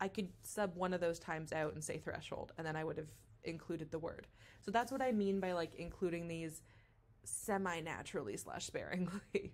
I 0.00 0.08
could 0.08 0.28
sub 0.42 0.76
one 0.76 0.92
of 0.92 1.00
those 1.00 1.18
times 1.18 1.52
out 1.52 1.72
and 1.72 1.82
say 1.82 1.98
threshold, 1.98 2.52
and 2.58 2.66
then 2.66 2.76
I 2.76 2.84
would 2.84 2.98
have 2.98 3.08
included 3.44 3.90
the 3.90 3.98
word. 3.98 4.26
So 4.60 4.70
that's 4.70 4.92
what 4.92 5.00
I 5.00 5.12
mean 5.12 5.40
by 5.40 5.52
like 5.52 5.74
including 5.76 6.28
these 6.28 6.62
semi 7.24 7.80
naturally 7.80 8.36
slash 8.36 8.66
sparingly. 8.66 9.52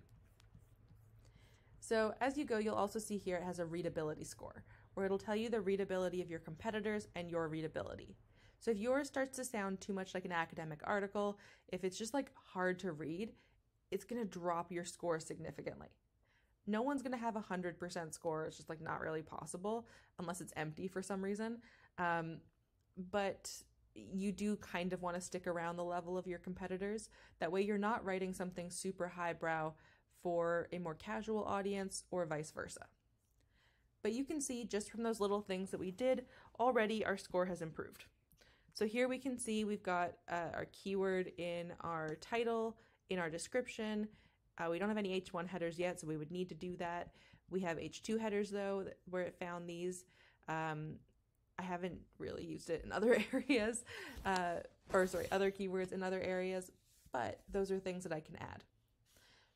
so 1.79 2.13
as 2.19 2.37
you 2.37 2.45
go, 2.45 2.57
you'll 2.57 2.75
also 2.75 2.99
see 2.99 3.17
here 3.17 3.37
it 3.37 3.43
has 3.43 3.59
a 3.59 3.65
readability 3.65 4.23
score, 4.23 4.63
where 4.93 5.05
it'll 5.05 5.17
tell 5.17 5.35
you 5.35 5.49
the 5.49 5.61
readability 5.61 6.21
of 6.21 6.29
your 6.29 6.39
competitors 6.39 7.07
and 7.15 7.29
your 7.29 7.47
readability. 7.47 8.15
So 8.63 8.71
if 8.71 8.77
yours 8.77 9.07
starts 9.07 9.35
to 9.35 9.43
sound 9.43 9.81
too 9.81 9.91
much 9.91 10.13
like 10.13 10.23
an 10.23 10.31
academic 10.31 10.79
article, 10.85 11.37
if 11.67 11.83
it's 11.83 11.97
just 11.97 12.13
like 12.13 12.31
hard 12.53 12.79
to 12.79 12.93
read, 12.93 13.33
it's 13.91 14.05
going 14.05 14.21
to 14.21 14.39
drop 14.39 14.71
your 14.71 14.85
score 14.85 15.19
significantly. 15.19 15.89
No 16.65 16.81
one's 16.81 17.01
going 17.01 17.11
to 17.11 17.17
have 17.17 17.35
a 17.35 17.41
100% 17.41 18.13
score. 18.13 18.45
It's 18.45 18.55
just 18.55 18.69
like 18.69 18.79
not 18.79 19.01
really 19.01 19.21
possible 19.21 19.85
unless 20.17 20.39
it's 20.39 20.53
empty 20.55 20.87
for 20.87 21.01
some 21.01 21.21
reason. 21.21 21.57
Um, 21.97 22.37
but 23.11 23.51
you 23.93 24.31
do 24.31 24.55
kind 24.55 24.93
of 24.93 25.01
want 25.01 25.17
to 25.17 25.21
stick 25.21 25.45
around 25.45 25.75
the 25.75 25.83
level 25.83 26.17
of 26.17 26.25
your 26.25 26.39
competitors. 26.39 27.09
That 27.41 27.51
way, 27.51 27.63
you're 27.63 27.77
not 27.77 28.05
writing 28.05 28.31
something 28.31 28.71
super 28.71 29.09
highbrow 29.09 29.73
for 30.21 30.69
a 30.71 30.77
more 30.77 30.95
casual 30.95 31.43
audience 31.43 32.05
or 32.11 32.25
vice 32.25 32.51
versa. 32.51 32.85
But 34.03 34.13
you 34.13 34.23
can 34.23 34.39
see 34.39 34.63
just 34.63 34.89
from 34.89 35.03
those 35.03 35.19
little 35.19 35.41
things 35.41 35.69
that 35.71 35.81
we 35.81 35.91
did, 35.91 36.23
already 36.57 37.03
our 37.03 37.17
score 37.17 37.47
has 37.47 37.61
improved. 37.61 38.05
So 38.73 38.85
here 38.85 39.07
we 39.07 39.19
can 39.19 39.37
see 39.37 39.65
we've 39.65 39.83
got 39.83 40.13
uh, 40.29 40.49
our 40.53 40.65
keyword 40.71 41.31
in 41.37 41.73
our 41.81 42.15
title, 42.15 42.77
in 43.09 43.19
our 43.19 43.29
description. 43.29 44.07
Uh, 44.57 44.69
we 44.69 44.79
don't 44.79 44.89
have 44.89 44.97
any 44.97 45.21
H1 45.21 45.47
headers 45.47 45.77
yet, 45.77 45.99
so 45.99 46.07
we 46.07 46.17
would 46.17 46.31
need 46.31 46.49
to 46.49 46.55
do 46.55 46.75
that. 46.77 47.11
We 47.49 47.59
have 47.61 47.77
H2 47.77 48.19
headers 48.19 48.49
though, 48.49 48.85
where 49.09 49.23
it 49.23 49.35
found 49.39 49.69
these. 49.69 50.05
Um, 50.47 50.95
I 51.59 51.61
haven't 51.61 51.99
really 52.17 52.43
used 52.43 52.71
it 52.71 52.81
in 52.83 52.91
other 52.91 53.23
areas, 53.33 53.83
uh, 54.25 54.55
or 54.91 55.05
sorry, 55.05 55.27
other 55.31 55.51
keywords 55.51 55.91
in 55.91 56.01
other 56.01 56.19
areas, 56.19 56.71
but 57.11 57.41
those 57.51 57.69
are 57.71 57.79
things 57.79 58.03
that 58.03 58.11
I 58.11 58.21
can 58.21 58.37
add. 58.37 58.63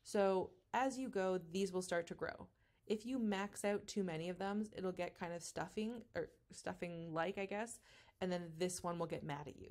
So 0.04 0.50
as 0.72 0.96
you 0.96 1.08
go, 1.08 1.40
these 1.50 1.72
will 1.72 1.82
start 1.82 2.06
to 2.06 2.14
grow. 2.14 2.46
If 2.86 3.04
you 3.04 3.18
max 3.18 3.64
out 3.64 3.86
too 3.86 4.04
many 4.04 4.28
of 4.28 4.38
them, 4.38 4.64
it'll 4.76 4.92
get 4.92 5.18
kind 5.18 5.34
of 5.34 5.42
stuffing 5.42 6.02
or 6.14 6.30
stuffing 6.52 7.12
like, 7.12 7.36
I 7.36 7.44
guess, 7.44 7.80
and 8.20 8.30
then 8.32 8.50
this 8.58 8.82
one 8.82 8.98
will 8.98 9.06
get 9.06 9.22
mad 9.22 9.46
at 9.46 9.58
you. 9.58 9.70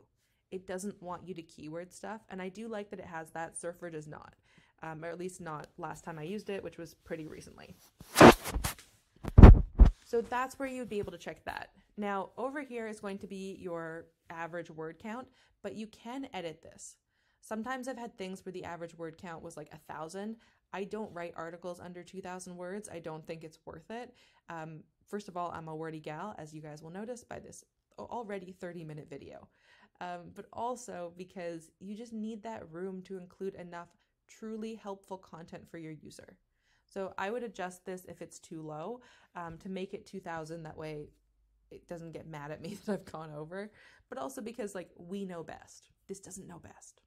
It 0.51 0.65
doesn't 0.65 1.01
want 1.01 1.27
you 1.27 1.33
to 1.33 1.41
keyword 1.41 1.91
stuff, 1.91 2.21
and 2.29 2.41
I 2.41 2.49
do 2.49 2.67
like 2.67 2.89
that 2.89 2.99
it 2.99 3.05
has 3.05 3.31
that. 3.31 3.57
Surfer 3.57 3.89
does 3.89 4.07
not, 4.07 4.35
um, 4.81 5.03
or 5.03 5.09
at 5.09 5.19
least 5.19 5.41
not 5.41 5.67
last 5.77 6.03
time 6.03 6.17
I 6.17 6.23
used 6.23 6.49
it, 6.49 6.63
which 6.63 6.77
was 6.77 6.93
pretty 6.93 7.27
recently. 7.27 7.75
So 10.05 10.21
that's 10.21 10.57
where 10.57 10.69
you'd 10.69 10.87
be 10.87 10.99
able 10.99 11.11
to 11.11 11.17
check 11.17 11.43
that. 11.43 11.71
Now, 11.97 12.29
over 12.37 12.61
here 12.61 12.87
is 12.87 13.01
going 13.01 13.17
to 13.19 13.27
be 13.27 13.57
your 13.59 14.05
average 14.29 14.69
word 14.69 14.99
count, 14.99 15.27
but 15.61 15.75
you 15.75 15.87
can 15.87 16.29
edit 16.33 16.61
this. 16.61 16.95
Sometimes 17.41 17.89
I've 17.89 17.97
had 17.97 18.17
things 18.17 18.45
where 18.45 18.53
the 18.53 18.63
average 18.63 18.97
word 18.97 19.17
count 19.17 19.43
was 19.43 19.57
like 19.57 19.69
a 19.73 19.93
thousand. 19.93 20.37
I 20.71 20.85
don't 20.85 21.13
write 21.13 21.33
articles 21.35 21.81
under 21.81 22.03
2,000 22.03 22.55
words. 22.55 22.87
I 22.89 22.99
don't 22.99 23.25
think 23.27 23.43
it's 23.43 23.59
worth 23.65 23.89
it. 23.89 24.13
Um, 24.49 24.83
first 25.09 25.27
of 25.27 25.35
all, 25.35 25.51
I'm 25.51 25.67
a 25.67 25.75
wordy 25.75 25.99
gal, 25.99 26.35
as 26.37 26.53
you 26.53 26.61
guys 26.61 26.81
will 26.81 26.89
notice 26.89 27.25
by 27.25 27.39
this 27.39 27.65
already 28.05 28.51
30 28.51 28.83
minute 28.83 29.07
video. 29.09 29.47
Um, 29.99 30.31
but 30.35 30.45
also 30.53 31.13
because 31.17 31.71
you 31.79 31.95
just 31.95 32.13
need 32.13 32.43
that 32.43 32.71
room 32.71 33.01
to 33.03 33.17
include 33.17 33.55
enough 33.55 33.89
truly 34.27 34.75
helpful 34.75 35.17
content 35.17 35.67
for 35.69 35.77
your 35.77 35.93
user. 35.93 36.37
So 36.85 37.13
I 37.17 37.31
would 37.31 37.43
adjust 37.43 37.85
this 37.85 38.05
if 38.05 38.21
it's 38.21 38.39
too 38.39 38.61
low 38.61 39.01
um, 39.35 39.57
to 39.59 39.69
make 39.69 39.93
it 39.93 40.05
2000. 40.05 40.63
That 40.63 40.77
way 40.77 41.09
it 41.71 41.87
doesn't 41.87 42.11
get 42.11 42.27
mad 42.27 42.51
at 42.51 42.61
me 42.61 42.77
that 42.85 42.93
I've 42.93 43.11
gone 43.11 43.31
over, 43.31 43.71
but 44.09 44.17
also 44.17 44.41
because 44.41 44.75
like 44.75 44.91
we 44.97 45.25
know 45.25 45.43
best. 45.43 45.89
This 46.07 46.19
doesn't 46.19 46.47
know 46.47 46.59
best. 46.59 47.01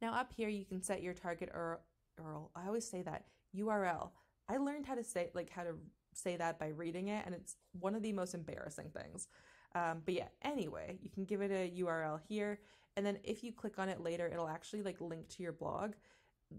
Now 0.00 0.14
up 0.14 0.32
here 0.34 0.48
you 0.48 0.64
can 0.64 0.82
set 0.82 1.02
your 1.02 1.14
target 1.14 1.50
URL. 1.52 2.48
I 2.54 2.66
always 2.66 2.88
say 2.88 3.02
that 3.02 3.24
URL. 3.56 4.10
I 4.48 4.56
learned 4.56 4.86
how 4.86 4.94
to 4.94 5.04
say 5.04 5.30
like 5.34 5.50
how 5.50 5.64
to 5.64 5.74
say 6.22 6.36
that 6.36 6.58
by 6.58 6.68
reading 6.68 7.08
it, 7.08 7.24
and 7.26 7.34
it's 7.34 7.56
one 7.78 7.94
of 7.94 8.02
the 8.02 8.12
most 8.12 8.34
embarrassing 8.34 8.90
things. 8.90 9.28
Um, 9.74 10.02
but 10.04 10.14
yeah, 10.14 10.28
anyway, 10.42 10.98
you 11.02 11.10
can 11.10 11.24
give 11.24 11.40
it 11.40 11.50
a 11.50 11.82
URL 11.82 12.20
here, 12.28 12.60
and 12.96 13.04
then 13.04 13.18
if 13.24 13.44
you 13.44 13.52
click 13.52 13.78
on 13.78 13.88
it 13.88 14.00
later, 14.00 14.26
it'll 14.26 14.48
actually 14.48 14.82
like 14.82 15.00
link 15.00 15.28
to 15.30 15.42
your 15.42 15.52
blog. 15.52 15.92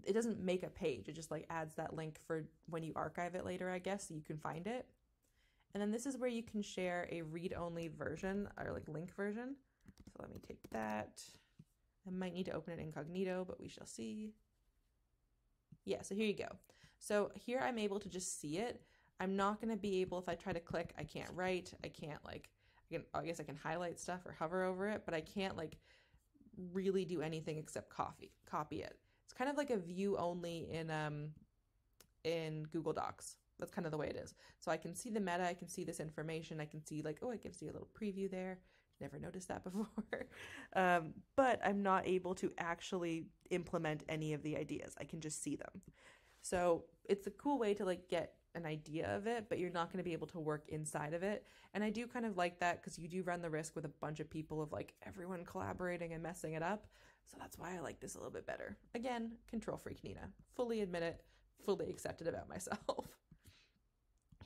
It 0.04 0.14
doesn't 0.14 0.40
make 0.40 0.62
a 0.62 0.70
page; 0.70 1.08
it 1.08 1.14
just 1.14 1.30
like 1.30 1.46
adds 1.50 1.74
that 1.74 1.94
link 1.94 2.18
for 2.26 2.44
when 2.68 2.82
you 2.82 2.92
archive 2.96 3.34
it 3.34 3.44
later, 3.44 3.70
I 3.70 3.78
guess, 3.78 4.08
so 4.08 4.14
you 4.14 4.22
can 4.22 4.38
find 4.38 4.66
it. 4.66 4.86
And 5.74 5.80
then 5.80 5.90
this 5.90 6.06
is 6.06 6.18
where 6.18 6.28
you 6.28 6.42
can 6.42 6.62
share 6.62 7.08
a 7.10 7.22
read-only 7.22 7.88
version 7.88 8.48
or 8.58 8.72
like 8.72 8.88
link 8.88 9.14
version. 9.14 9.56
So 10.12 10.18
let 10.20 10.30
me 10.30 10.40
take 10.46 10.68
that. 10.70 11.22
I 12.06 12.10
might 12.10 12.34
need 12.34 12.46
to 12.46 12.52
open 12.52 12.74
it 12.74 12.82
incognito, 12.82 13.44
but 13.46 13.60
we 13.60 13.68
shall 13.68 13.86
see. 13.86 14.32
Yeah, 15.84 16.02
so 16.02 16.14
here 16.14 16.26
you 16.26 16.34
go. 16.34 16.56
So 16.98 17.30
here 17.34 17.60
I'm 17.60 17.78
able 17.78 18.00
to 18.00 18.08
just 18.08 18.40
see 18.40 18.58
it, 18.58 18.80
I'm 19.22 19.36
not 19.36 19.60
going 19.60 19.70
to 19.70 19.80
be 19.80 20.00
able, 20.00 20.18
if 20.18 20.28
I 20.28 20.34
try 20.34 20.52
to 20.52 20.58
click, 20.58 20.92
I 20.98 21.04
can't 21.04 21.30
write. 21.32 21.72
I 21.84 21.88
can't 21.88 22.18
like, 22.24 22.48
I, 22.90 22.94
can, 22.94 23.04
I 23.14 23.24
guess 23.24 23.38
I 23.38 23.44
can 23.44 23.54
highlight 23.54 24.00
stuff 24.00 24.26
or 24.26 24.32
hover 24.32 24.64
over 24.64 24.88
it, 24.88 25.02
but 25.04 25.14
I 25.14 25.20
can't 25.20 25.56
like 25.56 25.78
really 26.72 27.04
do 27.04 27.22
anything 27.22 27.56
except 27.56 27.88
copy, 27.88 28.32
copy 28.50 28.82
it. 28.82 28.98
It's 29.24 29.32
kind 29.32 29.48
of 29.48 29.56
like 29.56 29.70
a 29.70 29.76
view 29.76 30.16
only 30.16 30.68
in, 30.72 30.90
um, 30.90 31.28
in 32.24 32.64
Google 32.72 32.92
Docs. 32.92 33.36
That's 33.60 33.70
kind 33.70 33.86
of 33.86 33.92
the 33.92 33.96
way 33.96 34.08
it 34.08 34.16
is. 34.16 34.34
So 34.58 34.72
I 34.72 34.76
can 34.76 34.92
see 34.92 35.08
the 35.08 35.20
meta, 35.20 35.46
I 35.46 35.54
can 35.54 35.68
see 35.68 35.84
this 35.84 36.00
information, 36.00 36.60
I 36.60 36.64
can 36.64 36.84
see 36.84 37.00
like, 37.00 37.20
oh, 37.22 37.30
it 37.30 37.44
gives 37.44 37.62
you 37.62 37.70
a 37.70 37.72
little 37.72 37.90
preview 37.96 38.28
there. 38.28 38.58
Never 39.00 39.20
noticed 39.20 39.46
that 39.48 39.62
before. 39.64 40.26
um, 40.74 41.14
but 41.36 41.60
I'm 41.64 41.84
not 41.84 42.08
able 42.08 42.34
to 42.36 42.50
actually 42.58 43.26
implement 43.50 44.02
any 44.08 44.32
of 44.32 44.42
the 44.42 44.56
ideas. 44.56 44.96
I 45.00 45.04
can 45.04 45.20
just 45.20 45.44
see 45.44 45.54
them. 45.54 45.80
So 46.40 46.86
it's 47.08 47.28
a 47.28 47.30
cool 47.30 47.60
way 47.60 47.72
to 47.74 47.84
like 47.84 48.08
get 48.08 48.34
an 48.54 48.66
idea 48.66 49.14
of 49.16 49.26
it, 49.26 49.46
but 49.48 49.58
you're 49.58 49.70
not 49.70 49.88
going 49.90 49.98
to 49.98 50.08
be 50.08 50.12
able 50.12 50.26
to 50.28 50.40
work 50.40 50.64
inside 50.68 51.14
of 51.14 51.22
it. 51.22 51.46
And 51.74 51.82
I 51.82 51.90
do 51.90 52.06
kind 52.06 52.26
of 52.26 52.36
like 52.36 52.60
that 52.60 52.80
because 52.80 52.98
you 52.98 53.08
do 53.08 53.22
run 53.22 53.42
the 53.42 53.50
risk 53.50 53.74
with 53.74 53.84
a 53.84 53.92
bunch 54.00 54.20
of 54.20 54.28
people 54.28 54.60
of 54.60 54.72
like 54.72 54.94
everyone 55.06 55.44
collaborating 55.44 56.12
and 56.12 56.22
messing 56.22 56.52
it 56.54 56.62
up. 56.62 56.86
So 57.30 57.36
that's 57.40 57.58
why 57.58 57.74
I 57.74 57.80
like 57.80 58.00
this 58.00 58.14
a 58.14 58.18
little 58.18 58.32
bit 58.32 58.46
better. 58.46 58.76
Again, 58.94 59.32
control 59.48 59.78
freak 59.78 60.04
Nina. 60.04 60.28
Fully 60.54 60.82
admit 60.82 61.02
it, 61.02 61.22
fully 61.64 61.88
accepted 61.88 62.28
about 62.28 62.48
myself. 62.48 63.08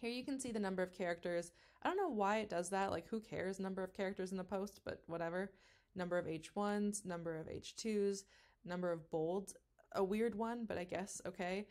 Here 0.01 0.11
you 0.11 0.25
can 0.25 0.39
see 0.39 0.53
the 0.53 0.61
number 0.61 0.83
of 0.83 0.93
characters. 0.93 1.53
I 1.83 1.89
don't 1.89 1.97
know 1.97 2.09
why 2.09 2.39
it 2.39 2.51
does 2.51 2.69
that. 2.71 2.91
Like, 2.91 3.09
who 3.09 3.21
cares 3.21 3.59
number 3.59 3.83
of 3.83 3.95
characters 3.95 4.31
in 4.31 4.37
the 4.37 4.45
post, 4.45 4.81
but 4.85 5.03
whatever. 5.07 5.53
Number 5.95 6.19
of 6.19 6.27
H1s, 6.27 7.05
number 7.07 7.39
of 7.39 7.47
H2s, 7.47 8.25
number 8.65 8.93
of 8.93 9.11
bolds. 9.11 9.55
A 9.93 10.05
weird 10.05 10.35
one, 10.35 10.65
but 10.67 10.77
I 10.79 10.85
guess 10.85 11.23
okay. 11.27 11.67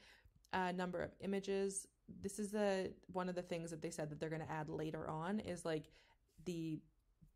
Uh, 0.53 0.71
number 0.71 1.01
of 1.01 1.11
images, 1.19 1.85
this 2.21 2.39
is 2.39 2.51
the 2.51 2.91
one 3.11 3.29
of 3.29 3.35
the 3.35 3.41
things 3.41 3.71
that 3.71 3.81
they 3.81 3.89
said 3.89 4.09
that 4.09 4.19
they're 4.19 4.29
going 4.29 4.41
to 4.41 4.51
add 4.51 4.69
later 4.69 5.07
on 5.09 5.39
is 5.39 5.65
like 5.65 5.91
the 6.45 6.79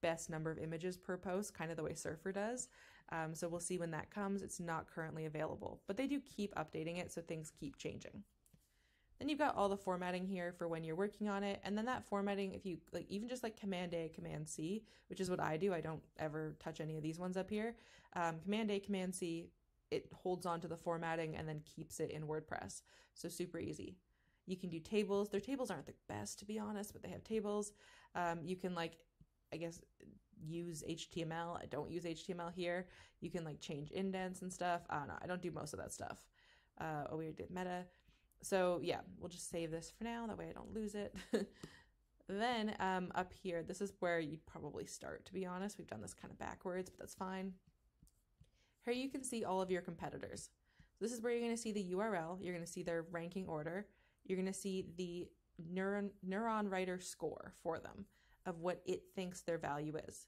best 0.02 0.30
number 0.30 0.52
of 0.52 0.58
images 0.58 0.98
per 0.98 1.18
post, 1.18 1.54
kind 1.54 1.72
of 1.72 1.78
the 1.78 1.84
way 1.84 1.94
Surfer 1.94 2.32
does. 2.32 2.70
Um, 3.12 3.34
so 3.34 3.48
we'll 3.48 3.60
see 3.60 3.78
when 3.78 3.92
that 3.92 4.12
comes. 4.12 4.42
It's 4.42 4.60
not 4.60 4.88
currently 4.88 5.26
available, 5.26 5.82
but 5.88 5.98
they 5.98 6.08
do 6.08 6.22
keep 6.22 6.54
updating 6.56 7.00
it, 7.00 7.12
so 7.12 7.22
things 7.22 7.52
keep 7.60 7.78
changing. 7.78 8.24
Then 9.18 9.28
you've 9.28 9.40
got 9.40 9.56
all 9.56 9.68
the 9.68 9.76
formatting 9.76 10.26
here 10.26 10.54
for 10.58 10.68
when 10.68 10.84
you're 10.84 10.96
working 10.96 11.28
on 11.28 11.44
it, 11.44 11.60
and 11.64 11.78
then 11.78 11.86
that 11.86 12.06
formatting, 12.06 12.54
if 12.54 12.66
you 12.66 12.78
like, 12.94 13.06
even 13.10 13.28
just 13.28 13.44
like 13.44 13.60
Command 13.60 13.94
A, 13.94 14.10
Command 14.16 14.48
C, 14.48 14.84
which 15.08 15.20
is 15.20 15.30
what 15.30 15.42
I 15.42 15.58
do. 15.58 15.74
I 15.74 15.82
don't 15.82 16.02
ever 16.18 16.56
touch 16.60 16.80
any 16.80 16.96
of 16.96 17.04
these 17.04 17.20
ones 17.20 17.36
up 17.36 17.50
here. 17.50 17.76
Um, 18.16 18.40
Command 18.40 18.72
A, 18.72 18.80
Command 18.80 19.14
C, 19.14 19.50
it 19.92 20.08
holds 20.14 20.46
on 20.46 20.62
to 20.62 20.68
the 20.68 20.78
formatting 20.78 21.36
and 21.36 21.50
then 21.50 21.62
keeps 21.66 22.00
it 22.00 22.12
in 22.12 22.24
WordPress. 22.24 22.82
So 23.14 23.28
super 23.28 23.60
easy. 23.60 23.98
You 24.50 24.58
can 24.58 24.72
do 24.72 24.80
tables. 24.80 25.30
Their 25.30 25.40
tables 25.40 25.70
aren't 25.70 25.86
the 25.86 25.94
best, 26.08 26.40
to 26.40 26.46
be 26.46 26.58
honest, 26.58 26.92
but 26.92 27.04
they 27.04 27.10
have 27.10 27.24
tables. 27.24 27.72
Um, 28.16 28.40
you 28.44 28.56
can, 28.56 28.74
like, 28.74 28.98
I 29.54 29.58
guess, 29.58 29.80
use 30.42 30.84
HTML. 30.90 31.56
I 31.56 31.68
don't 31.70 31.92
use 31.92 32.04
HTML 32.04 32.52
here. 32.52 32.88
You 33.22 33.30
can, 33.30 33.44
like, 33.44 33.60
change 33.60 33.92
indents 33.92 34.42
and 34.42 34.52
stuff. 34.52 34.82
I 34.90 34.98
don't 34.98 35.08
know. 35.08 35.20
I 35.22 35.28
don't 35.28 35.44
do 35.44 35.52
most 35.52 35.74
of 35.74 35.80
that 35.80 35.94
stuff. 35.94 36.18
Uh, 36.82 37.04
oh, 37.12 37.18
we 37.18 37.28
did 37.28 37.52
meta. 37.52 37.86
So, 38.42 38.80
yeah, 38.82 39.02
we'll 39.20 39.30
just 39.30 39.52
save 39.52 39.70
this 39.70 39.94
for 39.96 40.04
now. 40.04 40.26
That 40.26 40.40
way 40.40 40.48
I 40.50 40.54
don't 40.54 40.74
lose 40.74 40.96
it. 40.96 41.16
then 42.28 42.76
um, 42.80 43.12
up 43.14 43.32
here, 43.44 43.62
this 43.62 43.82
is 43.82 43.94
where 44.00 44.20
you'd 44.20 44.48
probably 44.48 44.88
start, 44.88 45.28
to 45.28 45.34
be 45.34 45.46
honest. 45.46 45.78
We've 45.78 45.86
done 45.86 46.02
this 46.02 46.16
kind 46.16 46.32
of 46.32 46.40
backwards, 46.40 46.90
but 46.90 46.98
that's 46.98 47.14
fine. 47.14 47.54
Here 48.84 48.96
you 48.96 49.10
can 49.10 49.24
see 49.24 49.44
all 49.44 49.62
of 49.62 49.70
your 49.70 49.84
competitors. 49.84 50.50
This 51.00 51.12
is 51.12 51.22
where 51.22 51.32
you're 51.34 51.42
going 51.44 51.56
to 51.56 51.62
see 51.62 51.72
the 51.72 51.94
URL. 51.94 52.40
You're 52.42 52.56
going 52.56 52.66
to 52.66 52.72
see 52.72 52.82
their 52.82 53.06
ranking 53.12 53.46
order 53.48 53.86
you're 54.30 54.38
going 54.38 54.52
to 54.52 54.54
see 54.54 54.86
the 54.98 55.28
neuron, 55.74 56.10
NeuronWriter 56.28 57.02
score 57.02 57.54
for 57.62 57.80
them 57.80 58.06
of 58.46 58.60
what 58.60 58.82
it 58.86 59.04
thinks 59.16 59.42
their 59.42 59.58
value 59.58 59.96
is. 60.08 60.28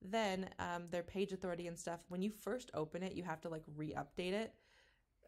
Then 0.00 0.48
um, 0.58 0.84
their 0.90 1.02
page 1.02 1.32
authority 1.32 1.66
and 1.66 1.78
stuff, 1.78 2.00
when 2.08 2.22
you 2.22 2.30
first 2.30 2.70
open 2.74 3.02
it, 3.02 3.14
you 3.14 3.22
have 3.22 3.40
to 3.42 3.48
like 3.48 3.64
re 3.76 3.94
update 3.94 4.32
it. 4.32 4.52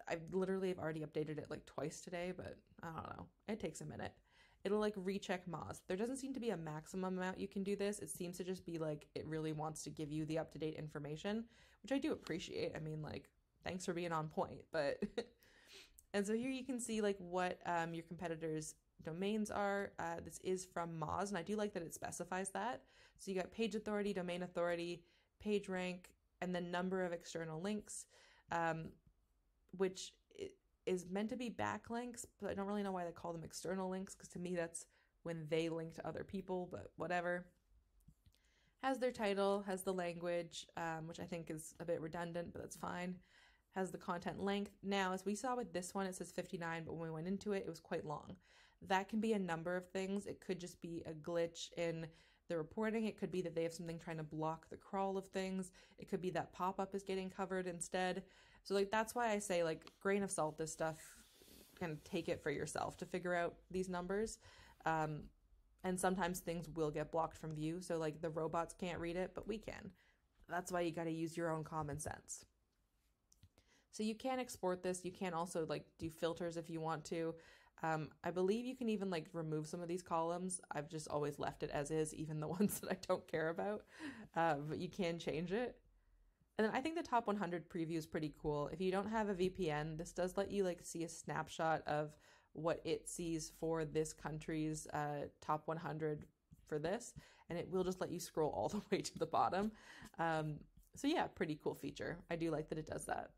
I 0.09 0.17
literally 0.33 0.69
have 0.69 0.79
already 0.79 1.01
updated 1.01 1.39
it 1.39 1.47
like 1.49 1.65
twice 1.65 2.01
today, 2.01 2.33
but 2.37 2.57
I 2.83 2.87
don't 2.87 3.17
know. 3.17 3.27
It 3.49 3.61
takes 3.61 3.81
a 3.81 3.87
minute. 3.87 4.13
It'll 4.65 4.81
like 4.81 4.95
recheck 4.97 5.47
Moz. 5.47 5.81
There 5.87 5.97
doesn't 5.97 6.17
seem 6.17 6.33
to 6.35 6.41
be 6.41 6.51
a 6.51 6.57
maximum 6.57 7.19
amount 7.19 7.39
you 7.39 7.49
can 7.49 7.63
do 7.63 7.77
this. 7.77 7.99
It 7.99 8.11
seems 8.11 8.39
to 8.39 8.45
just 8.45 8.65
be 8.65 8.79
like 8.79 9.07
it 9.15 9.27
really 9.27 9.53
wants 9.53 9.83
to 9.85 9.91
give 9.91 10.11
you 10.11 10.25
the 10.25 10.39
up 10.39 10.51
to 10.53 10.59
date 10.59 10.75
information, 10.75 11.45
which 11.83 11.93
I 11.93 11.99
do 11.99 12.13
appreciate. 12.13 12.73
I 12.75 12.81
mean, 12.81 13.03
like, 13.03 13.29
thanks 13.63 13.85
for 13.85 13.93
being 13.93 14.13
on 14.13 14.29
point. 14.29 14.61
But, 14.73 15.03
and 16.15 16.27
so 16.27 16.33
here 16.33 16.51
you 16.51 16.65
can 16.65 16.81
see 16.81 17.03
like 17.03 17.17
what 17.19 17.59
um, 17.67 17.93
your 17.93 18.05
competitors' 18.05 18.77
domains 19.03 19.51
are. 19.51 19.93
Uh, 19.99 20.21
this 20.25 20.39
is 20.43 20.65
from 20.65 20.99
Moz, 20.99 21.29
and 21.29 21.37
I 21.37 21.43
do 21.43 21.57
like 21.57 21.75
that 21.75 21.83
it 21.83 21.93
specifies 21.93 22.51
that. 22.51 22.83
So 23.19 23.31
you 23.31 23.37
got 23.37 23.51
page 23.51 23.75
authority, 23.75 24.15
domain 24.15 24.43
authority, 24.43 25.03
page 25.43 25.69
rank, 25.69 26.11
and 26.41 26.55
the 26.55 26.61
number 26.61 27.05
of 27.05 27.13
external 27.13 27.61
links, 27.61 28.07
um, 28.53 28.87
which 29.77 30.13
is 30.87 31.07
meant 31.11 31.31
to 31.31 31.37
be 31.37 31.51
backlinks, 31.51 32.25
but 32.41 32.51
I 32.51 32.55
don't 32.55 32.67
really 32.67 32.83
know 32.83 32.93
why 32.93 33.05
they 33.05 33.11
call 33.11 33.33
them 33.33 33.45
external 33.45 33.89
links 33.89 34.15
because 34.15 34.29
to 34.31 34.39
me 34.39 34.55
that's 34.55 34.87
when 35.23 35.47
they 35.49 35.69
link 35.69 35.95
to 35.95 36.07
other 36.07 36.25
people, 36.25 36.69
but 36.71 36.91
whatever. 36.97 37.47
Has 38.83 38.99
their 38.99 39.11
title, 39.11 39.65
has 39.67 39.83
the 39.83 39.95
language, 39.95 40.67
um, 40.77 41.07
which 41.07 41.19
I 41.19 41.25
think 41.25 41.51
is 41.51 41.75
a 41.81 41.85
bit 41.85 42.01
redundant, 42.03 42.53
but 42.53 42.61
that's 42.61 42.77
fine. 42.77 43.17
Has 43.75 43.91
the 43.91 43.99
content 43.99 44.43
length. 44.43 44.73
Now, 44.83 45.13
as 45.13 45.25
we 45.25 45.35
saw 45.35 45.57
with 45.57 45.73
this 45.73 45.95
one, 45.95 46.07
it 46.07 46.15
says 46.15 46.31
59, 46.31 46.85
but 46.85 46.95
when 46.95 47.09
we 47.09 47.15
went 47.15 47.27
into 47.27 47.53
it, 47.53 47.65
it 47.67 47.71
was 47.71 47.81
quite 47.81 48.07
long. 48.07 48.37
That 48.87 49.09
can 49.09 49.21
be 49.21 49.33
a 49.33 49.39
number 49.39 49.77
of 49.77 49.89
things. 49.89 50.27
It 50.27 50.41
could 50.41 50.61
just 50.61 50.81
be 50.81 51.03
a 51.07 51.13
glitch 51.13 51.73
in 51.77 52.07
the 52.49 52.57
reporting. 52.57 53.07
It 53.07 53.17
could 53.17 53.31
be 53.31 53.43
that 53.43 53.55
they 53.55 53.63
have 53.63 53.73
something 53.73 53.99
trying 53.99 54.19
to 54.19 54.23
block 54.23 54.69
the 54.69 54.77
crawl 54.77 55.17
of 55.17 55.27
things. 55.31 55.73
It 55.99 56.09
could 56.09 56.21
be 56.21 56.31
that 56.31 56.53
pop 56.53 56.79
up 56.79 56.95
is 56.95 57.03
getting 57.03 57.31
covered 57.31 57.67
instead. 57.67 58.23
So 58.63 58.75
like 58.75 58.91
that's 58.91 59.15
why 59.15 59.31
I 59.31 59.39
say 59.39 59.65
like 59.65 59.83
grain 60.01 60.23
of 60.23 60.31
salt 60.31 60.59
this 60.59 60.73
stuff 60.73 60.99
and 61.81 62.03
take 62.05 62.29
it 62.29 62.43
for 62.43 62.51
yourself 62.51 62.97
to 62.99 63.07
figure 63.07 63.35
out 63.35 63.55
these 63.71 63.89
numbers. 63.89 64.39
Um, 64.87 65.25
and 65.83 65.99
sometimes 65.99 66.41
things 66.41 66.69
will 66.75 66.91
get 66.91 67.13
blocked 67.13 67.37
from 67.37 67.55
view. 67.55 67.81
So 67.81 67.99
like 67.99 68.21
the 68.21 68.31
robots 68.31 68.75
can't 68.79 68.99
read 68.99 69.17
it, 69.17 69.33
but 69.35 69.47
we 69.47 69.59
can. 69.59 69.91
That's 70.49 70.73
why 70.73 70.83
you 70.83 70.93
got 70.93 71.05
to 71.05 71.11
use 71.11 71.37
your 71.37 71.51
own 71.51 71.65
common 71.65 71.99
sense. 71.99 72.45
So 73.95 74.03
you 74.03 74.17
can 74.17 74.41
export 74.41 74.83
this. 74.83 75.05
You 75.05 75.13
can 75.13 75.35
also 75.35 75.67
like 75.69 75.85
do 76.01 76.11
filters 76.11 76.57
if 76.57 76.69
you 76.69 76.81
want 76.81 77.05
to. 77.07 77.33
Um, 77.85 78.09
I 78.25 78.33
believe 78.33 78.67
you 78.67 78.75
can 78.75 78.89
even 78.89 79.09
like 79.09 79.27
remove 79.33 79.69
some 79.69 79.81
of 79.81 79.87
these 79.87 80.03
columns. 80.03 80.61
I've 80.73 80.89
just 80.89 81.07
always 81.07 81.39
left 81.39 81.63
it 81.63 81.71
as 81.71 81.93
is, 81.93 82.13
even 82.13 82.41
the 82.41 82.49
ones 82.59 82.81
that 82.81 82.91
I 82.91 82.97
don't 83.07 83.27
care 83.29 83.51
about. 83.51 83.83
Uh, 84.35 84.57
but 84.69 84.79
you 84.79 84.89
can 84.89 85.21
change 85.21 85.53
it. 85.53 85.77
And 86.59 86.67
then 86.67 86.75
I 86.75 86.81
think 86.81 86.97
the 86.97 87.05
top 87.05 87.29
100 87.29 87.69
preview 87.71 87.97
is 87.97 88.05
pretty 88.05 88.35
cool. 88.43 88.69
If 88.73 88.81
you 88.81 88.91
don't 88.91 89.09
have 89.09 89.29
a 89.29 89.35
VPN, 89.35 89.97
this 89.97 90.11
does 90.11 90.37
let 90.37 90.51
you 90.51 90.65
like 90.65 90.81
see 90.83 91.05
a 91.05 91.09
snapshot 91.09 91.83
of 91.87 92.17
what 92.53 92.81
it 92.85 93.09
sees 93.09 93.53
for 93.61 93.85
this 93.85 94.13
country's 94.13 94.89
uh, 94.89 95.27
top 95.41 95.63
100 95.67 96.25
for 96.67 96.81
this, 96.81 97.15
and 97.49 97.59
it 97.59 97.69
will 97.71 97.85
just 97.85 98.01
let 98.01 98.11
you 98.11 98.19
scroll 98.19 98.51
all 98.51 98.69
the 98.71 98.83
way 98.91 99.03
to 99.03 99.19
the 99.21 99.27
bottom. 99.27 99.71
Um, 100.19 100.57
so 100.97 101.07
yeah, 101.07 101.27
pretty 101.27 101.59
cool 101.63 101.75
feature. 101.75 102.17
I 102.29 102.37
do 102.37 102.51
like 102.51 102.69
that 102.71 102.79
it 102.79 102.87
does 102.87 103.05
that. 103.07 103.31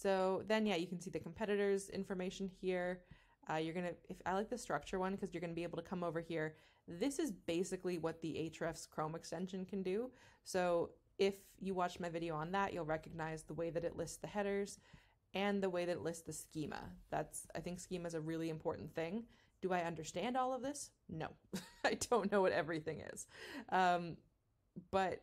So 0.00 0.42
then, 0.46 0.66
yeah, 0.66 0.76
you 0.76 0.86
can 0.86 1.00
see 1.00 1.10
the 1.10 1.18
competitors' 1.18 1.88
information 1.88 2.50
here. 2.60 3.00
Uh, 3.50 3.56
you're 3.56 3.74
gonna, 3.74 3.92
if 4.08 4.16
I 4.26 4.34
like 4.34 4.50
the 4.50 4.58
structure 4.58 4.98
one, 4.98 5.14
because 5.14 5.32
you're 5.32 5.40
gonna 5.40 5.54
be 5.54 5.62
able 5.62 5.78
to 5.78 5.88
come 5.88 6.04
over 6.04 6.20
here 6.20 6.54
this 6.88 7.18
is 7.18 7.30
basically 7.30 7.98
what 7.98 8.20
the 8.22 8.50
Ahrefs 8.50 8.88
Chrome 8.88 9.14
extension 9.14 9.64
can 9.64 9.82
do. 9.82 10.10
So 10.44 10.90
if 11.18 11.34
you 11.60 11.74
watch 11.74 12.00
my 12.00 12.08
video 12.08 12.34
on 12.34 12.52
that, 12.52 12.72
you'll 12.72 12.86
recognize 12.86 13.42
the 13.42 13.54
way 13.54 13.70
that 13.70 13.84
it 13.84 13.96
lists 13.96 14.16
the 14.16 14.26
headers 14.26 14.78
and 15.34 15.62
the 15.62 15.68
way 15.68 15.84
that 15.84 15.92
it 15.92 16.02
lists 16.02 16.22
the 16.22 16.32
schema. 16.32 16.80
That's 17.10 17.46
I 17.54 17.60
think 17.60 17.78
schema 17.78 18.06
is 18.06 18.14
a 18.14 18.20
really 18.20 18.48
important 18.48 18.94
thing. 18.94 19.24
Do 19.60 19.72
I 19.72 19.82
understand 19.82 20.36
all 20.36 20.54
of 20.54 20.62
this? 20.62 20.90
No, 21.08 21.28
I 21.84 21.98
don't 22.10 22.32
know 22.32 22.40
what 22.40 22.52
everything 22.52 23.02
is, 23.12 23.26
um, 23.70 24.16
but 24.90 25.20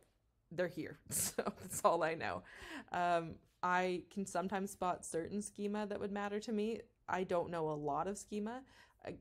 they're 0.51 0.67
here, 0.67 0.99
so 1.09 1.41
that's 1.61 1.81
all 1.83 2.03
I 2.03 2.13
know. 2.13 2.43
Um, 2.91 3.35
I 3.65 4.03
can 4.13 4.27
sometimes 4.27 4.69
spot 4.69 5.03
certain 5.03 5.41
schema 5.41 5.87
that 5.87 5.99
would 5.99 6.11
matter 6.11 6.39
to 6.39 6.51
me. 6.51 6.81
I 7.09 7.23
don't 7.23 7.49
know 7.49 7.71
a 7.71 7.73
lot 7.73 8.05
of 8.05 8.15
schema. 8.15 8.61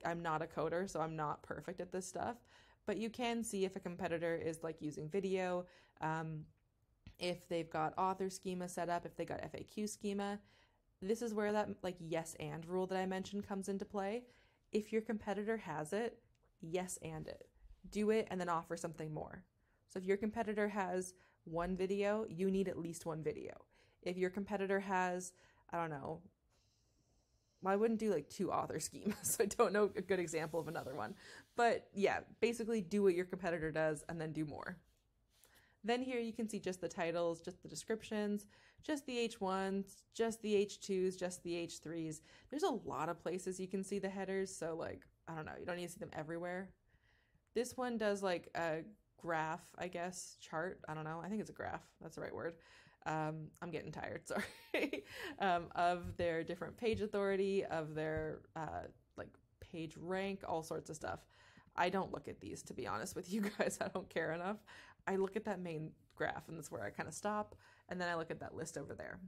I'm 0.05 0.20
not 0.22 0.42
a 0.42 0.47
coder, 0.47 0.88
so 0.88 1.01
I'm 1.01 1.16
not 1.16 1.42
perfect 1.42 1.80
at 1.80 1.90
this 1.90 2.07
stuff. 2.07 2.36
But 2.84 2.99
you 2.99 3.09
can 3.09 3.42
see 3.42 3.64
if 3.64 3.74
a 3.74 3.80
competitor 3.80 4.36
is 4.36 4.62
like 4.62 4.82
using 4.82 5.09
video, 5.09 5.64
um, 6.03 6.45
if 7.18 7.49
they've 7.49 7.70
got 7.70 7.95
author 7.97 8.28
schema 8.28 8.68
set 8.68 8.90
up, 8.90 9.07
if 9.07 9.16
they 9.16 9.24
got 9.24 9.40
FAQ 9.40 9.88
schema. 9.88 10.38
This 11.01 11.22
is 11.22 11.32
where 11.32 11.53
that 11.53 11.70
like 11.82 11.97
yes 11.99 12.36
and 12.38 12.66
rule 12.66 12.86
that 12.88 12.99
I 12.99 13.07
mentioned 13.07 13.49
comes 13.49 13.70
into 13.70 13.86
play. 13.86 14.24
If 14.72 14.92
your 14.92 15.01
competitor 15.01 15.57
has 15.57 15.95
it, 15.95 16.18
yes 16.61 16.99
and 17.01 17.26
it. 17.28 17.49
Do 17.90 18.11
it 18.11 18.28
and 18.30 18.38
then 18.38 18.51
offer 18.51 18.76
something 18.76 19.14
more. 19.14 19.42
So 19.88 19.99
if 19.99 20.05
your 20.05 20.18
competitor 20.18 20.68
has 20.68 21.14
one 21.45 21.76
video, 21.76 22.26
you 22.28 22.51
need 22.51 22.68
at 22.68 22.78
least 22.78 23.07
one 23.07 23.22
video. 23.22 23.55
If 24.05 24.17
your 24.17 24.31
competitor 24.31 24.81
has, 24.81 25.33
I 25.73 25.79
don't 25.79 25.91
know, 25.91 26.21
well, 27.65 27.73
I 27.73 27.77
wouldn't 27.77 27.99
do 27.99 28.13
like 28.13 28.29
two 28.29 28.53
author 28.53 28.75
schemas. 28.79 29.41
I 29.41 29.47
don't 29.47 29.73
know 29.73 29.91
a 29.97 30.03
good 30.03 30.21
example 30.21 30.61
of 30.61 30.69
another 30.69 30.95
one. 30.95 31.15
But 31.57 31.89
yeah, 31.95 32.21
basically 32.41 32.81
do 32.81 33.03
what 33.03 33.15
your 33.15 33.25
competitor 33.25 33.73
does 33.73 34.05
and 34.09 34.21
then 34.21 34.33
do 34.33 34.45
more. 34.45 34.77
Then 35.83 36.03
here 36.03 36.21
you 36.21 36.33
can 36.33 36.49
see 36.49 36.61
just 36.61 36.81
the 36.81 36.89
titles, 36.89 37.41
just 37.41 37.63
the 37.63 37.69
descriptions, 37.69 38.47
just 38.83 39.05
the 39.07 39.29
H1s, 39.29 40.03
just 40.15 40.41
the 40.41 40.55
H2s, 40.55 41.19
just 41.19 41.43
the 41.43 41.53
H3s. 41.53 42.21
There's 42.51 42.63
a 42.63 42.71
lot 42.71 43.11
of 43.11 43.23
places 43.23 43.61
you 43.61 43.69
can 43.69 43.85
see 43.85 43.99
the 43.99 44.09
headers, 44.09 44.55
so 44.55 44.77
like, 44.79 45.03
I 45.29 45.35
don't 45.35 45.45
know, 45.45 45.53
you 45.59 45.67
don't 45.67 45.77
need 45.77 45.87
to 45.87 45.93
see 45.93 45.99
them 45.99 46.11
everywhere. 46.15 46.71
This 47.55 47.77
one 47.77 47.99
does 47.99 48.23
like 48.23 48.49
a 48.55 48.79
graph, 49.19 49.63
I 49.79 49.89
guess, 49.89 50.39
chart. 50.41 50.81
I 50.89 50.95
don't 50.95 51.05
know. 51.05 51.21
I 51.23 51.29
think 51.29 51.41
it's 51.43 51.51
a 51.51 51.55
graph. 51.55 51.83
That's 52.01 52.15
the 52.15 52.23
right 52.23 52.35
word 52.35 52.55
um, 53.07 53.49
I'm 53.61 53.71
getting 53.71 53.93
tired, 53.93 54.23
sorry, 54.27 55.05
um, 55.39 55.67
of 55.75 56.17
their 56.17 56.43
different 56.43 56.77
page 56.77 57.01
authority, 57.01 57.65
of 57.65 57.95
their 57.95 58.41
uh, 58.57 58.89
like 59.17 59.29
page 59.61 59.97
rank, 59.99 60.43
all 60.47 60.63
sorts 60.63 60.91
of 60.91 60.97
stuff. 60.97 61.21
I 61.77 61.89
don't 61.89 62.13
look 62.13 62.29
at 62.29 62.41
these 62.41 62.63
to 62.65 62.75
be 62.75 62.87
honest 62.87 63.17
with 63.17 63.33
you 63.33 63.43
guys. 63.59 63.79
I 63.81 63.89
don't 63.89 64.09
care 64.09 64.33
enough. 64.33 64.59
I 65.07 65.17
look 65.17 65.37
at 65.37 65.45
that 65.45 65.61
main 65.61 65.91
graph 66.17 66.49
and 66.49 66.57
that's 66.57 66.71
where 66.71 66.85
I 66.85 66.91
kind 66.91 67.09
of 67.09 67.15
stop, 67.15 67.55
and 67.89 68.01
then 68.01 68.09
I 68.09 68.15
look 68.15 68.31
at 68.31 68.41
that 68.41 68.55
list 68.55 68.79
over 68.79 68.95
there. 68.95 69.19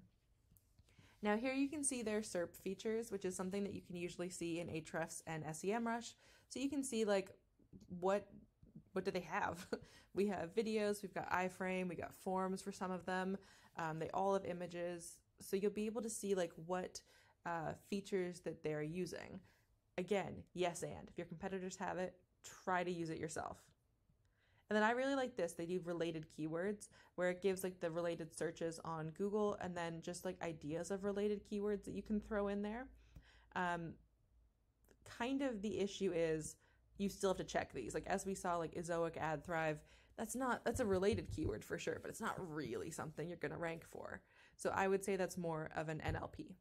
Now 1.22 1.37
here 1.37 1.53
you 1.53 1.68
can 1.68 1.83
see 1.83 2.03
their 2.03 2.20
SERP 2.20 2.55
features, 2.55 3.11
which 3.11 3.24
is 3.24 3.35
something 3.35 3.64
that 3.64 3.74
you 3.74 3.81
can 3.81 3.97
usually 3.97 4.31
see 4.31 4.61
in 4.61 4.68
Ahrefs 4.68 5.22
and 5.27 5.45
SEMrush. 5.45 6.14
So 6.49 6.61
you 6.61 6.70
can 6.70 6.85
see 6.85 7.05
like 7.05 7.31
what 8.01 8.29
what 8.93 9.05
do 9.05 9.11
they 9.11 9.27
have? 9.29 9.66
we 10.14 10.27
have 10.29 10.55
videos, 10.55 11.03
we've 11.03 11.12
got 11.14 11.31
iframe, 11.31 11.89
we 11.89 11.95
got 11.95 12.14
forms 12.14 12.62
for 12.62 12.72
some 12.72 12.91
of 12.91 13.05
them. 13.05 13.37
Um, 13.79 13.99
they 13.99 14.09
all 14.14 14.35
have 14.35 14.45
images, 14.45 15.18
so 15.41 15.57
you'll 15.57 15.70
be 15.70 15.87
able 15.87 16.03
to 16.03 16.11
see 16.11 16.35
like 16.35 16.53
what 16.66 17.01
uh, 17.45 17.72
features 17.91 18.41
that 18.41 18.62
they're 18.62 18.83
using. 18.83 19.41
Again, 19.99 20.43
yes, 20.55 20.83
and 20.83 21.09
if 21.09 21.16
your 21.16 21.27
competitors 21.27 21.77
have 21.77 21.99
it, 21.99 22.14
try 22.64 22.85
to 22.85 22.91
use 22.91 23.11
it 23.11 23.18
yourself. 23.18 23.59
And 24.68 24.77
then 24.77 24.83
I 24.83 24.91
really 24.91 25.14
like 25.14 25.37
this. 25.37 25.53
They 25.53 25.64
do 25.66 25.81
related 25.85 26.27
keywords 26.37 26.89
where 27.14 27.31
it 27.31 27.41
gives 27.41 27.62
like 27.62 27.79
the 27.81 27.91
related 27.91 28.37
searches 28.37 28.81
on 28.85 29.11
Google 29.11 29.57
and 29.61 29.77
then 29.77 30.03
just 30.03 30.24
like 30.24 30.43
ideas 30.43 30.91
of 30.91 31.05
related 31.05 31.43
keywords 31.49 31.85
that 31.85 31.95
you 31.95 32.03
can 32.03 32.20
throw 32.20 32.49
in 32.49 32.62
there. 32.62 32.87
Um, 33.55 33.93
kind 35.18 35.43
of 35.43 35.62
the 35.62 35.79
issue 35.79 36.12
is 36.12 36.57
you 36.99 37.09
still 37.09 37.31
have 37.31 37.37
to 37.37 37.45
check 37.45 37.72
these. 37.72 37.95
Like 37.95 38.07
as 38.07 38.27
we 38.27 38.35
saw, 38.35 38.57
like 38.57 38.74
Ezoic 38.74 39.20
AdThrive, 39.22 39.77
that's 40.16 40.34
not 40.34 40.64
that's 40.64 40.80
a 40.80 40.86
related 40.86 41.28
keyword 41.30 41.64
for 41.64 41.78
sure, 41.78 41.98
but 42.00 42.10
it's 42.10 42.20
not 42.20 42.34
really 42.38 42.90
something 42.90 43.28
you're 43.28 43.36
going 43.36 43.52
to 43.52 43.58
rank 43.58 43.84
for. 43.84 44.20
So 44.56 44.70
I 44.74 44.88
would 44.88 45.04
say 45.04 45.16
that's 45.16 45.36
more 45.36 45.70
of 45.76 45.88
an 45.88 46.00
NLP. 46.04 46.54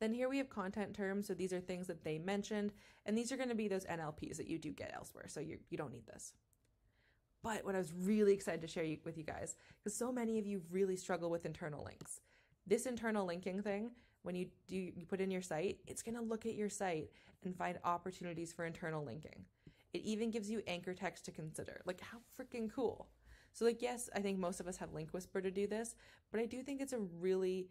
Then 0.00 0.12
here 0.12 0.28
we 0.28 0.38
have 0.38 0.50
content 0.50 0.94
terms. 0.94 1.26
So 1.26 1.34
these 1.34 1.52
are 1.52 1.60
things 1.60 1.86
that 1.86 2.04
they 2.04 2.18
mentioned, 2.18 2.72
and 3.06 3.16
these 3.16 3.30
are 3.30 3.36
going 3.36 3.48
to 3.48 3.54
be 3.54 3.68
those 3.68 3.84
NLPs 3.84 4.36
that 4.36 4.48
you 4.48 4.58
do 4.58 4.72
get 4.72 4.92
elsewhere. 4.94 5.26
So 5.28 5.40
you 5.40 5.58
you 5.70 5.78
don't 5.78 5.92
need 5.92 6.06
this. 6.06 6.34
But 7.42 7.64
what 7.64 7.74
I 7.74 7.78
was 7.78 7.92
really 7.92 8.32
excited 8.32 8.62
to 8.62 8.66
share 8.66 8.86
with 9.04 9.18
you 9.18 9.24
guys, 9.24 9.56
because 9.78 9.94
so 9.94 10.10
many 10.10 10.38
of 10.38 10.46
you 10.46 10.62
really 10.70 10.96
struggle 10.96 11.30
with 11.30 11.44
internal 11.44 11.84
links. 11.84 12.20
This 12.66 12.86
internal 12.86 13.26
linking 13.26 13.60
thing, 13.60 13.90
when 14.22 14.34
you 14.34 14.46
do 14.66 14.76
you 14.76 15.06
put 15.06 15.20
in 15.20 15.30
your 15.30 15.42
site, 15.42 15.78
it's 15.86 16.02
going 16.02 16.16
to 16.16 16.22
look 16.22 16.46
at 16.46 16.54
your 16.54 16.70
site 16.70 17.10
and 17.44 17.54
find 17.54 17.78
opportunities 17.84 18.52
for 18.52 18.64
internal 18.64 19.04
linking. 19.04 19.44
It 19.94 20.02
even 20.02 20.30
gives 20.30 20.50
you 20.50 20.60
anchor 20.66 20.92
text 20.92 21.24
to 21.26 21.30
consider. 21.30 21.80
Like, 21.86 22.00
how 22.00 22.18
freaking 22.38 22.70
cool. 22.70 23.08
So, 23.52 23.64
like, 23.64 23.80
yes, 23.80 24.10
I 24.14 24.20
think 24.20 24.38
most 24.38 24.60
of 24.60 24.66
us 24.66 24.76
have 24.78 24.92
Link 24.92 25.10
Whisper 25.12 25.40
to 25.40 25.50
do 25.50 25.66
this, 25.66 25.94
but 26.30 26.40
I 26.40 26.46
do 26.46 26.62
think 26.62 26.80
it's 26.80 26.92
a 26.92 26.98
really 26.98 27.68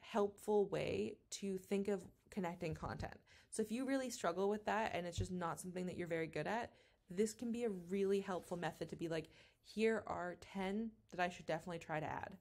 helpful 0.00 0.66
way 0.66 1.16
to 1.30 1.58
think 1.58 1.88
of 1.88 2.02
connecting 2.30 2.74
content. 2.74 3.18
So, 3.50 3.62
if 3.62 3.70
you 3.70 3.84
really 3.84 4.10
struggle 4.10 4.48
with 4.48 4.64
that 4.64 4.92
and 4.94 5.06
it's 5.06 5.18
just 5.18 5.30
not 5.30 5.60
something 5.60 5.86
that 5.86 5.96
you're 5.96 6.08
very 6.08 6.26
good 6.26 6.46
at, 6.46 6.72
this 7.10 7.34
can 7.34 7.52
be 7.52 7.64
a 7.64 7.70
really 7.90 8.20
helpful 8.20 8.56
method 8.56 8.88
to 8.88 8.96
be 8.96 9.08
like, 9.08 9.28
here 9.62 10.02
are 10.06 10.36
10 10.40 10.90
that 11.10 11.20
I 11.20 11.28
should 11.28 11.46
definitely 11.46 11.80
try 11.80 12.00
to 12.00 12.06
add. 12.06 12.36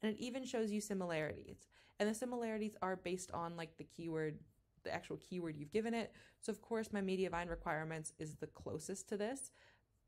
And 0.00 0.12
it 0.12 0.18
even 0.18 0.44
shows 0.44 0.70
you 0.70 0.80
similarities. 0.80 1.66
And 2.00 2.08
the 2.08 2.14
similarities 2.14 2.76
are 2.82 2.96
based 2.96 3.30
on 3.32 3.56
like 3.56 3.76
the 3.76 3.84
keyword, 3.84 4.38
the 4.84 4.94
actual 4.94 5.18
keyword 5.18 5.56
you've 5.56 5.72
given 5.72 5.94
it. 5.94 6.12
So, 6.40 6.50
of 6.50 6.60
course, 6.62 6.92
my 6.92 7.00
Mediavine 7.00 7.48
requirements 7.48 8.12
is 8.18 8.34
the 8.34 8.46
closest 8.48 9.08
to 9.10 9.16
this, 9.16 9.50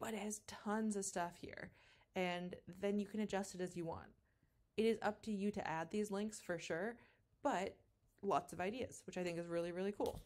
but 0.01 0.14
it 0.14 0.20
has 0.20 0.41
tons 0.47 0.97
of 0.97 1.05
stuff 1.05 1.33
here. 1.41 1.70
And 2.16 2.55
then 2.81 2.99
you 2.99 3.07
can 3.07 3.20
adjust 3.20 3.55
it 3.55 3.61
as 3.61 3.77
you 3.77 3.85
want. 3.85 4.09
It 4.77 4.87
is 4.87 4.99
up 5.03 5.22
to 5.22 5.33
you 5.33 5.51
to 5.53 5.66
add 5.66 5.91
these 5.91 6.11
links 6.11 6.41
for 6.41 6.59
sure, 6.59 6.97
but 7.43 7.77
lots 8.22 8.53
of 8.53 8.61
ideas, 8.61 9.03
which 9.07 9.16
I 9.16 9.22
think 9.22 9.39
is 9.39 9.47
really, 9.47 9.72
really 9.72 9.93
cool. 9.93 10.20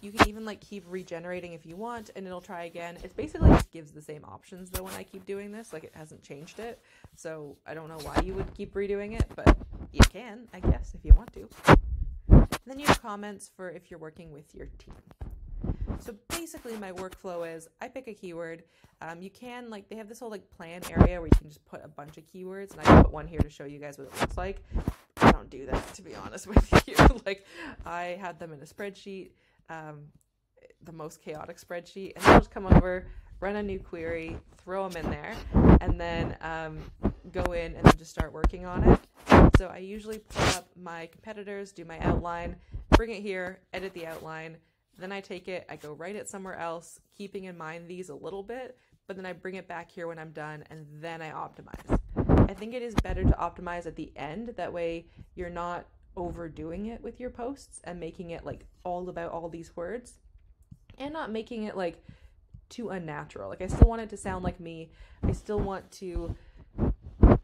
You 0.00 0.12
can 0.12 0.28
even 0.28 0.44
like 0.44 0.60
keep 0.60 0.84
regenerating 0.88 1.54
if 1.54 1.66
you 1.66 1.74
want 1.74 2.10
and 2.14 2.26
it'll 2.26 2.40
try 2.40 2.64
again. 2.64 2.98
It 3.02 3.16
basically 3.16 3.50
just 3.50 3.70
gives 3.72 3.90
the 3.90 4.02
same 4.02 4.24
options 4.24 4.70
though 4.70 4.84
when 4.84 4.94
I 4.94 5.02
keep 5.02 5.26
doing 5.26 5.50
this, 5.50 5.72
like 5.72 5.84
it 5.84 5.92
hasn't 5.94 6.22
changed 6.22 6.60
it. 6.60 6.78
So 7.16 7.56
I 7.66 7.74
don't 7.74 7.88
know 7.88 7.98
why 8.02 8.22
you 8.24 8.34
would 8.34 8.52
keep 8.54 8.74
redoing 8.74 9.18
it, 9.18 9.24
but 9.34 9.56
you 9.92 10.00
can, 10.10 10.48
I 10.52 10.60
guess, 10.60 10.94
if 10.94 11.04
you 11.04 11.14
want 11.14 11.32
to. 11.32 11.48
And 12.68 12.74
then 12.74 12.80
you 12.80 12.86
have 12.88 13.00
comments 13.00 13.50
for 13.56 13.70
if 13.70 13.90
you're 13.90 13.98
working 13.98 14.30
with 14.30 14.54
your 14.54 14.66
team. 14.76 14.94
So 16.00 16.14
basically, 16.28 16.76
my 16.76 16.92
workflow 16.92 17.56
is 17.56 17.66
I 17.80 17.88
pick 17.88 18.08
a 18.08 18.12
keyword. 18.12 18.62
Um, 19.00 19.22
you 19.22 19.30
can 19.30 19.70
like 19.70 19.88
they 19.88 19.96
have 19.96 20.06
this 20.06 20.20
whole 20.20 20.28
like 20.28 20.50
plan 20.50 20.82
area 20.90 21.18
where 21.18 21.28
you 21.28 21.38
can 21.38 21.48
just 21.48 21.64
put 21.64 21.82
a 21.82 21.88
bunch 21.88 22.18
of 22.18 22.26
keywords, 22.26 22.72
and 22.72 22.82
I 22.82 23.02
put 23.02 23.10
one 23.10 23.26
here 23.26 23.40
to 23.40 23.48
show 23.48 23.64
you 23.64 23.78
guys 23.78 23.96
what 23.96 24.08
it 24.08 24.20
looks 24.20 24.36
like. 24.36 24.62
I 25.22 25.32
don't 25.32 25.48
do 25.48 25.64
that 25.64 25.94
to 25.94 26.02
be 26.02 26.14
honest 26.14 26.46
with 26.46 26.82
you. 26.86 26.94
like 27.24 27.46
I 27.86 28.18
had 28.20 28.38
them 28.38 28.52
in 28.52 28.60
a 28.60 28.66
spreadsheet 28.66 29.30
um, 29.70 30.00
the 30.84 30.92
most 30.92 31.22
chaotic 31.22 31.58
spreadsheet, 31.58 32.16
and 32.16 32.24
I'll 32.26 32.40
just 32.40 32.50
come 32.50 32.66
over, 32.66 33.06
run 33.40 33.56
a 33.56 33.62
new 33.62 33.78
query, 33.78 34.36
throw 34.58 34.86
them 34.86 35.06
in 35.06 35.10
there, 35.10 35.34
and 35.80 35.98
then 35.98 36.36
um, 36.42 36.80
go 37.32 37.52
in 37.52 37.76
and 37.76 37.98
just 37.98 38.10
start 38.10 38.30
working 38.30 38.66
on 38.66 38.86
it. 38.90 39.00
So 39.58 39.66
I 39.66 39.78
usually 39.78 40.20
pull 40.20 40.44
up 40.50 40.68
my 40.80 41.06
competitors, 41.06 41.72
do 41.72 41.84
my 41.84 41.98
outline, 41.98 42.54
bring 42.90 43.10
it 43.10 43.22
here, 43.22 43.58
edit 43.72 43.92
the 43.92 44.06
outline, 44.06 44.56
then 44.96 45.10
I 45.10 45.20
take 45.20 45.48
it, 45.48 45.66
I 45.68 45.74
go 45.74 45.94
write 45.94 46.14
it 46.14 46.28
somewhere 46.28 46.56
else, 46.56 47.00
keeping 47.16 47.42
in 47.42 47.58
mind 47.58 47.88
these 47.88 48.08
a 48.08 48.14
little 48.14 48.44
bit, 48.44 48.78
but 49.08 49.16
then 49.16 49.26
I 49.26 49.32
bring 49.32 49.56
it 49.56 49.66
back 49.66 49.90
here 49.90 50.06
when 50.06 50.16
I'm 50.16 50.30
done, 50.30 50.62
and 50.70 50.86
then 51.00 51.20
I 51.20 51.30
optimize. 51.30 51.98
I 52.48 52.54
think 52.54 52.72
it 52.72 52.82
is 52.82 52.94
better 53.02 53.24
to 53.24 53.32
optimize 53.32 53.86
at 53.86 53.96
the 53.96 54.12
end. 54.14 54.54
That 54.56 54.72
way, 54.72 55.06
you're 55.34 55.50
not 55.50 55.86
overdoing 56.16 56.86
it 56.86 57.02
with 57.02 57.18
your 57.18 57.30
posts 57.30 57.80
and 57.82 57.98
making 57.98 58.30
it 58.30 58.44
like 58.44 58.64
all 58.84 59.08
about 59.08 59.32
all 59.32 59.48
these 59.48 59.74
words 59.74 60.20
and 60.98 61.12
not 61.12 61.32
making 61.32 61.64
it 61.64 61.76
like 61.76 62.00
too 62.68 62.90
unnatural. 62.90 63.48
Like 63.48 63.62
I 63.62 63.66
still 63.66 63.88
want 63.88 64.02
it 64.02 64.10
to 64.10 64.16
sound 64.16 64.44
like 64.44 64.60
me. 64.60 64.92
I 65.24 65.32
still 65.32 65.58
want 65.58 65.90
to 65.92 66.36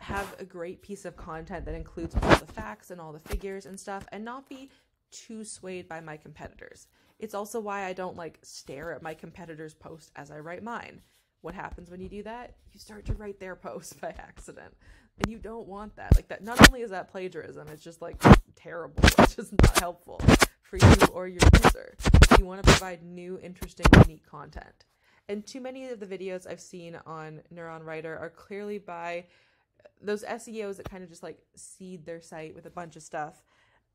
have 0.05 0.36
a 0.38 0.44
great 0.44 0.82
piece 0.82 1.05
of 1.05 1.16
content 1.16 1.64
that 1.64 1.74
includes 1.74 2.14
all 2.14 2.36
the 2.36 2.52
facts 2.52 2.90
and 2.90 3.00
all 3.00 3.12
the 3.12 3.18
figures 3.18 3.66
and 3.66 3.78
stuff 3.78 4.07
and 4.12 4.24
not 4.24 4.48
be 4.48 4.70
too 5.11 5.44
swayed 5.44 5.88
by 5.88 6.00
my 6.00 6.16
competitors. 6.16 6.88
It's 7.18 7.34
also 7.34 7.59
why 7.59 7.84
I 7.84 7.92
don't 7.92 8.16
like 8.16 8.38
stare 8.42 8.92
at 8.92 9.02
my 9.02 9.14
competitors' 9.14 9.74
post 9.74 10.11
as 10.16 10.30
I 10.30 10.40
write 10.40 10.62
mine. 10.62 11.00
What 11.40 11.55
happens 11.55 11.90
when 11.90 12.00
you 12.00 12.09
do 12.09 12.22
that? 12.24 12.55
You 12.72 12.80
start 12.80 13.07
to 13.07 13.14
write 13.14 13.40
their 13.40 13.57
post 13.68 14.00
by 14.00 14.09
accident 14.11 14.74
and 15.18 15.30
you 15.30 15.38
don't 15.38 15.68
want 15.68 15.94
that 15.96 16.14
like 16.16 16.28
that 16.28 16.42
not 16.42 16.68
only 16.68 16.82
is 16.82 16.90
that 16.90 17.11
plagiarism 17.11 17.68
it's 17.68 17.82
just 17.82 18.02
like 18.02 18.16
terrible 18.57 19.02
it's 19.18 19.36
just 19.36 19.52
not 19.52 19.78
helpful 19.78 20.20
for 20.62 20.76
you 20.76 21.07
or 21.12 21.28
your 21.28 21.40
user 21.62 21.94
you 22.38 22.44
want 22.44 22.62
to 22.62 22.70
provide 22.70 23.02
new 23.02 23.38
interesting 23.42 23.86
unique 24.02 24.26
content 24.26 24.84
and 25.28 25.46
too 25.46 25.61
many 25.61 25.88
of 25.88 26.00
the 26.00 26.07
videos 26.07 26.46
i've 26.48 26.61
seen 26.61 26.98
on 27.07 27.40
NeuronWriter 27.55 28.20
are 28.20 28.30
clearly 28.30 28.78
by 28.78 29.24
those 30.01 30.24
seos 30.24 30.76
that 30.76 30.89
kind 30.89 31.03
of 31.03 31.09
just 31.09 31.22
like 31.22 31.39
seed 31.57 32.05
their 32.05 32.20
site 32.20 32.55
with 32.55 32.66
a 32.66 32.70
bunch 32.70 32.97
of 32.97 33.03
stuff 33.03 33.43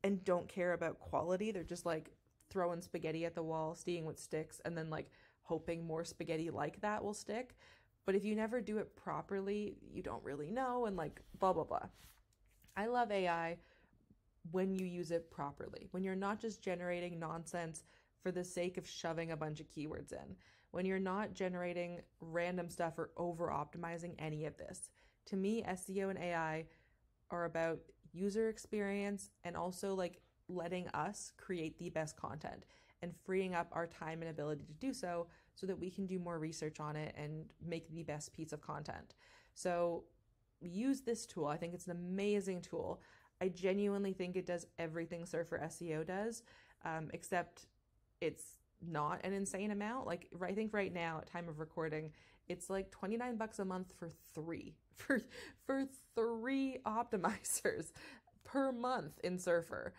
and 0.04 0.24
don't 0.24 0.48
care 0.48 0.74
about 0.74 1.00
quality 1.00 1.52
they're 1.52 1.64
just 1.64 1.86
like 1.86 2.12
throwing 2.50 2.82
spaghetti 2.82 3.26
at 3.26 3.36
the 3.36 3.44
wall 3.44 3.76
seeing 3.76 4.06
what 4.06 4.20
sticks 4.20 4.60
and 4.66 4.78
then 4.78 4.90
like 4.90 5.12
hoping 5.44 5.86
more 5.86 6.04
spaghetti 6.04 6.50
like 6.50 6.80
that 6.82 7.04
will 7.04 7.14
stick 7.14 7.56
but 8.10 8.16
if 8.16 8.26
you 8.26 8.36
never 8.36 8.60
do 8.60 8.80
it 8.80 8.96
properly, 8.96 9.76
you 9.94 10.02
don't 10.02 10.24
really 10.24 10.50
know 10.50 10.88
and 10.88 10.98
like 10.98 11.22
blah, 11.38 11.54
blah, 11.54 11.64
blah. 11.64 11.86
I 12.76 12.88
love 12.88 13.12
AI 13.12 13.58
when 14.50 14.74
you 14.74 14.84
use 14.84 15.12
it 15.12 15.30
properly, 15.30 15.88
when 15.92 16.04
you're 16.04 16.16
not 16.16 16.40
just 16.40 16.60
generating 16.60 17.20
nonsense 17.20 17.84
for 18.24 18.32
the 18.32 18.44
sake 18.44 18.78
of 18.78 18.88
shoving 18.88 19.30
a 19.30 19.38
bunch 19.38 19.60
of 19.60 19.70
keywords 19.70 20.12
in, 20.12 20.36
when 20.72 20.88
you're 20.88 20.98
not 20.98 21.36
generating 21.36 22.02
random 22.20 22.68
stuff 22.72 22.98
or 22.98 23.12
over 23.16 23.50
optimizing 23.50 24.16
any 24.18 24.46
of 24.46 24.58
this. 24.58 24.90
To 25.28 25.36
me, 25.36 25.64
SEO 25.64 26.10
and 26.10 26.18
AI 26.20 26.66
are 27.30 27.46
about 27.46 27.80
user 28.12 28.50
experience 28.50 29.30
and 29.44 29.56
also 29.56 29.94
like 29.94 30.22
letting 30.48 30.88
us 30.90 31.32
create 31.38 31.78
the 31.78 31.90
best 31.90 32.16
content 32.18 32.66
and 33.02 33.14
freeing 33.24 33.54
up 33.54 33.68
our 33.72 33.88
time 33.88 34.22
and 34.22 34.30
ability 34.32 34.66
to 34.66 34.74
do 34.74 34.94
so 34.94 35.28
so 35.56 35.68
that 35.68 35.80
we 35.80 35.90
can 35.90 36.06
do 36.06 36.20
more 36.20 36.40
research 36.40 36.80
on 36.80 36.96
it 36.96 37.14
and 37.18 37.46
make 37.66 37.90
the 37.90 38.04
best 38.04 38.34
piece 38.34 38.52
of 38.52 38.62
content. 38.62 39.14
So 39.54 40.04
use 40.62 41.02
this 41.02 41.26
tool. 41.26 41.46
I 41.48 41.58
think 41.58 41.74
it's 41.74 41.86
an 41.86 41.92
amazing 41.92 42.62
tool. 42.62 43.02
I 43.42 43.50
genuinely 43.50 44.14
think 44.14 44.36
it 44.36 44.46
does 44.46 44.66
everything 44.78 45.26
Surfer 45.26 45.60
SEO 45.60 46.04
does, 46.04 46.44
um, 46.84 47.10
except 47.14 47.68
it's 48.22 48.58
not 48.82 49.22
an 49.24 49.34
insane 49.34 49.72
amount. 49.72 50.08
Like 50.08 50.28
I 50.42 50.54
think 50.54 50.74
right 50.74 50.94
now 50.94 51.20
at 51.20 51.28
time 51.28 51.48
of 51.48 51.60
recording, 51.60 52.12
it's 52.50 52.70
like 52.70 52.92
29 52.92 53.38
bucks 53.38 53.60
a 53.60 53.66
month 53.66 53.94
for 53.98 54.10
3 54.34 54.76
for 54.96 55.22
for 55.66 55.86
3 56.16 56.80
optimizers 56.86 57.94
per 58.44 58.72
month 58.72 59.20
in 59.24 59.38
Surfer. 59.40 59.94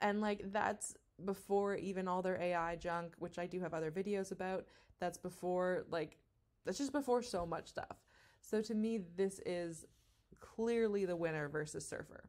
And 0.00 0.20
like 0.20 0.52
that's 0.52 0.94
before 1.24 1.74
even 1.76 2.08
all 2.08 2.22
their 2.22 2.40
AI 2.40 2.76
junk, 2.76 3.14
which 3.18 3.38
I 3.38 3.46
do 3.46 3.60
have 3.60 3.74
other 3.74 3.90
videos 3.90 4.32
about. 4.32 4.66
That's 5.00 5.18
before, 5.18 5.86
like, 5.90 6.18
that's 6.64 6.78
just 6.78 6.92
before 6.92 7.22
so 7.22 7.46
much 7.46 7.68
stuff. 7.68 7.96
So 8.40 8.60
to 8.62 8.74
me, 8.74 9.00
this 9.16 9.40
is 9.46 9.86
clearly 10.40 11.04
the 11.04 11.16
winner 11.16 11.48
versus 11.48 11.86
Surfer. 11.86 12.28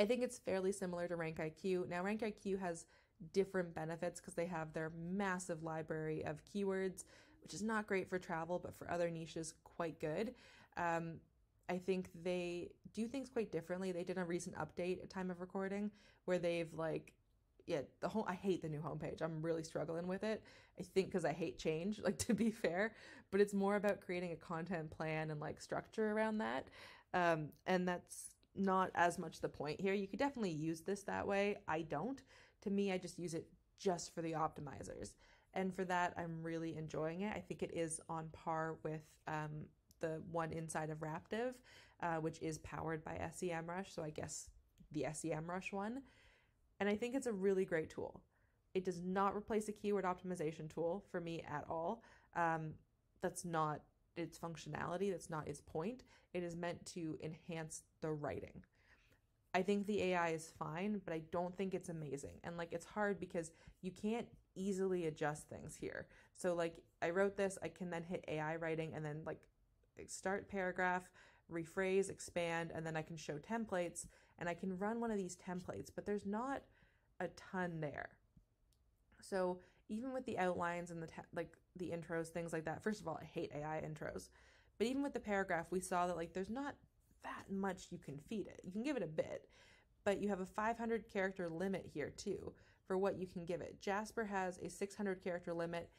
I 0.00 0.04
think 0.04 0.22
it's 0.22 0.38
fairly 0.38 0.72
similar 0.72 1.08
to 1.08 1.16
RankIQ. 1.16 1.88
Now, 1.88 2.02
RankIQ 2.02 2.60
has 2.60 2.86
different 3.32 3.74
benefits 3.74 4.20
because 4.20 4.34
they 4.34 4.46
have 4.46 4.72
their 4.72 4.92
massive 4.96 5.62
library 5.62 6.24
of 6.24 6.40
keywords, 6.44 7.04
which 7.42 7.54
is 7.54 7.62
not 7.62 7.86
great 7.86 8.08
for 8.08 8.18
travel, 8.18 8.58
but 8.58 8.74
for 8.74 8.90
other 8.90 9.10
niches, 9.10 9.54
quite 9.64 10.00
good. 10.00 10.34
Um, 10.76 11.14
I 11.68 11.78
think 11.78 12.10
they 12.22 12.70
do 12.94 13.06
things 13.06 13.28
quite 13.28 13.52
differently. 13.52 13.92
They 13.92 14.04
did 14.04 14.18
a 14.18 14.24
recent 14.24 14.56
update 14.56 15.02
at 15.02 15.10
time 15.10 15.30
of 15.30 15.40
recording 15.40 15.90
where 16.24 16.38
they've 16.38 16.72
like 16.72 17.12
yeah, 17.68 17.82
the 18.00 18.08
whole 18.08 18.24
I 18.26 18.34
hate 18.34 18.62
the 18.62 18.68
new 18.68 18.80
homepage. 18.80 19.20
I'm 19.20 19.42
really 19.42 19.62
struggling 19.62 20.06
with 20.06 20.24
it. 20.24 20.42
I 20.80 20.82
think 20.82 21.08
because 21.08 21.26
I 21.26 21.32
hate 21.32 21.58
change, 21.58 22.00
like 22.04 22.18
to 22.20 22.34
be 22.34 22.50
fair, 22.50 22.94
but 23.30 23.40
it's 23.40 23.54
more 23.54 23.76
about 23.76 24.00
creating 24.00 24.32
a 24.32 24.36
content 24.36 24.90
plan 24.90 25.30
and 25.30 25.38
like 25.38 25.60
structure 25.60 26.10
around 26.10 26.38
that. 26.38 26.68
Um, 27.14 27.50
and 27.66 27.86
that's 27.86 28.34
not 28.56 28.90
as 28.94 29.18
much 29.18 29.40
the 29.40 29.48
point 29.48 29.80
here. 29.80 29.92
You 29.94 30.08
could 30.08 30.18
definitely 30.18 30.50
use 30.50 30.80
this 30.80 31.02
that 31.02 31.26
way. 31.26 31.56
I 31.68 31.82
don't. 31.82 32.20
To 32.62 32.70
me, 32.70 32.90
I 32.90 32.98
just 32.98 33.18
use 33.18 33.34
it 33.34 33.46
just 33.78 34.14
for 34.14 34.22
the 34.22 34.32
optimizers. 34.32 35.12
And 35.54 35.74
for 35.74 35.84
that, 35.86 36.14
I'm 36.16 36.42
really 36.42 36.76
enjoying 36.76 37.22
it. 37.22 37.32
I 37.34 37.40
think 37.40 37.62
it 37.62 37.72
is 37.74 38.00
on 38.08 38.28
par 38.32 38.76
with 38.82 39.02
um, 39.26 39.66
the 40.00 40.20
one 40.30 40.52
inside 40.52 40.90
of 40.90 41.00
Raptive, 41.00 41.54
uh, 42.02 42.16
which 42.16 42.40
is 42.40 42.58
powered 42.58 43.04
by 43.04 43.18
SEMrush. 43.34 43.94
So 43.94 44.02
I 44.02 44.10
guess 44.10 44.50
the 44.92 45.06
SEMrush 45.08 45.72
one. 45.72 46.02
And 46.80 46.88
I 46.88 46.96
think 46.96 47.14
it's 47.14 47.26
a 47.26 47.32
really 47.32 47.64
great 47.64 47.90
tool. 47.90 48.20
It 48.74 48.84
does 48.84 49.00
not 49.02 49.34
replace 49.34 49.68
a 49.68 49.72
keyword 49.72 50.04
optimization 50.04 50.72
tool 50.72 51.04
for 51.10 51.20
me 51.20 51.42
at 51.50 51.64
all. 51.68 52.02
Um, 52.36 52.74
that's 53.22 53.44
not 53.44 53.80
its 54.16 54.38
functionality, 54.38 55.10
that's 55.10 55.30
not 55.30 55.48
its 55.48 55.60
point. 55.60 56.04
It 56.34 56.42
is 56.42 56.54
meant 56.54 56.84
to 56.86 57.18
enhance 57.22 57.82
the 58.00 58.10
writing. 58.10 58.62
I 59.54 59.62
think 59.62 59.86
the 59.86 60.02
AI 60.02 60.30
is 60.30 60.52
fine, 60.58 61.00
but 61.04 61.14
I 61.14 61.22
don't 61.32 61.56
think 61.56 61.74
it's 61.74 61.88
amazing. 61.88 62.38
And 62.44 62.56
like 62.56 62.72
it's 62.72 62.84
hard 62.84 63.18
because 63.18 63.50
you 63.80 63.90
can't 63.90 64.26
easily 64.58 65.06
adjust 65.06 65.48
things 65.48 65.76
here. 65.76 66.06
So 66.34 66.54
like 66.54 66.76
I 67.00 67.10
wrote 67.10 67.36
this, 67.36 67.58
I 67.62 67.68
can 67.68 67.90
then 67.90 68.02
hit 68.02 68.24
AI 68.28 68.56
writing 68.56 68.92
and 68.94 69.04
then 69.04 69.22
like 69.24 69.40
start 70.06 70.48
paragraph, 70.48 71.08
rephrase, 71.50 72.10
expand, 72.10 72.72
and 72.74 72.84
then 72.84 72.96
I 72.96 73.02
can 73.02 73.16
show 73.16 73.38
templates 73.38 74.06
and 74.38 74.48
I 74.48 74.54
can 74.54 74.78
run 74.78 75.00
one 75.00 75.10
of 75.10 75.16
these 75.16 75.36
templates, 75.36 75.90
but 75.94 76.06
there's 76.06 76.26
not 76.26 76.62
a 77.20 77.28
ton 77.28 77.80
there. 77.80 78.10
So 79.20 79.58
even 79.88 80.12
with 80.12 80.26
the 80.26 80.38
outlines 80.38 80.90
and 80.90 81.02
the 81.02 81.08
like 81.34 81.52
the 81.76 81.90
intros, 81.90 82.28
things 82.28 82.52
like 82.52 82.64
that. 82.64 82.82
First 82.82 83.00
of 83.00 83.08
all, 83.08 83.18
I 83.20 83.24
hate 83.24 83.52
AI 83.54 83.82
intros, 83.84 84.28
but 84.78 84.86
even 84.86 85.02
with 85.02 85.14
the 85.14 85.20
paragraph, 85.20 85.66
we 85.70 85.80
saw 85.80 86.06
that 86.06 86.16
like 86.16 86.32
there's 86.32 86.50
not 86.50 86.74
that 87.24 87.50
much 87.50 87.88
you 87.90 87.98
can 87.98 88.18
feed 88.28 88.46
it. 88.46 88.60
You 88.64 88.72
can 88.72 88.82
give 88.82 88.96
it 88.96 89.02
a 89.02 89.08
bit, 89.08 89.48
but 90.04 90.20
you 90.20 90.28
have 90.28 90.40
a 90.40 90.46
500 90.46 91.10
character 91.12 91.48
limit 91.48 91.88
here 91.92 92.10
too 92.10 92.52
for 92.88 92.98
what 92.98 93.18
you 93.18 93.26
can 93.26 93.44
give 93.44 93.60
it. 93.60 93.80
Jasper 93.80 94.24
has 94.24 94.58
a 94.58 94.68
600 94.68 95.22
character 95.22 95.54
limit 95.54 95.90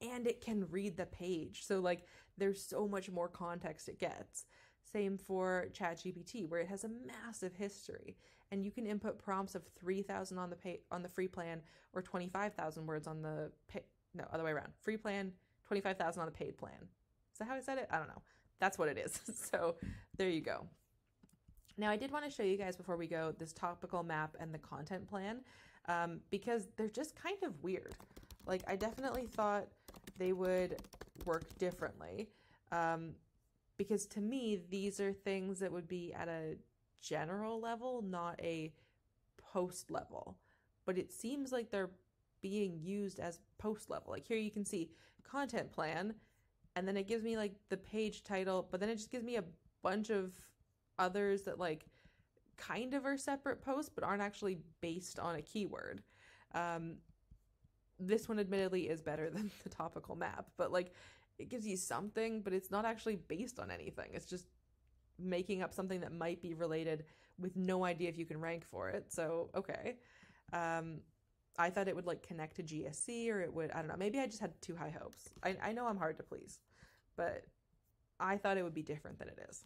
and 0.00 0.26
it 0.26 0.40
can 0.40 0.66
read 0.70 0.96
the 0.96 1.06
page. 1.06 1.64
So 1.66 1.80
like 1.80 2.06
there's 2.38 2.62
so 2.62 2.86
much 2.86 3.10
more 3.10 3.28
context 3.28 3.88
it 3.88 3.98
gets. 3.98 4.46
Same 4.90 5.18
for 5.18 5.66
ChatGPT 5.72 6.48
where 6.48 6.60
it 6.60 6.68
has 6.68 6.84
a 6.84 6.90
massive 7.24 7.54
history 7.54 8.16
and 8.52 8.64
you 8.64 8.70
can 8.70 8.86
input 8.86 9.18
prompts 9.18 9.56
of 9.56 9.64
3000 9.80 10.38
on 10.38 10.48
the 10.48 10.56
pay 10.56 10.80
on 10.92 11.02
the 11.02 11.08
free 11.08 11.28
plan 11.28 11.60
or 11.92 12.00
25,000 12.00 12.86
words 12.86 13.08
on 13.08 13.20
the 13.20 13.50
pay 13.68 13.82
no, 14.14 14.24
other 14.32 14.44
way 14.44 14.52
around. 14.52 14.72
Free 14.80 14.96
plan, 14.96 15.32
25,000 15.66 16.20
on 16.20 16.26
the 16.26 16.32
paid 16.32 16.56
plan. 16.56 16.78
Is 17.32 17.38
that 17.38 17.48
how 17.48 17.54
I 17.54 17.60
said 17.60 17.78
it? 17.78 17.88
I 17.90 17.98
don't 17.98 18.08
know. 18.08 18.22
That's 18.60 18.78
what 18.78 18.88
it 18.88 18.96
is. 18.96 19.20
so 19.50 19.74
there 20.16 20.30
you 20.30 20.40
go. 20.40 20.66
Now, 21.78 21.90
I 21.90 21.96
did 21.96 22.10
want 22.10 22.24
to 22.24 22.30
show 22.30 22.42
you 22.42 22.56
guys 22.56 22.76
before 22.76 22.96
we 22.96 23.06
go 23.06 23.34
this 23.38 23.52
topical 23.52 24.02
map 24.02 24.34
and 24.40 24.54
the 24.54 24.58
content 24.58 25.06
plan 25.06 25.40
um, 25.88 26.20
because 26.30 26.68
they're 26.76 26.88
just 26.88 27.14
kind 27.14 27.42
of 27.42 27.62
weird. 27.62 27.94
Like, 28.46 28.62
I 28.66 28.76
definitely 28.76 29.26
thought 29.26 29.66
they 30.18 30.32
would 30.32 30.76
work 31.24 31.44
differently 31.58 32.28
um, 32.72 33.12
because 33.76 34.06
to 34.06 34.20
me, 34.20 34.60
these 34.70 35.00
are 35.00 35.12
things 35.12 35.58
that 35.60 35.72
would 35.72 35.88
be 35.88 36.12
at 36.14 36.28
a 36.28 36.56
general 37.00 37.60
level, 37.60 38.02
not 38.02 38.40
a 38.42 38.72
post 39.52 39.90
level. 39.90 40.36
But 40.84 40.98
it 40.98 41.12
seems 41.12 41.52
like 41.52 41.70
they're 41.70 41.90
being 42.40 42.78
used 42.80 43.18
as 43.18 43.40
post 43.58 43.90
level. 43.90 44.12
Like 44.12 44.26
here 44.26 44.36
you 44.36 44.50
can 44.50 44.64
see 44.64 44.90
content 45.22 45.72
plan, 45.72 46.14
and 46.74 46.86
then 46.86 46.96
it 46.96 47.08
gives 47.08 47.24
me 47.24 47.36
like 47.36 47.54
the 47.68 47.76
page 47.76 48.22
title, 48.22 48.68
but 48.70 48.80
then 48.80 48.88
it 48.88 48.96
just 48.96 49.10
gives 49.10 49.24
me 49.24 49.36
a 49.36 49.44
bunch 49.82 50.10
of 50.10 50.32
others 50.98 51.42
that 51.42 51.58
like 51.58 51.86
kind 52.56 52.94
of 52.94 53.04
are 53.04 53.16
separate 53.16 53.62
posts 53.62 53.90
but 53.94 54.04
aren't 54.04 54.22
actually 54.22 54.58
based 54.80 55.18
on 55.18 55.36
a 55.36 55.42
keyword. 55.42 56.02
Um, 56.54 56.96
this 57.98 58.28
one 58.28 58.38
admittedly 58.38 58.88
is 58.88 59.00
better 59.02 59.30
than 59.30 59.50
the 59.62 59.70
topical 59.70 60.16
map, 60.16 60.46
but 60.56 60.72
like 60.72 60.92
it 61.38 61.48
gives 61.48 61.66
you 61.66 61.76
something, 61.76 62.40
but 62.40 62.52
it's 62.52 62.70
not 62.70 62.84
actually 62.84 63.16
based 63.16 63.58
on 63.58 63.70
anything. 63.70 64.10
It's 64.12 64.26
just 64.26 64.46
making 65.18 65.62
up 65.62 65.72
something 65.72 66.00
that 66.00 66.12
might 66.12 66.40
be 66.42 66.54
related 66.54 67.04
with 67.38 67.56
no 67.56 67.84
idea 67.84 68.08
if 68.08 68.18
you 68.18 68.24
can 68.24 68.40
rank 68.40 68.64
for 68.64 68.88
it. 68.88 69.12
So, 69.12 69.50
okay. 69.54 69.96
Um, 70.52 71.00
I 71.58 71.70
thought 71.70 71.88
it 71.88 71.96
would 71.96 72.06
like 72.06 72.26
connect 72.26 72.56
to 72.56 72.62
GSC 72.62 73.30
or 73.30 73.40
it 73.40 73.52
would, 73.52 73.70
I 73.72 73.78
don't 73.78 73.88
know, 73.88 73.96
maybe 73.98 74.18
I 74.18 74.26
just 74.26 74.40
had 74.40 74.60
too 74.60 74.76
high 74.76 74.94
hopes. 74.98 75.28
I, 75.42 75.56
I 75.62 75.72
know 75.72 75.86
I'm 75.86 75.96
hard 75.96 76.16
to 76.18 76.22
please, 76.22 76.60
but 77.16 77.44
I 78.20 78.36
thought 78.36 78.56
it 78.56 78.62
would 78.62 78.74
be 78.74 78.82
different 78.82 79.18
than 79.18 79.28
it 79.28 79.38
is. 79.48 79.64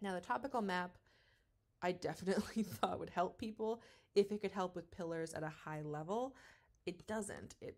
Now, 0.00 0.14
the 0.14 0.20
topical 0.20 0.62
map, 0.62 0.96
I 1.82 1.92
definitely 1.92 2.62
thought 2.62 2.98
would 3.00 3.10
help 3.10 3.38
people 3.38 3.82
if 4.14 4.32
it 4.32 4.40
could 4.40 4.52
help 4.52 4.74
with 4.74 4.90
pillars 4.90 5.34
at 5.34 5.42
a 5.42 5.48
high 5.48 5.82
level. 5.82 6.34
It 6.86 7.06
doesn't. 7.06 7.54
It 7.60 7.76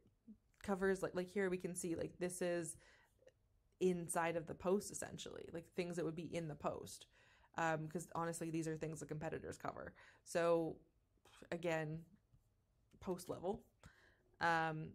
covers 0.63 1.03
like 1.03 1.15
like 1.15 1.29
here 1.29 1.51
we 1.51 1.59
can 1.59 1.75
see 1.75 1.97
like 1.97 2.13
this 2.19 2.41
is 2.41 2.77
inside 3.81 4.37
of 4.37 4.47
the 4.47 4.55
post 4.55 4.91
essentially, 4.91 5.49
like 5.53 5.67
things 5.75 5.97
that 5.97 6.05
would 6.05 6.17
be 6.17 6.35
in 6.35 6.49
the 6.49 6.55
post. 6.55 7.07
Because 7.55 8.05
um, 8.05 8.23
honestly, 8.23 8.51
these 8.51 8.67
are 8.67 8.77
things 8.77 9.01
the 9.01 9.07
competitors 9.07 9.59
cover. 9.59 9.93
So 10.25 10.77
again, 11.51 11.99
post 13.01 13.29
level. 13.29 13.61
Um, 14.41 14.91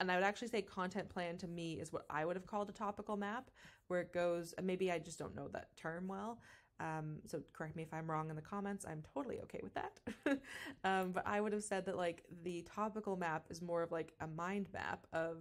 and 0.00 0.12
I 0.12 0.14
would 0.14 0.24
actually 0.24 0.48
say 0.48 0.62
content 0.62 1.08
plan 1.08 1.36
to 1.38 1.48
me 1.48 1.74
is 1.74 1.92
what 1.92 2.04
I 2.08 2.24
would 2.24 2.36
have 2.36 2.46
called 2.46 2.68
a 2.68 2.72
topical 2.72 3.16
map, 3.16 3.50
where 3.88 4.00
it 4.00 4.12
goes, 4.12 4.54
maybe 4.62 4.92
I 4.92 4.98
just 5.00 5.18
don't 5.18 5.34
know 5.34 5.48
that 5.48 5.76
term 5.76 6.06
well. 6.06 6.38
Um, 6.80 7.16
so 7.26 7.40
correct 7.52 7.74
me 7.74 7.82
if 7.82 7.92
I'm 7.92 8.10
wrong 8.10 8.30
in 8.30 8.36
the 8.36 8.42
comments. 8.42 8.84
I'm 8.88 9.02
totally 9.14 9.40
okay 9.42 9.60
with 9.62 9.74
that. 9.74 10.00
um, 10.84 11.12
but 11.12 11.26
I 11.26 11.40
would 11.40 11.52
have 11.52 11.64
said 11.64 11.86
that 11.86 11.96
like 11.96 12.22
the 12.44 12.62
topical 12.62 13.16
map 13.16 13.46
is 13.50 13.60
more 13.60 13.82
of 13.82 13.90
like 13.90 14.12
a 14.20 14.26
mind 14.26 14.68
map 14.72 15.06
of 15.12 15.38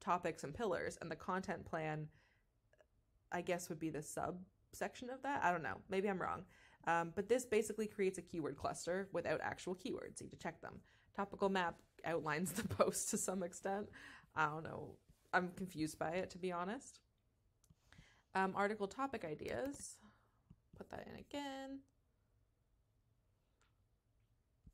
topics 0.00 0.44
and 0.44 0.54
pillars, 0.54 0.96
and 1.00 1.10
the 1.10 1.16
content 1.16 1.64
plan, 1.64 2.08
I 3.32 3.42
guess, 3.42 3.68
would 3.68 3.80
be 3.80 3.90
the 3.90 4.02
subsection 4.02 5.10
of 5.10 5.22
that. 5.22 5.42
I 5.44 5.50
don't 5.50 5.62
know. 5.62 5.78
Maybe 5.88 6.08
I'm 6.08 6.20
wrong. 6.20 6.44
Um, 6.86 7.12
but 7.14 7.28
this 7.28 7.44
basically 7.44 7.86
creates 7.86 8.18
a 8.18 8.22
keyword 8.22 8.56
cluster 8.56 9.08
without 9.12 9.40
actual 9.42 9.74
keywords. 9.74 10.20
You 10.20 10.26
have 10.26 10.30
to 10.30 10.38
check 10.38 10.60
them. 10.62 10.80
Topical 11.14 11.48
map 11.48 11.76
outlines 12.04 12.52
the 12.52 12.66
post 12.76 13.10
to 13.10 13.18
some 13.18 13.42
extent. 13.42 13.88
I 14.34 14.46
don't 14.46 14.64
know. 14.64 14.96
I'm 15.32 15.50
confused 15.56 15.98
by 15.98 16.10
it, 16.10 16.30
to 16.30 16.38
be 16.38 16.52
honest. 16.52 17.00
Um, 18.34 18.52
article 18.56 18.86
topic 18.86 19.24
ideas. 19.24 19.96
That 20.90 21.06
in 21.06 21.18
again. 21.18 21.78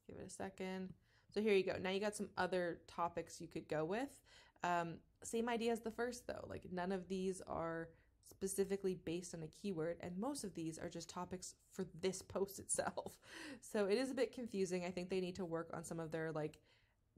Give 0.07 0.17
it 0.17 0.27
a 0.27 0.31
second. 0.31 0.93
So 1.35 1.41
here 1.41 1.55
you 1.55 1.65
go. 1.65 1.77
Now 1.81 1.91
you 1.91 2.01
got 2.01 2.17
some 2.17 2.29
other 2.39 2.79
topics 2.87 3.41
you 3.41 3.49
could 3.49 3.69
go 3.69 3.85
with. 3.85 4.21
Um, 4.65 4.95
same 5.23 5.49
idea 5.49 5.73
as 5.73 5.81
the 5.81 5.91
first, 5.91 6.27
though. 6.27 6.47
Like 6.49 6.63
none 6.73 6.93
of 6.93 7.09
these 7.09 7.43
are 7.47 7.89
specifically 8.29 8.95
based 8.95 9.35
on 9.35 9.43
a 9.43 9.47
keyword, 9.47 9.97
and 10.01 10.17
most 10.19 10.45
of 10.45 10.55
these 10.55 10.79
are 10.79 10.89
just 10.89 11.09
topics 11.09 11.55
for 11.73 11.85
this 12.01 12.23
post 12.29 12.59
itself. 12.59 13.19
So 13.61 13.87
it 13.87 13.99
is 13.99 14.11
a 14.11 14.15
bit 14.15 14.33
confusing. 14.33 14.85
I 14.85 14.91
think 14.91 15.11
they 15.11 15.21
need 15.21 15.37
to 15.37 15.45
work 15.45 15.71
on 15.75 15.85
some 15.85 16.01
of 16.01 16.11
their 16.11 16.33
like 16.33 16.59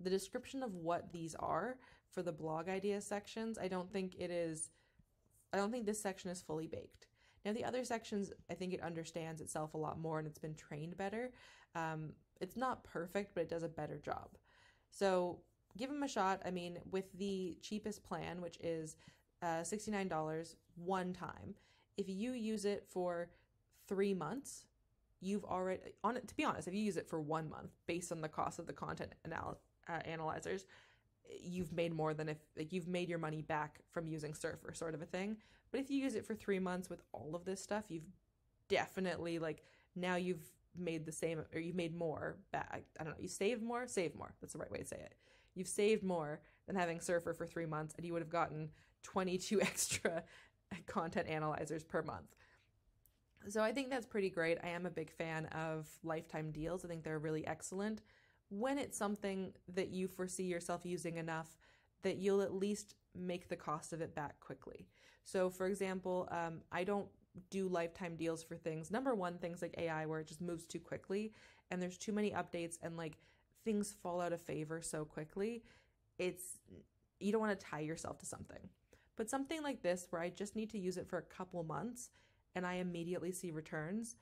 the 0.01 0.11
description 0.11 0.63
of 0.63 0.75
what 0.75 1.13
these 1.13 1.35
are 1.37 1.77
for 2.11 2.23
the 2.23 2.33
blog 2.33 2.69
idea 2.69 3.01
sections. 3.01 3.59
I 3.59 3.69
don't 3.69 3.93
think 3.93 4.15
it 4.19 4.31
is 4.31 4.71
I 5.53 5.57
don't 5.57 5.71
think 5.71 5.87
this 5.87 6.01
section 6.01 6.31
is 6.31 6.43
fully 6.43 6.67
baked. 6.67 7.08
Now 7.49 7.55
the 7.55 7.65
other 7.65 7.83
sections, 7.83 8.31
I 8.51 8.55
think 8.55 8.75
it 8.75 8.83
understands 8.83 9.41
itself 9.41 9.73
a 9.73 9.79
lot 9.79 9.99
more 9.99 10.19
and 10.19 10.29
it's 10.29 10.39
been 10.39 10.55
trained 10.55 10.99
better. 10.99 11.31
Um, 11.75 12.11
it's 12.43 12.59
not 12.59 12.85
perfect, 12.85 13.35
but 13.35 13.41
it 13.41 13.49
does 13.49 13.63
a 13.63 13.69
better 13.71 13.97
job. 13.97 14.29
So 14.91 15.39
give 15.79 15.89
them 15.89 16.03
a 16.03 16.09
shot. 16.09 16.43
I 16.45 16.51
mean, 16.51 16.79
with 16.91 17.11
the 17.15 17.57
cheapest 17.63 18.05
plan, 18.05 18.43
which 18.43 18.59
is 18.59 18.97
uh, 19.41 19.63
$69 19.63 20.57
one 20.75 21.15
time. 21.15 21.55
If 21.97 22.11
you 22.11 22.33
use 22.33 22.67
it 22.67 22.85
for 22.87 23.31
three 23.87 24.13
months, 24.13 24.67
you've 25.23 25.45
already 25.47 25.81
on 26.05 26.19
it. 26.19 26.29
To 26.29 26.37
be 26.37 26.45
honest, 26.45 26.69
if 26.69 26.75
you 26.75 26.83
use 26.83 26.99
it 26.99 27.09
for 27.09 27.19
one 27.19 27.49
month, 27.49 27.71
based 27.87 28.13
on 28.13 28.21
the 28.21 28.29
cost 28.29 28.59
of 28.59 28.67
the 28.67 28.75
content 28.75 29.15
anal- 29.25 29.59
uh, 29.89 30.01
analyzers, 30.05 30.67
you've 31.43 31.73
made 31.73 31.93
more 31.93 32.15
than 32.15 32.29
if 32.29 32.39
like, 32.57 32.73
you've 32.73 32.89
made 32.89 33.09
your 33.09 33.19
money 33.19 33.43
back 33.43 33.81
from 33.91 34.07
using 34.07 34.35
Surfer, 34.35 34.73
sort 34.75 34.95
of 34.95 35.03
a 35.03 35.07
thing. 35.07 35.37
But 35.71 35.81
if 35.81 35.91
you 35.91 36.03
use 36.03 36.15
it 36.15 36.27
for 36.27 36.35
three 36.35 36.59
months 36.59 36.89
with 36.89 37.03
all 37.13 37.35
of 37.35 37.45
this 37.45 37.63
stuff, 37.63 37.85
you've 37.89 38.09
definitely 38.69 39.39
like 39.39 39.63
now 39.95 40.17
you've 40.17 40.51
made 40.77 41.05
the 41.05 41.13
same 41.13 41.43
or 41.53 41.61
you've 41.61 41.77
made 41.77 41.95
more 41.95 42.37
back. 42.53 42.85
I 42.99 43.05
don't 43.05 43.13
know. 43.13 43.21
You 43.21 43.29
saved 43.29 43.63
more, 43.63 43.87
save 43.87 44.15
more. 44.15 44.35
That's 44.41 44.53
the 44.53 44.59
right 44.59 44.71
way 44.71 44.79
to 44.79 44.87
say 44.87 44.97
it. 44.97 45.15
You've 45.55 45.69
saved 45.69 46.05
more 46.05 46.41
than 46.67 46.77
having 46.77 47.01
Surfer 47.01 47.35
for 47.35 47.47
three 47.47 47.67
months, 47.67 47.95
and 47.97 48.07
you 48.07 48.13
would 48.13 48.23
have 48.23 48.31
gotten 48.31 48.71
22 49.03 49.61
extra 49.63 50.23
content 50.87 51.29
analyzers 51.29 51.83
per 51.83 52.03
month. 52.03 52.37
So 53.49 53.63
I 53.63 53.73
think 53.73 53.91
that's 53.91 54.07
pretty 54.07 54.31
great. 54.31 54.59
I 54.63 54.69
am 54.69 54.87
a 54.87 54.91
big 54.91 55.11
fan 55.11 55.47
of 55.47 55.87
lifetime 56.03 56.51
deals. 56.51 56.85
I 56.85 56.89
think 56.89 57.03
they're 57.03 57.19
really 57.19 57.47
excellent 57.47 58.03
when 58.51 58.79
it's 58.79 58.97
something 58.97 59.53
that 59.75 59.89
you 59.89 60.09
foresee 60.09 60.45
yourself 60.45 60.83
using 60.85 61.17
enough 61.17 61.59
that 62.03 62.17
you'll 62.17 62.43
at 62.43 62.55
least 62.55 62.95
make 63.15 63.49
the 63.49 63.57
cost 63.57 63.93
of 63.93 64.01
it 64.01 64.15
back 64.15 64.39
quickly. 64.41 64.87
So, 65.25 65.51
for 65.51 65.67
example, 65.67 66.29
um, 66.31 66.61
I 66.73 66.85
don't 66.85 67.09
do 67.51 67.69
lifetime 67.69 68.17
deals 68.17 68.43
for 68.43 68.57
things. 68.57 68.91
Number 68.91 69.15
one, 69.15 69.39
things 69.39 69.63
like 69.63 69.75
AI 69.79 70.07
where 70.07 70.21
it 70.21 70.27
just 70.27 70.41
moves 70.41 70.65
too 70.65 70.81
quickly 70.81 71.33
and 71.71 71.83
there's 71.83 71.99
too 71.99 72.13
many 72.13 72.31
updates 72.31 72.79
and 72.83 72.97
like 72.97 73.19
things 73.65 73.95
fall 74.03 74.21
out 74.21 74.33
of 74.33 74.41
favor 74.41 74.81
so 74.81 75.05
quickly. 75.05 75.63
It's 76.19 76.59
you 77.21 77.33
don't 77.33 77.41
want 77.41 77.59
to 77.59 77.67
tie 77.67 77.81
yourself 77.81 78.19
to 78.19 78.27
something. 78.27 78.71
But 79.17 79.29
something 79.29 79.63
like 79.63 79.83
this, 79.83 80.07
where 80.11 80.23
I 80.23 80.31
just 80.31 80.55
need 80.55 80.71
to 80.71 80.79
use 80.79 80.97
it 80.97 81.09
for 81.09 81.19
a 81.19 81.23
couple 81.23 81.63
months 81.65 82.11
and 82.55 82.65
I 82.65 82.75
immediately 82.75 83.33
see 83.33 83.51
returns, 83.51 84.17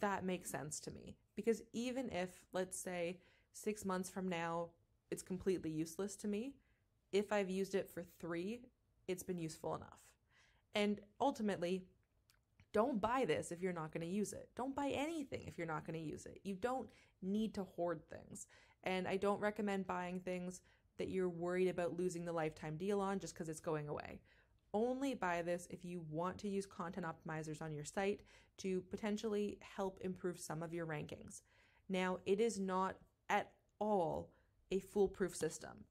that 0.00 0.24
makes 0.24 0.50
sense 0.50 0.80
to 0.80 0.90
me. 0.90 1.16
Because 1.36 1.62
even 1.72 2.10
if, 2.10 2.40
let's 2.52 2.78
say, 2.78 3.18
six 3.52 3.84
months 3.84 4.10
from 4.10 4.28
now, 4.28 4.68
it's 5.10 5.22
completely 5.22 5.70
useless 5.70 6.16
to 6.16 6.28
me, 6.28 6.54
if 7.12 7.32
I've 7.32 7.50
used 7.50 7.74
it 7.74 7.90
for 7.90 8.02
three, 8.20 8.60
it's 9.06 9.22
been 9.22 9.38
useful 9.38 9.74
enough. 9.74 10.00
And 10.74 11.00
ultimately, 11.20 11.84
don't 12.72 13.00
buy 13.00 13.26
this 13.26 13.52
if 13.52 13.60
you're 13.60 13.74
not 13.74 13.92
going 13.92 14.06
to 14.06 14.12
use 14.12 14.32
it. 14.32 14.48
Don't 14.56 14.74
buy 14.74 14.88
anything 14.88 15.42
if 15.46 15.58
you're 15.58 15.66
not 15.66 15.86
going 15.86 15.98
to 15.98 16.04
use 16.04 16.24
it. 16.24 16.40
You 16.42 16.54
don't 16.54 16.88
need 17.20 17.52
to 17.54 17.64
hoard 17.64 18.00
things. 18.08 18.46
And 18.84 19.06
I 19.06 19.18
don't 19.18 19.40
recommend 19.40 19.86
buying 19.86 20.20
things 20.20 20.62
that 20.96 21.08
you're 21.08 21.28
worried 21.28 21.68
about 21.68 21.98
losing 21.98 22.24
the 22.24 22.32
lifetime 22.32 22.76
deal 22.76 23.00
on 23.00 23.18
just 23.18 23.34
because 23.34 23.48
it's 23.48 23.60
going 23.60 23.88
away. 23.88 24.20
Only 24.74 25.14
buy 25.14 25.42
this 25.42 25.66
if 25.70 25.84
you 25.84 26.04
want 26.10 26.38
to 26.38 26.48
use 26.48 26.64
content 26.66 27.06
optimizers 27.06 27.60
on 27.60 27.74
your 27.74 27.84
site 27.84 28.22
to 28.58 28.82
potentially 28.90 29.58
help 29.60 29.98
improve 30.00 30.38
some 30.38 30.62
of 30.62 30.72
your 30.72 30.86
rankings. 30.86 31.42
Now, 31.88 32.18
it 32.24 32.40
is 32.40 32.58
not 32.58 32.96
at 33.28 33.52
all 33.78 34.30
a 34.70 34.78
foolproof 34.80 35.36
system. 35.36 35.84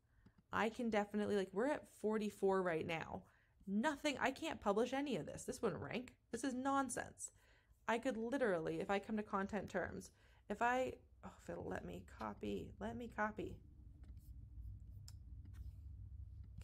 I 0.52 0.70
can 0.70 0.90
definitely, 0.90 1.36
like, 1.36 1.50
we're 1.54 1.68
at 1.68 1.88
44 2.02 2.62
right 2.62 2.86
now. 2.86 3.24
Nothing, 3.68 4.18
I 4.20 4.32
can't 4.32 4.60
publish 4.60 4.94
any 4.94 5.16
of 5.18 5.26
this. 5.26 5.44
This 5.44 5.62
wouldn't 5.62 5.82
rank. 5.82 6.14
This 6.32 6.44
is 6.44 6.54
nonsense. 6.54 7.32
I 7.88 8.00
could 8.00 8.18
literally, 8.18 8.80
if 8.80 8.90
I 8.90 9.00
come 9.00 9.18
to 9.18 9.24
content 9.24 9.70
terms, 9.70 10.10
if 10.50 10.62
I, 10.62 10.94
oh, 11.24 11.30
if 11.42 11.50
it'll 11.50 11.68
let 11.68 11.86
me 11.86 12.04
copy, 12.18 12.72
let 12.80 12.98
me 12.98 13.12
copy. 13.16 13.58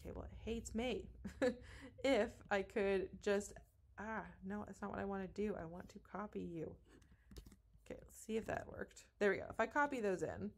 Okay, 0.08 0.14
well, 0.14 0.24
it 0.24 0.50
hates 0.50 0.74
me. 0.74 1.04
if 2.04 2.30
I 2.50 2.62
could 2.62 3.08
just, 3.22 3.52
ah, 3.98 4.24
no, 4.46 4.64
that's 4.66 4.80
not 4.80 4.90
what 4.90 5.00
I 5.00 5.04
want 5.04 5.22
to 5.22 5.42
do. 5.42 5.54
I 5.60 5.64
want 5.64 5.88
to 5.90 5.98
copy 5.98 6.40
you. 6.40 6.74
Okay, 7.84 7.98
let's 8.00 8.18
see 8.18 8.36
if 8.36 8.46
that 8.46 8.66
worked. 8.70 9.04
There 9.18 9.30
we 9.30 9.38
go. 9.38 9.44
If 9.50 9.60
I 9.60 9.66
copy 9.66 10.00
those 10.00 10.22
in, 10.22 10.50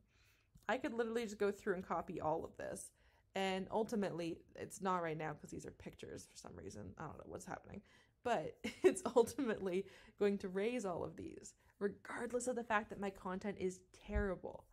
I 0.68 0.78
could 0.78 0.94
literally 0.94 1.24
just 1.24 1.38
go 1.38 1.50
through 1.50 1.74
and 1.74 1.86
copy 1.86 2.20
all 2.20 2.44
of 2.44 2.56
this. 2.56 2.90
And 3.36 3.68
ultimately, 3.70 4.38
it's 4.56 4.82
not 4.82 5.02
right 5.02 5.16
now 5.16 5.32
because 5.32 5.50
these 5.50 5.66
are 5.66 5.70
pictures 5.72 6.26
for 6.30 6.36
some 6.36 6.52
reason. 6.56 6.92
I 6.98 7.04
don't 7.04 7.18
know 7.18 7.24
what's 7.26 7.46
happening. 7.46 7.80
But 8.24 8.56
it's 8.82 9.02
ultimately 9.16 9.86
going 10.18 10.38
to 10.38 10.48
raise 10.48 10.84
all 10.84 11.04
of 11.04 11.16
these, 11.16 11.54
regardless 11.78 12.48
of 12.48 12.56
the 12.56 12.64
fact 12.64 12.90
that 12.90 13.00
my 13.00 13.10
content 13.10 13.56
is 13.60 13.80
terrible. 14.06 14.64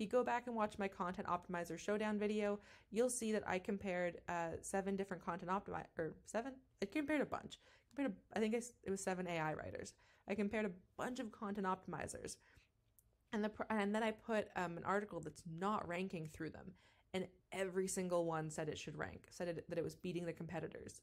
If 0.00 0.04
you 0.04 0.08
go 0.08 0.24
back 0.24 0.46
and 0.46 0.56
watch 0.56 0.78
my 0.78 0.88
content 0.88 1.28
optimizer 1.28 1.78
showdown 1.78 2.18
video, 2.18 2.58
you'll 2.90 3.10
see 3.10 3.32
that 3.32 3.46
I 3.46 3.58
compared 3.58 4.22
uh, 4.30 4.52
seven 4.62 4.96
different 4.96 5.22
content 5.22 5.50
optimizer 5.50 5.84
or 5.98 6.14
seven. 6.24 6.54
I 6.80 6.86
compared 6.86 7.20
a 7.20 7.26
bunch. 7.26 7.58
I 7.60 7.94
compared 7.94 8.14
a, 8.16 8.38
I 8.38 8.40
think 8.40 8.54
it 8.54 8.90
was 8.90 9.02
seven 9.02 9.28
AI 9.28 9.52
writers. 9.52 9.92
I 10.26 10.34
compared 10.34 10.64
a 10.64 10.70
bunch 10.96 11.20
of 11.20 11.30
content 11.32 11.66
optimizers, 11.66 12.36
and 13.34 13.44
the 13.44 13.50
and 13.68 13.94
then 13.94 14.02
I 14.02 14.12
put 14.12 14.48
um, 14.56 14.78
an 14.78 14.84
article 14.84 15.20
that's 15.20 15.42
not 15.58 15.86
ranking 15.86 16.30
through 16.32 16.48
them, 16.48 16.72
and 17.12 17.26
every 17.52 17.86
single 17.86 18.24
one 18.24 18.48
said 18.48 18.70
it 18.70 18.78
should 18.78 18.96
rank, 18.96 19.24
said 19.28 19.48
it, 19.48 19.68
that 19.68 19.76
it 19.76 19.84
was 19.84 19.96
beating 19.96 20.24
the 20.24 20.32
competitors. 20.32 21.02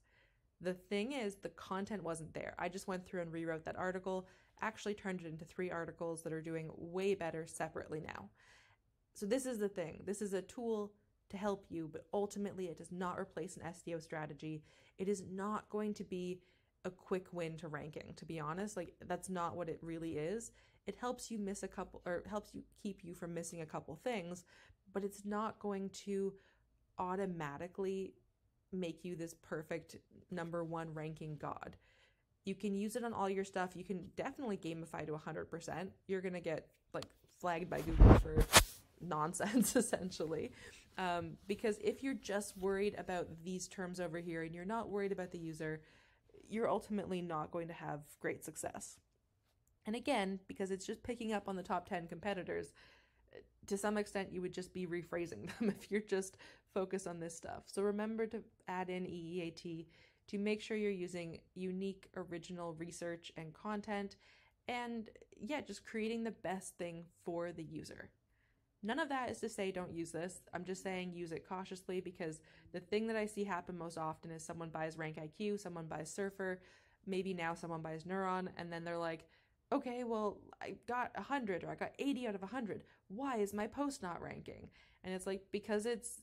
The 0.59 0.73
thing 0.73 1.11
is, 1.11 1.35
the 1.35 1.49
content 1.49 2.01
wasn't 2.01 2.33
there. 2.33 2.55
I 2.57 2.67
just 2.67 2.87
went 2.87 3.05
through 3.05 3.21
and 3.21 3.31
rewrote 3.31 3.63
that 3.65 3.77
article, 3.77 4.25
actually 4.59 4.95
turned 4.95 5.21
it 5.21 5.27
into 5.27 5.45
three 5.45 5.69
articles 5.69 6.23
that 6.23 6.33
are 6.33 6.41
doing 6.41 6.71
way 6.75 7.13
better 7.13 7.45
separately 7.45 8.01
now. 8.01 8.31
So 9.17 9.25
this 9.25 9.47
is 9.47 9.57
the 9.57 9.67
thing. 9.67 10.03
This 10.05 10.21
is 10.21 10.33
a 10.33 10.43
tool 10.43 10.93
to 11.31 11.37
help 11.37 11.65
you, 11.69 11.89
but 11.91 12.05
ultimately 12.13 12.67
it 12.67 12.77
does 12.77 12.91
not 12.91 13.17
replace 13.17 13.57
an 13.57 13.63
SEO 13.63 13.99
strategy. 13.99 14.61
It 14.99 15.09
is 15.09 15.23
not 15.27 15.67
going 15.69 15.95
to 15.95 16.03
be 16.03 16.39
a 16.85 16.91
quick 16.91 17.25
win 17.33 17.57
to 17.57 17.67
ranking, 17.67 18.13
to 18.15 18.25
be 18.25 18.39
honest. 18.39 18.77
Like 18.77 18.93
that's 19.07 19.27
not 19.27 19.55
what 19.55 19.69
it 19.69 19.79
really 19.81 20.19
is. 20.19 20.51
It 20.85 20.95
helps 20.95 21.31
you 21.31 21.39
miss 21.39 21.63
a 21.63 21.67
couple 21.67 22.03
or 22.05 22.23
helps 22.29 22.53
you 22.53 22.61
keep 22.81 23.03
you 23.03 23.15
from 23.15 23.33
missing 23.33 23.61
a 23.61 23.65
couple 23.65 23.95
things, 23.95 24.43
but 24.93 25.03
it's 25.03 25.25
not 25.25 25.57
going 25.57 25.89
to 26.05 26.35
automatically 26.99 28.13
make 28.71 29.03
you 29.03 29.15
this 29.15 29.33
perfect 29.33 29.95
number 30.29 30.63
1 30.63 30.93
ranking 30.93 31.37
god. 31.37 31.75
You 32.45 32.53
can 32.53 32.75
use 32.75 32.95
it 32.95 33.03
on 33.03 33.13
all 33.13 33.31
your 33.31 33.45
stuff. 33.45 33.71
You 33.75 33.83
can 33.83 34.05
definitely 34.15 34.57
gamify 34.57 35.07
to 35.07 35.13
100%. 35.13 35.87
You're 36.05 36.21
going 36.21 36.33
to 36.33 36.39
get 36.39 36.67
like 36.93 37.07
flagged 37.39 37.69
by 37.69 37.81
Google 37.81 38.13
for 38.19 38.45
nonsense 39.01 39.75
essentially. 39.75 40.51
Um, 40.97 41.37
because 41.47 41.77
if 41.77 42.01
you're 42.01 42.15
just 42.15 42.57
worried 42.57 42.95
about 42.97 43.27
these 43.43 43.67
terms 43.67 43.99
over 43.99 44.17
here 44.17 44.43
and 44.43 44.55
you're 44.55 44.65
not 44.65 44.89
worried 44.89 45.11
about 45.11 45.31
the 45.31 45.37
user, 45.37 45.81
you're 46.49 46.69
ultimately 46.69 47.21
not 47.21 47.51
going 47.51 47.67
to 47.67 47.73
have 47.73 48.01
great 48.19 48.43
success. 48.43 48.97
And 49.85 49.95
again, 49.95 50.39
because 50.47 50.71
it's 50.71 50.85
just 50.85 51.03
picking 51.03 51.33
up 51.33 51.47
on 51.47 51.55
the 51.55 51.63
top 51.63 51.87
10 51.87 52.07
competitors, 52.07 52.73
to 53.67 53.77
some 53.77 53.97
extent, 53.97 54.31
you 54.31 54.41
would 54.41 54.53
just 54.53 54.73
be 54.73 54.87
rephrasing 54.87 55.47
them 55.59 55.69
if 55.69 55.91
you're 55.91 56.01
just 56.01 56.37
focused 56.73 57.07
on 57.07 57.19
this 57.19 57.35
stuff. 57.35 57.63
So 57.67 57.81
remember 57.81 58.25
to 58.27 58.43
add 58.67 58.89
in 58.89 59.03
EEAT 59.03 59.85
to 60.27 60.37
make 60.37 60.61
sure 60.61 60.75
you're 60.75 60.91
using 60.91 61.39
unique, 61.55 62.09
original 62.15 62.73
research 62.73 63.31
and 63.37 63.53
content. 63.53 64.17
And 64.67 65.09
yeah, 65.39 65.61
just 65.61 65.85
creating 65.85 66.23
the 66.23 66.31
best 66.31 66.77
thing 66.77 67.05
for 67.23 67.51
the 67.51 67.63
user. 67.63 68.09
None 68.83 68.99
of 68.99 69.09
that 69.09 69.29
is 69.29 69.39
to 69.39 69.49
say 69.49 69.71
don't 69.71 69.93
use 69.93 70.11
this. 70.11 70.41
I'm 70.53 70.63
just 70.63 70.83
saying 70.83 71.11
use 71.13 71.31
it 71.31 71.47
cautiously 71.47 71.99
because 71.99 72.39
the 72.73 72.79
thing 72.79 73.07
that 73.07 73.15
I 73.15 73.25
see 73.25 73.43
happen 73.43 73.77
most 73.77 73.97
often 73.97 74.31
is 74.31 74.43
someone 74.43 74.69
buys 74.69 74.95
RankIQ, 74.95 75.59
someone 75.59 75.87
buys 75.87 76.11
Surfer, 76.11 76.59
maybe 77.05 77.33
now 77.33 77.53
someone 77.53 77.81
buys 77.81 78.03
Neuron, 78.03 78.49
and 78.57 78.71
then 78.71 78.83
they're 78.83 78.97
like, 78.97 79.25
okay, 79.71 80.03
well, 80.03 80.37
I 80.61 80.75
got 80.87 81.11
100 81.15 81.63
or 81.63 81.71
I 81.71 81.75
got 81.75 81.91
80 81.99 82.27
out 82.27 82.35
of 82.35 82.41
100. 82.41 82.83
Why 83.09 83.37
is 83.37 83.53
my 83.53 83.67
post 83.67 84.01
not 84.01 84.21
ranking? 84.21 84.69
And 85.03 85.13
it's 85.13 85.25
like, 85.25 85.41
because 85.51 85.85
it's 85.85 86.21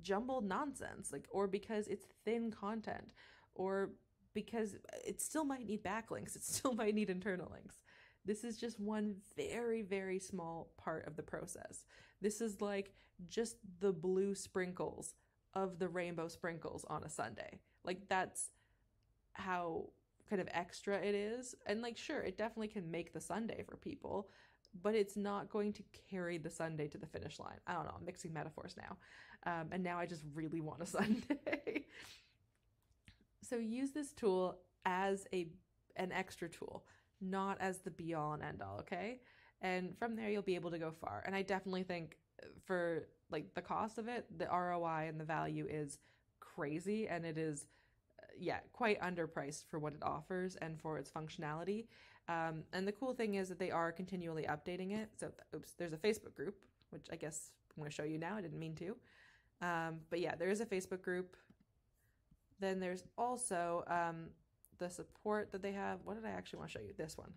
jumbled 0.00 0.44
nonsense, 0.44 1.12
like, 1.12 1.26
or 1.30 1.46
because 1.46 1.86
it's 1.88 2.06
thin 2.24 2.50
content, 2.50 3.12
or 3.54 3.90
because 4.34 4.76
it 5.06 5.20
still 5.20 5.44
might 5.44 5.66
need 5.66 5.82
backlinks, 5.82 6.36
it 6.36 6.44
still 6.44 6.72
might 6.74 6.94
need 6.94 7.10
internal 7.10 7.50
links. 7.52 7.80
This 8.24 8.44
is 8.44 8.58
just 8.58 8.78
one 8.78 9.16
very, 9.36 9.82
very 9.82 10.18
small 10.18 10.70
part 10.76 11.06
of 11.06 11.16
the 11.16 11.22
process. 11.22 11.84
This 12.20 12.40
is 12.40 12.60
like 12.60 12.92
just 13.28 13.56
the 13.80 13.92
blue 13.92 14.34
sprinkles 14.34 15.14
of 15.54 15.78
the 15.78 15.88
rainbow 15.88 16.28
sprinkles 16.28 16.84
on 16.88 17.04
a 17.04 17.08
sundae. 17.08 17.58
Like, 17.84 18.08
that's 18.08 18.50
how 19.32 19.86
kind 20.28 20.40
of 20.40 20.48
extra 20.52 20.96
it 20.98 21.14
is. 21.14 21.54
And, 21.66 21.82
like, 21.82 21.96
sure, 21.96 22.20
it 22.20 22.38
definitely 22.38 22.68
can 22.68 22.90
make 22.90 23.12
the 23.12 23.20
sundae 23.20 23.62
for 23.62 23.76
people, 23.76 24.28
but 24.82 24.94
it's 24.94 25.16
not 25.16 25.50
going 25.50 25.72
to 25.74 25.82
carry 26.10 26.38
the 26.38 26.50
sundae 26.50 26.88
to 26.88 26.98
the 26.98 27.06
finish 27.06 27.38
line. 27.38 27.58
I 27.66 27.72
don't 27.72 27.84
know, 27.84 27.94
I'm 27.98 28.04
mixing 28.04 28.32
metaphors 28.32 28.76
now. 28.76 28.96
Um, 29.46 29.68
and 29.72 29.82
now 29.82 29.98
I 29.98 30.06
just 30.06 30.22
really 30.34 30.60
want 30.60 30.82
a 30.82 30.86
sundae. 30.86 31.84
so 33.42 33.56
use 33.56 33.90
this 33.92 34.12
tool 34.12 34.58
as 34.84 35.26
a 35.32 35.48
an 35.96 36.12
extra 36.12 36.48
tool 36.48 36.84
not 37.20 37.58
as 37.60 37.78
the 37.78 37.90
be 37.90 38.14
all 38.14 38.32
and 38.32 38.42
end 38.42 38.62
all, 38.62 38.78
okay? 38.80 39.20
And 39.62 39.96
from 39.98 40.16
there, 40.16 40.30
you'll 40.30 40.42
be 40.42 40.54
able 40.54 40.70
to 40.70 40.78
go 40.78 40.90
far. 40.90 41.22
And 41.26 41.34
I 41.34 41.42
definitely 41.42 41.82
think 41.82 42.16
for 42.64 43.08
like 43.30 43.54
the 43.54 43.60
cost 43.60 43.98
of 43.98 44.08
it, 44.08 44.26
the 44.38 44.46
ROI 44.46 45.06
and 45.08 45.20
the 45.20 45.24
value 45.24 45.66
is 45.68 45.98
crazy 46.40 47.08
and 47.08 47.24
it 47.24 47.36
is, 47.38 47.66
uh, 48.22 48.26
yeah, 48.38 48.58
quite 48.72 49.00
underpriced 49.00 49.64
for 49.70 49.78
what 49.78 49.92
it 49.92 50.02
offers 50.02 50.56
and 50.56 50.80
for 50.80 50.98
its 50.98 51.10
functionality. 51.10 51.86
Um, 52.28 52.62
and 52.72 52.86
the 52.86 52.92
cool 52.92 53.12
thing 53.12 53.34
is 53.34 53.48
that 53.48 53.58
they 53.58 53.70
are 53.70 53.92
continually 53.92 54.44
updating 54.44 54.92
it. 54.92 55.10
So, 55.16 55.30
oops, 55.54 55.72
there's 55.72 55.92
a 55.92 55.96
Facebook 55.96 56.34
group, 56.34 56.56
which 56.90 57.06
I 57.12 57.16
guess 57.16 57.50
I'm 57.76 57.82
going 57.82 57.90
to 57.90 57.94
show 57.94 58.04
you 58.04 58.18
now. 58.18 58.36
I 58.36 58.40
didn't 58.40 58.58
mean 58.58 58.76
to. 58.76 58.96
Um, 59.62 60.00
but 60.08 60.20
yeah, 60.20 60.34
there 60.36 60.48
is 60.48 60.60
a 60.60 60.66
Facebook 60.66 61.02
group. 61.02 61.36
Then 62.60 62.78
there's 62.78 63.04
also 63.18 63.84
um, 63.88 64.28
the 64.80 64.90
support 64.90 65.52
that 65.52 65.62
they 65.62 65.72
have. 65.72 66.00
What 66.04 66.16
did 66.16 66.26
I 66.26 66.30
actually 66.34 66.58
want 66.58 66.72
to 66.72 66.78
show 66.78 66.84
you? 66.84 66.92
This 66.98 67.16
one. 67.16 67.32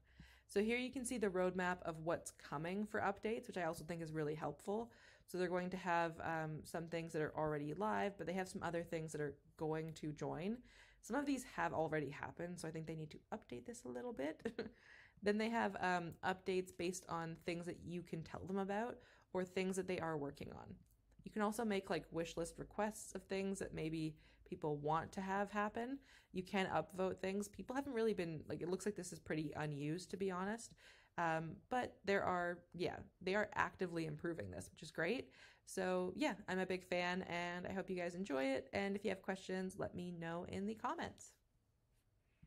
So 0.47 0.61
here 0.61 0.77
you 0.77 0.91
can 0.91 1.05
see 1.05 1.17
the 1.17 1.27
roadmap 1.29 1.81
of 1.83 1.99
what's 2.03 2.31
coming 2.31 2.85
for 2.85 2.99
updates, 2.99 3.47
which 3.47 3.57
I 3.57 3.63
also 3.63 3.83
think 3.83 4.01
is 4.01 4.11
really 4.11 4.35
helpful. 4.35 4.91
So 5.27 5.37
they're 5.37 5.47
going 5.47 5.69
to 5.71 5.77
have 5.77 6.13
um, 6.21 6.59
some 6.63 6.87
things 6.87 7.13
that 7.13 7.21
are 7.21 7.33
already 7.37 7.73
live, 7.73 8.17
but 8.17 8.27
they 8.27 8.33
have 8.33 8.49
some 8.49 8.61
other 8.63 8.83
things 8.83 9.11
that 9.11 9.21
are 9.21 9.35
going 9.57 9.93
to 9.93 10.11
join. 10.11 10.57
Some 11.01 11.15
of 11.15 11.25
these 11.25 11.43
have 11.55 11.73
already 11.73 12.09
happened, 12.09 12.59
so 12.59 12.67
I 12.67 12.71
think 12.71 12.87
they 12.87 12.95
need 12.95 13.11
to 13.11 13.19
update 13.33 13.65
this 13.65 13.83
a 13.85 13.89
little 13.89 14.13
bit. 14.13 14.53
then 15.23 15.37
they 15.37 15.49
have 15.49 15.75
um, 15.81 16.11
updates 16.25 16.71
based 16.77 17.05
on 17.09 17.35
things 17.45 17.65
that 17.65 17.79
you 17.83 18.01
can 18.01 18.21
tell 18.21 18.41
them 18.45 18.57
about 18.57 18.97
or 19.33 19.43
things 19.43 19.75
that 19.75 19.87
they 19.87 19.99
are 19.99 20.17
working 20.17 20.51
on. 20.53 20.75
You 21.23 21.31
can 21.31 21.41
also 21.41 21.65
make 21.65 21.89
like 21.89 22.05
wish 22.11 22.37
list 22.37 22.55
requests 22.57 23.15
of 23.15 23.23
things 23.23 23.59
that 23.59 23.73
maybe 23.73 24.15
people 24.53 24.77
want 24.77 25.11
to 25.11 25.19
have 25.19 25.49
happen. 25.49 25.97
You 26.31 26.43
can 26.43 26.67
upvote 26.67 27.17
things. 27.17 27.47
People 27.47 27.75
haven't 27.75 27.93
really 27.93 28.13
been 28.13 28.41
like 28.47 28.61
it 28.61 28.69
looks 28.69 28.85
like 28.85 28.95
this 28.95 29.11
is 29.11 29.19
pretty 29.19 29.51
unused 29.55 30.11
to 30.11 30.17
be 30.17 30.29
honest. 30.29 30.75
Um, 31.17 31.55
but 31.71 31.95
there 32.05 32.23
are 32.23 32.59
yeah, 32.75 32.97
they 33.19 33.33
are 33.33 33.49
actively 33.55 34.05
improving 34.05 34.51
this, 34.51 34.69
which 34.71 34.83
is 34.83 34.91
great. 34.91 35.29
So 35.65 36.13
yeah, 36.15 36.33
I'm 36.47 36.59
a 36.59 36.67
big 36.67 36.85
fan 36.85 37.23
and 37.23 37.65
I 37.65 37.73
hope 37.73 37.89
you 37.89 37.95
guys 37.95 38.13
enjoy 38.13 38.43
it. 38.43 38.69
And 38.73 38.95
if 38.95 39.03
you 39.03 39.09
have 39.09 39.23
questions, 39.23 39.79
let 39.79 39.95
me 39.95 40.11
know 40.11 40.45
in 40.49 40.67
the 40.67 40.75
comments. 40.75 41.31